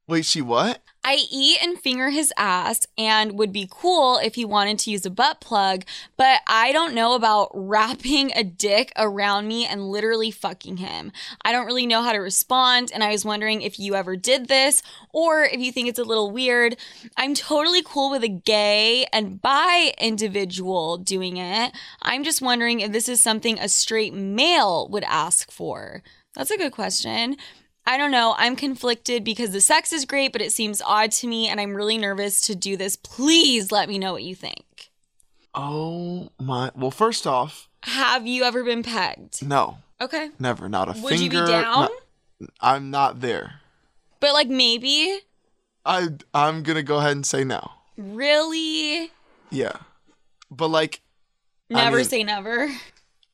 [0.07, 0.81] Wait, she what?
[1.03, 5.03] I eat and finger his ass and would be cool if he wanted to use
[5.05, 5.83] a butt plug,
[6.15, 11.11] but I don't know about wrapping a dick around me and literally fucking him.
[11.43, 14.47] I don't really know how to respond, and I was wondering if you ever did
[14.47, 16.75] this or if you think it's a little weird.
[17.17, 21.71] I'm totally cool with a gay and bi individual doing it.
[22.03, 26.03] I'm just wondering if this is something a straight male would ask for.
[26.35, 27.37] That's a good question.
[27.87, 28.33] I don't know.
[28.37, 31.75] I'm conflicted because the sex is great, but it seems odd to me and I'm
[31.75, 32.95] really nervous to do this.
[32.95, 34.89] Please let me know what you think.
[35.53, 36.71] Oh my.
[36.75, 39.45] Well, first off, Have you ever been pegged?
[39.47, 40.29] no, Okay.
[40.39, 40.67] never.
[40.67, 41.05] Not a finger.
[41.09, 41.47] Would you be down?
[41.51, 41.91] not-
[42.59, 43.61] I'm not there.
[44.19, 45.19] But like maybe?
[45.85, 47.71] I I'm gonna go ahead and say no.
[47.97, 49.11] Really?
[49.51, 49.73] Yeah,
[50.51, 51.01] but like
[51.71, 52.69] I Never mean- say never.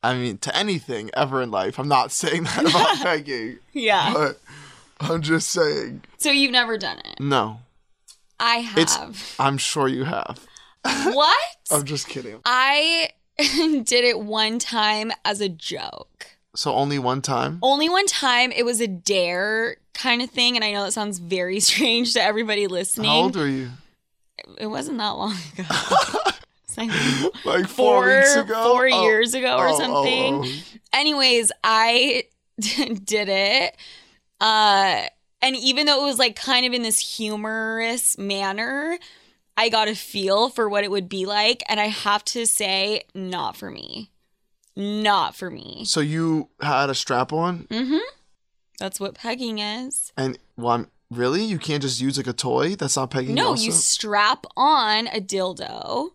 [0.02, 1.78] I mean to anything ever in life.
[1.78, 4.12] I'm not saying that about pegging, Yeah.
[4.12, 4.40] but
[5.00, 7.20] I'm just saying So you've never done it.
[7.20, 7.60] no.
[8.40, 8.78] I have.
[8.78, 9.34] It's- have.
[9.38, 10.44] I'm sure you have.
[10.84, 11.38] what?
[11.70, 12.40] I'm just kidding.
[12.44, 16.26] I did it one time as a joke.
[16.56, 17.60] So only one time.
[17.62, 18.50] Only one time.
[18.50, 20.56] It was a dare kind of thing.
[20.56, 23.08] And I know that sounds very strange to everybody listening.
[23.08, 23.70] How old are you?
[24.58, 25.64] It wasn't that long ago.
[26.76, 26.90] Like
[27.44, 28.72] Like four, four, weeks ago.
[28.72, 29.02] four Oh.
[29.04, 30.42] years ago or Oh, oh, something.
[30.44, 30.62] oh.
[30.92, 32.24] Anyways, I
[32.60, 33.76] did it.
[34.40, 35.02] Uh,
[35.40, 38.98] and even though it was like kind of in this humorous manner,
[39.56, 41.62] I got a feel for what it would be like.
[41.68, 44.10] And I have to say, not for me.
[44.76, 45.84] Not for me.
[45.84, 47.98] So you had a strap on, Mm-hmm.
[48.78, 50.12] That's what pegging is.
[50.16, 52.74] and well, I'm, really, you can't just use like a toy.
[52.74, 53.34] That's not pegging.
[53.34, 53.62] No, also?
[53.64, 56.10] you strap on a dildo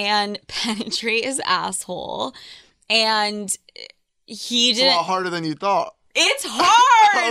[0.00, 2.34] and penetrate his asshole.
[2.88, 3.54] And
[4.26, 5.94] he It's a lot harder than you thought.
[6.14, 6.76] It's hard.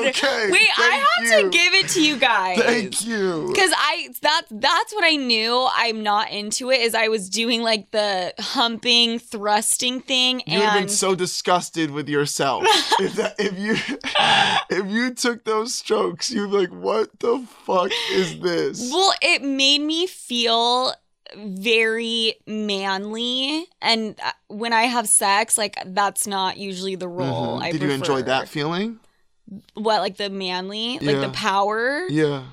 [0.09, 1.43] Okay, Wait, I have you.
[1.43, 2.59] to give it to you guys.
[2.59, 3.47] Thank you.
[3.47, 7.61] Because I that that's what I knew I'm not into it is I was doing
[7.61, 12.63] like the humping thrusting thing You would have been and so disgusted with yourself
[12.99, 13.75] if that if you
[14.69, 16.29] if you took those strokes.
[16.29, 20.93] You'd be like, "What the fuck is this?" well it made me feel
[21.37, 27.63] very manly and uh, when I have sex like that's not usually the role Mhm.
[27.63, 28.99] I Did you enjoy that feeling?
[29.73, 31.21] what like the manly like Yeah.
[31.21, 32.43] the power Yeah.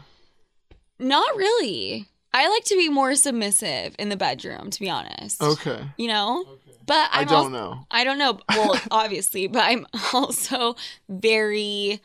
[0.99, 5.85] not really I like to be more submissive in the bedroom to be honest Okay.
[5.97, 6.45] you know
[6.87, 7.87] but I I'm don't also, know.
[7.91, 8.39] I don't know.
[8.49, 10.77] Well, obviously, but I'm also
[11.09, 12.01] very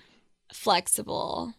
[0.52, 1.54] flexible.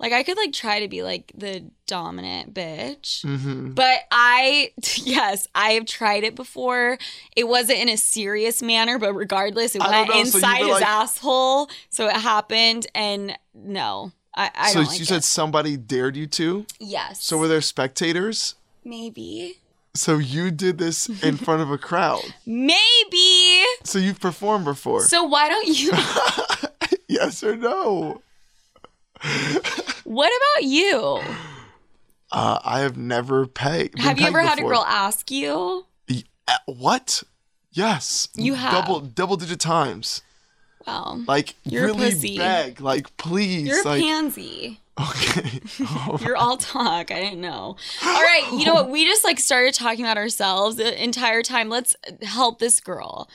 [0.00, 3.24] Like I could like try to be like the dominant bitch.
[3.24, 3.72] Mm-hmm.
[3.72, 6.98] But I yes, I have tried it before.
[7.34, 10.74] It wasn't in a serious manner, but regardless, it went know, so inside were his
[10.74, 11.68] like- asshole.
[11.90, 14.12] So it happened and no.
[14.36, 16.64] I, I So don't like you said somebody dared you to.
[16.78, 17.24] yes.
[17.24, 18.54] So were there spectators?
[18.84, 19.58] maybe.
[19.94, 22.22] So you did this in front of a crowd.
[22.46, 23.64] Maybe.
[23.82, 25.00] So you've performed before.
[25.02, 25.90] So why don't you
[27.08, 28.22] yes or no?
[30.04, 31.20] What about you?
[32.30, 33.94] Uh, I have never pegged.
[33.96, 35.86] been Have you ever pegged had a girl ask you?
[36.46, 37.22] Uh, what?
[37.72, 38.28] Yes.
[38.34, 38.72] You have.
[38.72, 40.22] double double digit times.
[40.86, 42.80] Well, Like You're a really beg.
[42.80, 43.66] Like please.
[43.68, 44.80] you're a like pansy.
[44.98, 45.60] okay.
[45.80, 47.10] Oh, You're all talk.
[47.10, 47.76] I didn't know.
[48.04, 48.90] All right, you know what?
[48.90, 51.68] We just like started talking about ourselves the entire time.
[51.68, 53.28] Let's help this girl.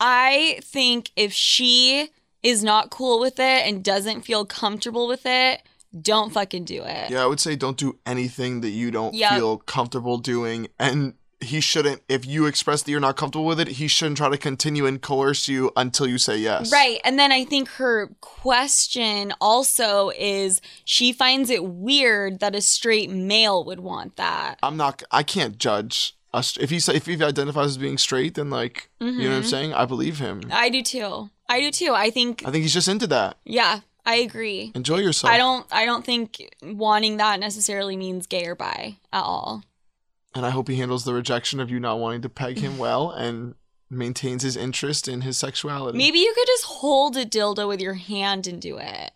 [0.00, 2.10] I think if she
[2.42, 5.62] is not cool with it and doesn't feel comfortable with it,
[6.00, 7.10] don't fucking do it.
[7.10, 9.32] yeah, I would say don't do anything that you don't Yep.
[9.32, 12.02] feel comfortable doing, and he shouldn't.
[12.08, 15.00] If you express that you're not comfortable with it, he shouldn't try to continue and
[15.00, 16.72] coerce you until you say yes.
[16.72, 16.98] Right.
[17.04, 23.10] And then I think her question also is she finds it weird that a straight
[23.10, 24.58] male would want that.
[24.62, 25.02] I'm not.
[25.10, 26.16] I can't judge.
[26.60, 29.46] If he if he identifies as being straight, then like you know what I'm Mhm.
[29.50, 29.74] saying.
[29.74, 30.42] I believe him.
[30.52, 31.30] I do too.
[31.48, 31.92] I do too.
[31.94, 33.38] I think I think he's just into that.
[33.44, 34.72] yeah, I agree.
[34.74, 35.32] Enjoy yourself.
[35.32, 39.62] I don't I don't think wanting that necessarily means gay or bi at all.
[40.34, 43.10] and I hope he handles the rejection of you not wanting to peg him well
[43.10, 43.54] and
[43.88, 45.96] maintains his interest in his sexuality.
[45.96, 49.12] Maybe you could just hold a dildo with your hand and do it.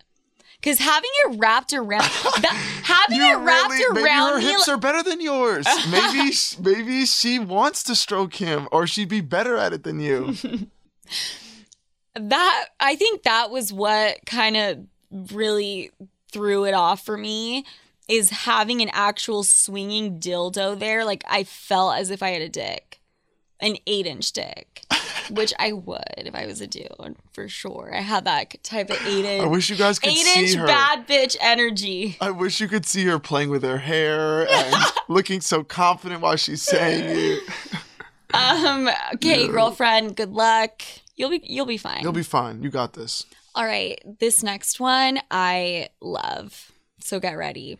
[0.63, 4.45] Cause having it wrapped around that, having You it wrapped really, maybe around her me
[4.45, 5.65] hips are better than yours.
[5.89, 10.35] Maybe, maybe she wants to stroke him, or she'd be better at it than you.
[12.15, 14.85] that I think that was what kind of
[15.33, 15.89] really
[16.31, 17.65] threw it off for me
[18.07, 21.05] is having an actual swinging dildo there.
[21.05, 22.99] Like I felt as if I had a dick,
[23.59, 24.83] an eight inch dick,
[25.29, 27.91] which I would if I was a dude for sure.
[27.93, 29.43] I had that type of eight inch.
[29.43, 30.65] I wish you guys could eight see inch her.
[30.65, 32.17] bad bitch energy.
[32.19, 34.75] I wish you could see her playing with her hair and
[35.07, 37.43] looking so confident while she's saying it.
[38.33, 38.89] Um.
[39.15, 40.15] Okay, girlfriend.
[40.15, 40.81] Good luck.
[41.15, 42.01] You'll be you'll be fine.
[42.01, 42.63] You'll be fine.
[42.63, 43.25] You got this.
[43.53, 46.71] All right, this next one I love.
[46.99, 47.77] So get ready.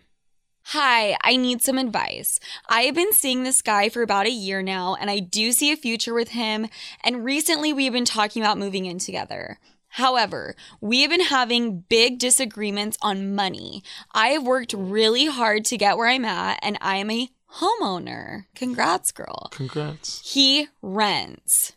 [0.66, 2.40] Hi, I need some advice.
[2.70, 5.72] I have been seeing this guy for about a year now, and I do see
[5.72, 6.68] a future with him.
[7.04, 9.60] And recently, we have been talking about moving in together.
[9.96, 13.84] However, we have been having big disagreements on money.
[14.14, 18.46] I have worked really hard to get where I'm at, and I am a homeowner.
[18.56, 19.50] Congrats, girl.
[19.52, 20.22] Congrats.
[20.24, 21.74] He rents.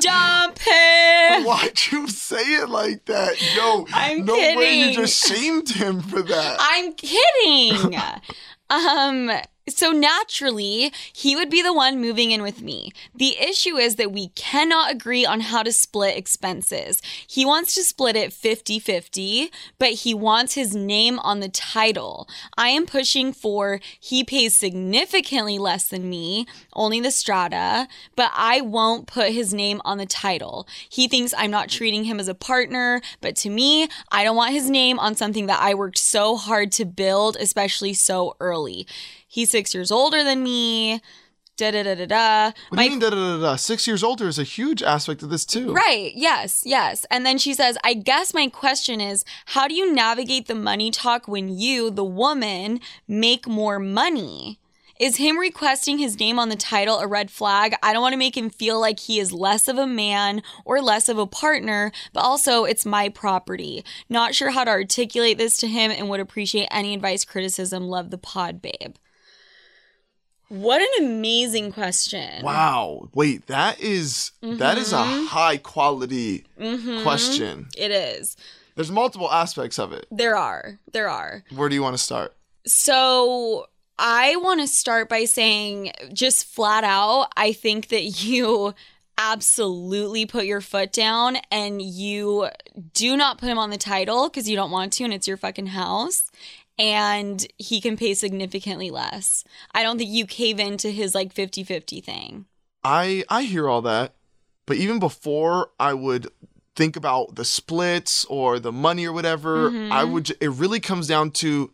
[0.00, 1.44] Dump him.
[1.44, 3.34] Why'd you say it like that?
[3.56, 6.56] No, I'm no way you just shamed him for that.
[6.60, 7.98] I'm kidding.
[8.70, 9.30] um
[9.68, 12.92] so naturally, he would be the one moving in with me.
[13.14, 17.02] The issue is that we cannot agree on how to split expenses.
[17.26, 19.48] He wants to split it 50-50,
[19.78, 22.28] but he wants his name on the title.
[22.56, 28.60] I am pushing for he pays significantly less than me, only the strata, but I
[28.60, 30.66] won't put his name on the title.
[30.88, 34.52] He thinks I'm not treating him as a partner, but to me, I don't want
[34.52, 38.86] his name on something that I worked so hard to build, especially so early.
[39.26, 41.00] He's six years older than me.
[41.56, 42.52] Da da da da da.
[42.68, 43.56] What do you mean, da, da, da, da?
[43.56, 45.72] Six years older is a huge aspect of this, too.
[45.72, 46.12] Right.
[46.14, 46.62] Yes.
[46.66, 47.06] Yes.
[47.10, 50.90] And then she says, I guess my question is, how do you navigate the money
[50.90, 54.58] talk when you, the woman, make more money?
[55.00, 57.74] Is him requesting his name on the title a red flag?
[57.82, 60.82] I don't want to make him feel like he is less of a man or
[60.82, 63.82] less of a partner, but also it's my property.
[64.10, 67.88] Not sure how to articulate this to him and would appreciate any advice, criticism.
[67.88, 68.94] Love the pod, babe.
[70.48, 72.42] What an amazing question.
[72.44, 73.08] Wow.
[73.14, 75.26] Wait, that is- that is a Mm-hmm.
[75.26, 76.44] high quality
[77.02, 77.68] question.
[77.76, 78.36] It is.
[78.76, 80.06] There's multiple aspects of it.
[80.10, 80.78] There are.
[80.92, 81.42] There are.
[81.54, 82.36] Where do you want to start?
[82.66, 83.66] So
[83.98, 88.74] I want to start by saying, just flat out, I think that you
[89.18, 92.48] absolutely put your foot down and you
[92.92, 95.38] do not put him on the title because you don't want to and it's your
[95.38, 96.30] fucking house.
[96.78, 99.44] And he can pay significantly less.
[99.74, 102.46] I don't think you cave into his like 50 50 thing.
[102.84, 104.14] I I hear all that,
[104.66, 106.28] but even before I would
[106.74, 109.92] think about the splits or the money or whatever, Mm-hmm.
[109.92, 110.30] I would.
[110.40, 111.72] It really comes down to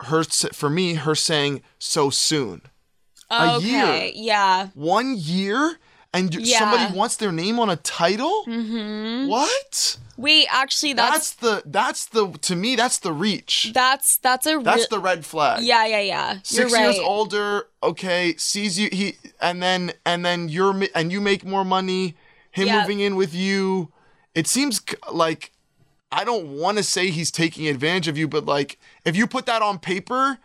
[0.00, 0.94] her for me.
[0.94, 2.62] Her saying so soon.
[3.30, 3.66] A okay.
[3.66, 4.12] year.
[4.14, 4.68] Yeah.
[4.74, 5.78] One year,
[6.14, 6.60] and Yeah.
[6.60, 8.44] somebody wants their name on a title.
[8.46, 9.28] Mm-hmm.
[9.28, 9.98] What?
[10.16, 13.72] Wait, actually, That's, that's the that's the to me that's the reach.
[13.74, 15.62] that's that's a That's the red flag.
[15.64, 16.32] Yeah, yeah, yeah.
[16.34, 16.82] You're 6 right.
[16.84, 21.64] years older okay sees you he and then and then you're and you make more
[21.64, 22.14] money
[22.52, 22.80] him Yeah.
[22.80, 23.92] moving in with you
[24.34, 24.80] it seems
[25.12, 25.50] like
[26.10, 29.44] i don't want to say he's taking advantage of you but like if you put
[29.46, 30.38] that on paper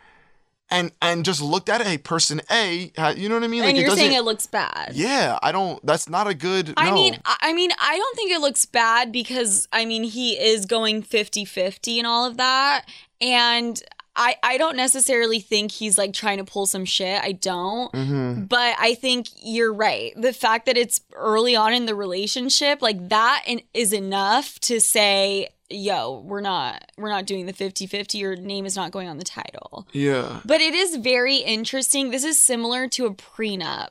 [0.72, 3.70] and and just looked at it hey person a you know what i mean like
[3.70, 4.92] and you're saying it looks bad.
[4.94, 6.96] yeah i don't that's not a good I no.
[6.96, 11.04] mean, I mean, I don't think it looks bad because I mean, he is going
[11.04, 12.86] 50-50 and all of that.
[13.22, 13.82] And
[14.16, 17.22] I I don't necessarily think he's like trying to pull some shit.
[17.22, 17.92] I don't.
[17.94, 18.48] Mhm.
[18.50, 20.14] But I think you're right.
[20.16, 25.50] The fact that it's early on in the relationship, like that is enough to say,
[25.70, 28.20] "Yo, we're not we're not doing the 50-50.
[28.20, 32.12] Your name is not going on the title." yeah But it is very interesting.
[32.12, 33.90] This is similar to a prenup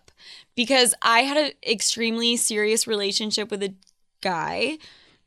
[0.54, 3.74] because I had an extremely serious relationship with a
[4.20, 4.78] guy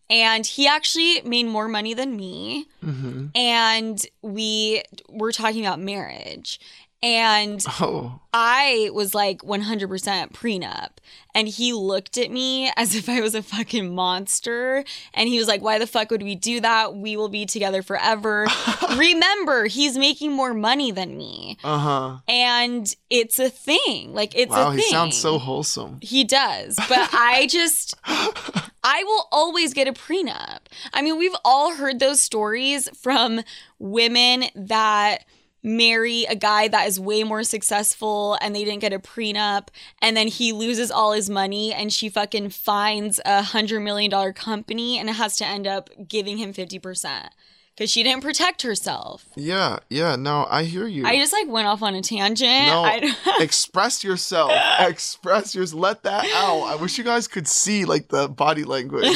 [0.09, 6.59] and he actually made more money than me hmm and we were talking about marriage
[7.03, 10.89] and oh I was like 100% prenup.
[11.33, 14.83] And he looked at me as if I was a fucking monster.
[15.13, 16.95] And he was like, Why the fuck would we do that?
[16.95, 18.47] We will be together forever.
[18.97, 21.57] Remember, he's making more money than me.
[21.63, 24.13] uh-huh And it's a thing.
[24.13, 24.79] Like, it's wow a thing.
[24.79, 26.75] he sounds so wholesome He does.
[26.75, 30.59] But I just, I will always get a prenup.
[30.93, 33.41] I mean, we've all heard those stories from
[33.79, 35.25] women that
[35.63, 39.67] marry a guy that is way more successful and they didn't get a prenup
[40.01, 44.33] and then he loses all his money and she fucking finds a hundred million dollar
[44.33, 47.29] company and it has to end up giving him 50%
[47.75, 51.67] because she didn't protect herself yeah yeah no i hear you i just like went
[51.67, 54.51] off on a tangent No, I- express yourself.
[54.79, 55.73] Express yours.
[55.73, 56.63] Let that out.
[56.63, 59.05] I wish you guys could see like the body language.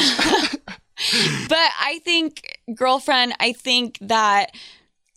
[1.48, 4.52] But I think, girlfriend, I think that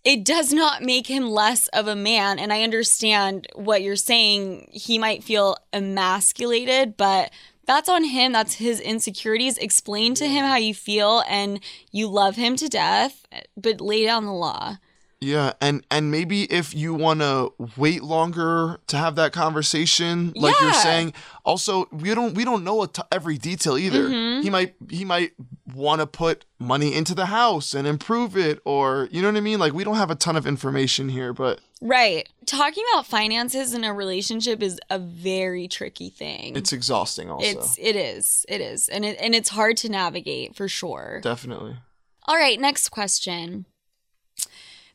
[0.03, 2.39] it does not make him less of a man.
[2.39, 4.69] And I understand what you're saying.
[4.71, 7.31] He might feel emasculated, but
[7.65, 8.31] that's on him.
[8.31, 9.57] That's his insecurities.
[9.57, 11.59] Explain to him how you feel and
[11.91, 14.77] you love him to death, but lay down the law.
[15.21, 20.55] Yeah, and and maybe if you want to wait longer to have that conversation, like
[20.61, 21.13] you're saying.
[21.43, 24.07] Also, we don't we don't know a t- every detail either.
[24.07, 24.43] Mm-hmm.
[24.43, 25.31] He might he might
[25.73, 29.41] want to put money into the house and improve it, or you know what I
[29.41, 29.59] mean.
[29.59, 32.27] Like we don't have a ton of information here, but Right.
[32.45, 36.55] Talking about finances in a relationship is a very tricky thing.
[36.55, 37.29] it's exhausting.
[37.29, 38.45] Also, it's it is.
[38.47, 38.89] It is.
[38.89, 41.19] And it and it's hard to navigate for sure.
[41.23, 41.77] definitely.
[42.25, 43.65] All right, next question.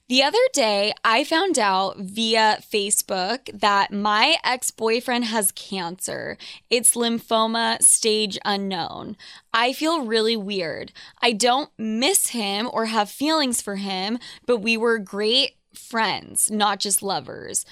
[0.07, 6.37] The other day, I found out via Facebook that my ex boyfriend has cancer.
[6.69, 9.17] It's lymphoma stage unknown.
[9.55, 10.93] I feel really weird.
[11.23, 16.81] I don't miss him or have feelings for him, but we were great friends, not
[16.81, 17.65] just lovers.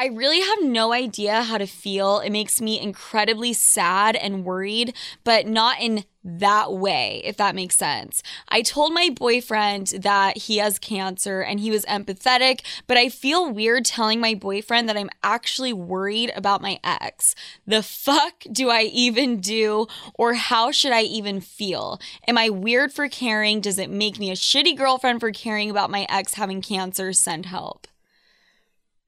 [0.00, 2.20] I really have no idea how to feel.
[2.20, 7.76] It makes me incredibly sad and worried, but not in that way, if that makes
[7.76, 8.22] sense.
[8.48, 13.52] I told my boyfriend that he has cancer and he was empathetic, but I feel
[13.52, 17.34] weird telling my boyfriend that I'm actually worried about my ex.
[17.66, 22.00] The fuck do I even do, or how should I even feel?
[22.26, 23.60] Am I weird for caring?
[23.60, 27.12] Does it make me a shitty girlfriend for caring about my ex having cancer?
[27.12, 27.86] Send help.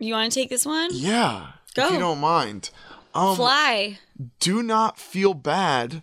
[0.03, 0.91] You want to take this one?
[0.93, 1.53] Yeah.
[1.75, 1.87] Go.
[1.87, 2.71] If you don't mind.
[3.15, 3.99] Um, Fly.
[4.41, 6.03] do not feel bad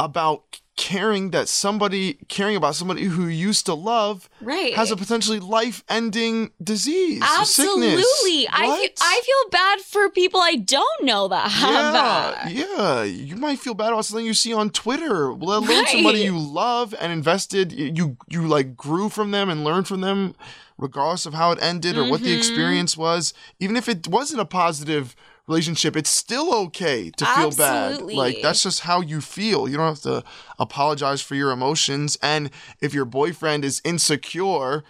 [0.00, 4.74] about caring that somebody caring about somebody who you used to love Right.
[4.74, 8.02] has a potentially life-ending disease Absolutely.
[8.02, 8.48] sickness.
[8.52, 12.52] I, I feel bad for people I don't know that have yeah, that.
[12.52, 13.02] yeah.
[13.04, 16.94] You might feel bad about something you see on Twitter, let alone somebody you love
[17.00, 17.72] and invested.
[17.72, 20.34] You you like grew from them and learned from them,
[20.78, 22.38] regardless of how it ended or what the Mm-hmm.
[22.38, 23.32] experience was.
[23.60, 25.14] Even if it wasn't a positive
[25.46, 28.00] relationship, it's still okay to feel bad.
[28.16, 29.68] Like that's just how you feel.
[29.68, 30.24] You don't have to
[30.58, 32.18] apologize for your emotions.
[32.22, 32.50] And
[32.80, 34.84] if your boyfriend is insecure,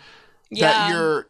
[0.51, 0.73] Yeah.
[0.73, 1.29] that your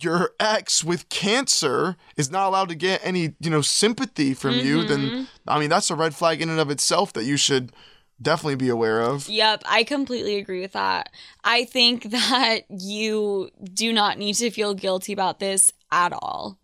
[0.00, 4.84] your ex with cancer is not allowed to get any you know sympathy from you
[4.84, 4.88] Mm-hmm.
[4.88, 7.72] then i mean that's a red flag in and of itself that you should
[8.20, 11.10] definitely be aware of Yep, I completely agree with that.
[11.44, 16.58] I think that you do not need to feel guilty about this at all.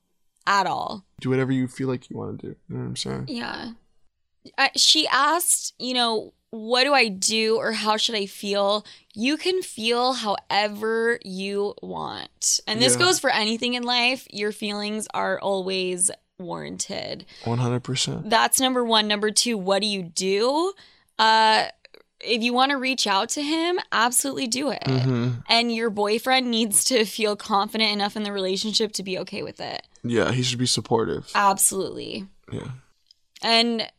[0.46, 1.04] At all.
[1.20, 3.72] do whatever you feel like you want to do you know what i'm saying Yeah.
[4.56, 8.86] I, she asked, you know, what do I do or how should I feel?
[9.12, 12.60] You can feel however you want.
[12.68, 13.00] And this Yeah.
[13.00, 14.24] goes for anything in life.
[14.30, 17.26] Your feelings are always warranted.
[17.44, 19.08] 100% That's number one.
[19.08, 20.72] Number two, what do you do?
[21.18, 21.66] Uh,
[22.20, 24.82] if you want to reach out to him, absolutely do it.
[24.86, 29.42] hmm And your boyfriend needs to feel confident enough in the relationship to be okay
[29.42, 29.82] with it.
[30.02, 32.26] yeah he should be supportive Absolutely.
[32.52, 32.68] yeah
[33.42, 33.90] And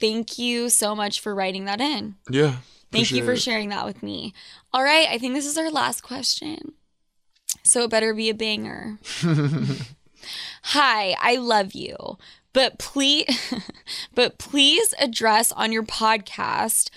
[0.00, 2.14] thank you so much for writing that in.
[2.30, 2.56] yeah
[2.90, 3.42] Thank you for it.
[3.42, 4.32] sharing that with me.
[4.72, 6.72] All right, I think this is our last question.
[7.62, 8.98] So it better be a banger.
[10.62, 11.96] Hi, I love you.
[12.52, 13.26] But please
[14.14, 16.90] but please address on your podcast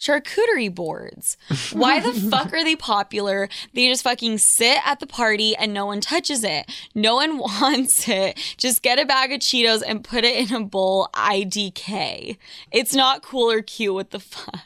[0.00, 1.36] charcuterie boards.
[1.72, 3.48] Why the fuck are they popular?
[3.72, 6.70] They just fucking sit at the party and no one touches it.
[6.94, 8.36] No one wants it.
[8.56, 12.36] Just get a bag of Cheetos and put it in a bowl IDK.
[12.72, 13.94] It's not cool or cute.
[13.94, 14.58] What the fuck?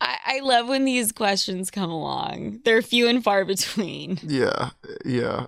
[0.00, 2.60] I, I love when these questions come along.
[2.64, 4.20] They're few and far between.
[4.22, 4.70] yeah
[5.04, 5.46] yeah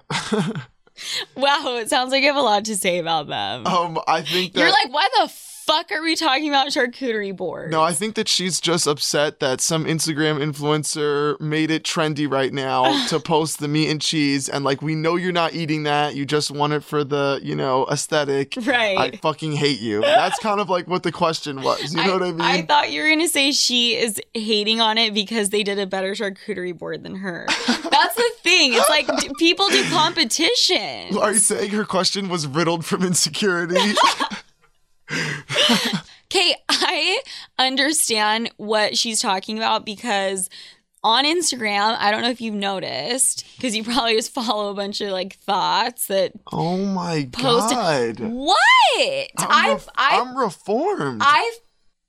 [1.36, 3.66] Wow, it sounds like you have a lot to say about them.
[3.66, 5.32] um i think that You're like, why the
[5.64, 7.70] fuck are we talking about charcuterie board?
[7.70, 12.52] No, I think that she's just upset that some Instagram influencer made it trendy right
[12.52, 14.48] now to post the meat and cheese.
[14.48, 16.16] And like, we know you're not eating that.
[16.16, 18.55] You just want it for the, you know, aesthetic.
[18.62, 19.14] Right.
[19.14, 20.01] I fucking hate you.
[20.01, 21.94] That's kind of like what the question was.
[21.94, 22.40] You know what I mean?
[22.40, 25.86] I thought you were gonna say she is hating on it because they did a
[25.86, 27.47] better charcuterie board than her.
[27.66, 28.72] That's the thing.
[28.74, 31.16] It's like d- people do competition.
[31.16, 33.76] Are you saying her question was riddled from insecurity?
[36.35, 37.20] Okay, I
[37.59, 40.49] understand what she's talking about because
[41.05, 45.03] on Instagram, I don't know if you've noticed, because you probably just follow a bunch
[45.03, 48.20] of like thoughts that oh my Post- God.
[48.20, 48.57] what
[49.37, 51.20] I'm, I've ref- I've I'm reformed.
[51.23, 51.53] I've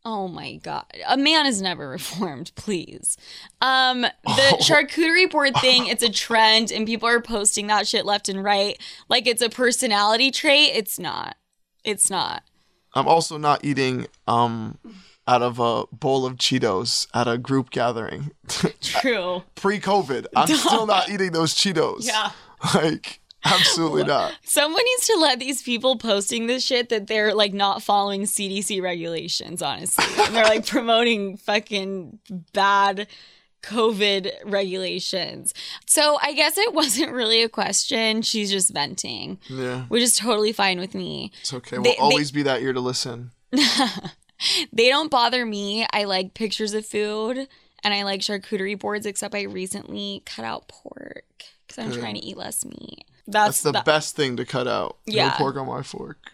[0.05, 0.85] Oh my god.
[1.07, 3.17] A man is never reformed, please.
[3.59, 4.57] Um the Oh.
[4.61, 8.79] charcuterie board thing, it's a trend and people are posting that shit left and right
[9.09, 10.71] like it's a personality trait.
[10.73, 11.35] It's not.
[11.83, 12.43] It's not.
[12.93, 14.77] I'm also not eating um
[15.27, 18.31] out of a bowl of Cheetos at a group gathering.
[18.81, 19.43] True.
[19.55, 22.05] Pre-COVID, I'm still not eating those Cheetos.
[22.05, 22.31] Yeah.
[22.73, 24.31] Like absolutely not.
[24.43, 28.81] Someone needs to let these people posting this shit that they're like not following CDC
[28.81, 30.05] regulations, honestly.
[30.23, 32.19] And they're like promoting fucking
[32.53, 33.07] bad
[33.63, 35.53] COVID regulations.
[35.87, 38.21] So I guess it wasn't really a question.
[38.21, 41.31] She's just venting, Yeah, which is totally fine with me.
[41.41, 41.77] it's okay.
[41.77, 43.31] They- We'll they- always be that ear to listen.
[44.73, 45.85] They don't bother me.
[45.93, 47.47] I like pictures of food
[47.81, 51.23] and I like charcuterie boards, except I recently cut out pork
[51.65, 51.99] because I'm Good.
[52.01, 53.05] trying to eat less meat.
[53.25, 54.97] That's That's, the that- best thing to cut out.
[55.07, 56.33] No pork on my fork.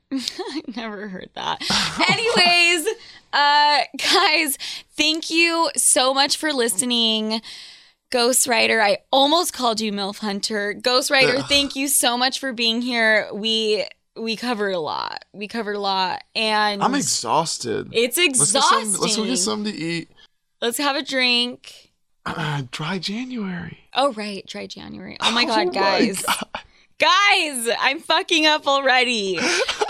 [0.12, 1.62] I never heard that.
[2.10, 2.86] Anyways,
[3.32, 3.80] uh
[4.12, 4.58] guys,
[4.96, 7.40] thank you so much for listening.
[8.10, 10.74] Ghostwriter, I almost called you MILF Hunter.
[10.74, 13.28] Ghostwriter, thank you so much for being here.
[13.32, 13.86] We
[14.16, 15.24] we covered a lot.
[15.32, 16.22] We covered a lot.
[16.34, 17.88] And I'm exhausted.
[17.92, 18.92] it's Let's exhausting.
[18.92, 20.10] some, let's go get something to eat.
[20.60, 21.90] Let's have a drink.
[22.26, 23.78] Uh, Dry January.
[23.94, 25.16] Oh right, try January.
[25.20, 26.22] Oh my Oh god, my guys.
[26.22, 26.46] God.
[27.02, 29.36] Guys, I'm fucking up already.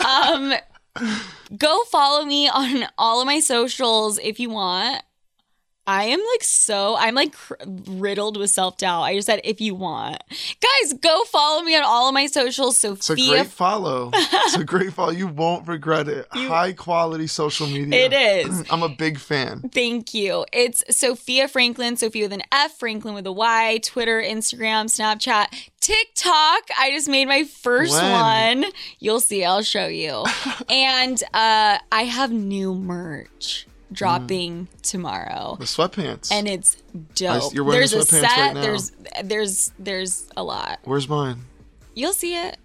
[0.08, 0.54] um
[1.58, 5.02] go follow me on all of my socials if you want.
[5.86, 7.54] I am like so I'm like cr-
[7.88, 9.02] riddled with self-doubt.
[9.02, 10.22] I just said if you want.
[10.60, 12.76] Guys, go follow me on all of my socials.
[12.78, 12.94] Sofia.
[12.96, 14.10] It's a great follow.
[14.14, 15.10] it's a great follow.
[15.10, 16.26] You won't regret it.
[16.30, 18.06] High quality social media.
[18.06, 18.64] It is.
[18.70, 19.70] I'm a big fan.
[19.72, 20.46] Thank you.
[20.52, 25.46] It's Sofia Franklin, Sofia with an F, Franklin with a Y, Twitter, Instagram, Snapchat,
[25.80, 26.62] TikTok.
[26.78, 28.60] I just made my first When?
[28.62, 28.72] one.
[29.00, 30.24] You'll see, I'll show you.
[30.68, 35.56] and uh, I have new merch dropping tomorrow.
[35.58, 36.30] The sweatpants.
[36.32, 36.76] And it's
[37.14, 37.54] dope.
[37.54, 38.36] you're wearing there's the a sweatpants set.
[38.38, 38.62] right now.
[38.62, 38.92] There's
[39.24, 40.80] there's there's a lot.
[40.84, 41.44] Where's mine?
[41.94, 42.56] You'll see it.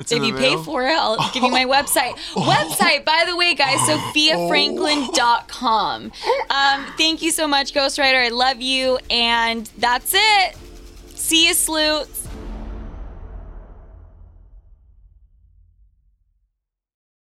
[0.00, 2.14] It's If you pay for it, I'll give you my website.
[2.34, 6.12] Website, by the way, guys, sofiafranklin.com.
[6.50, 8.24] Um, thank you so much, Ghostwriter.
[8.24, 8.98] I love you.
[9.08, 10.56] And that's it.
[11.14, 12.23] See you, sleuths.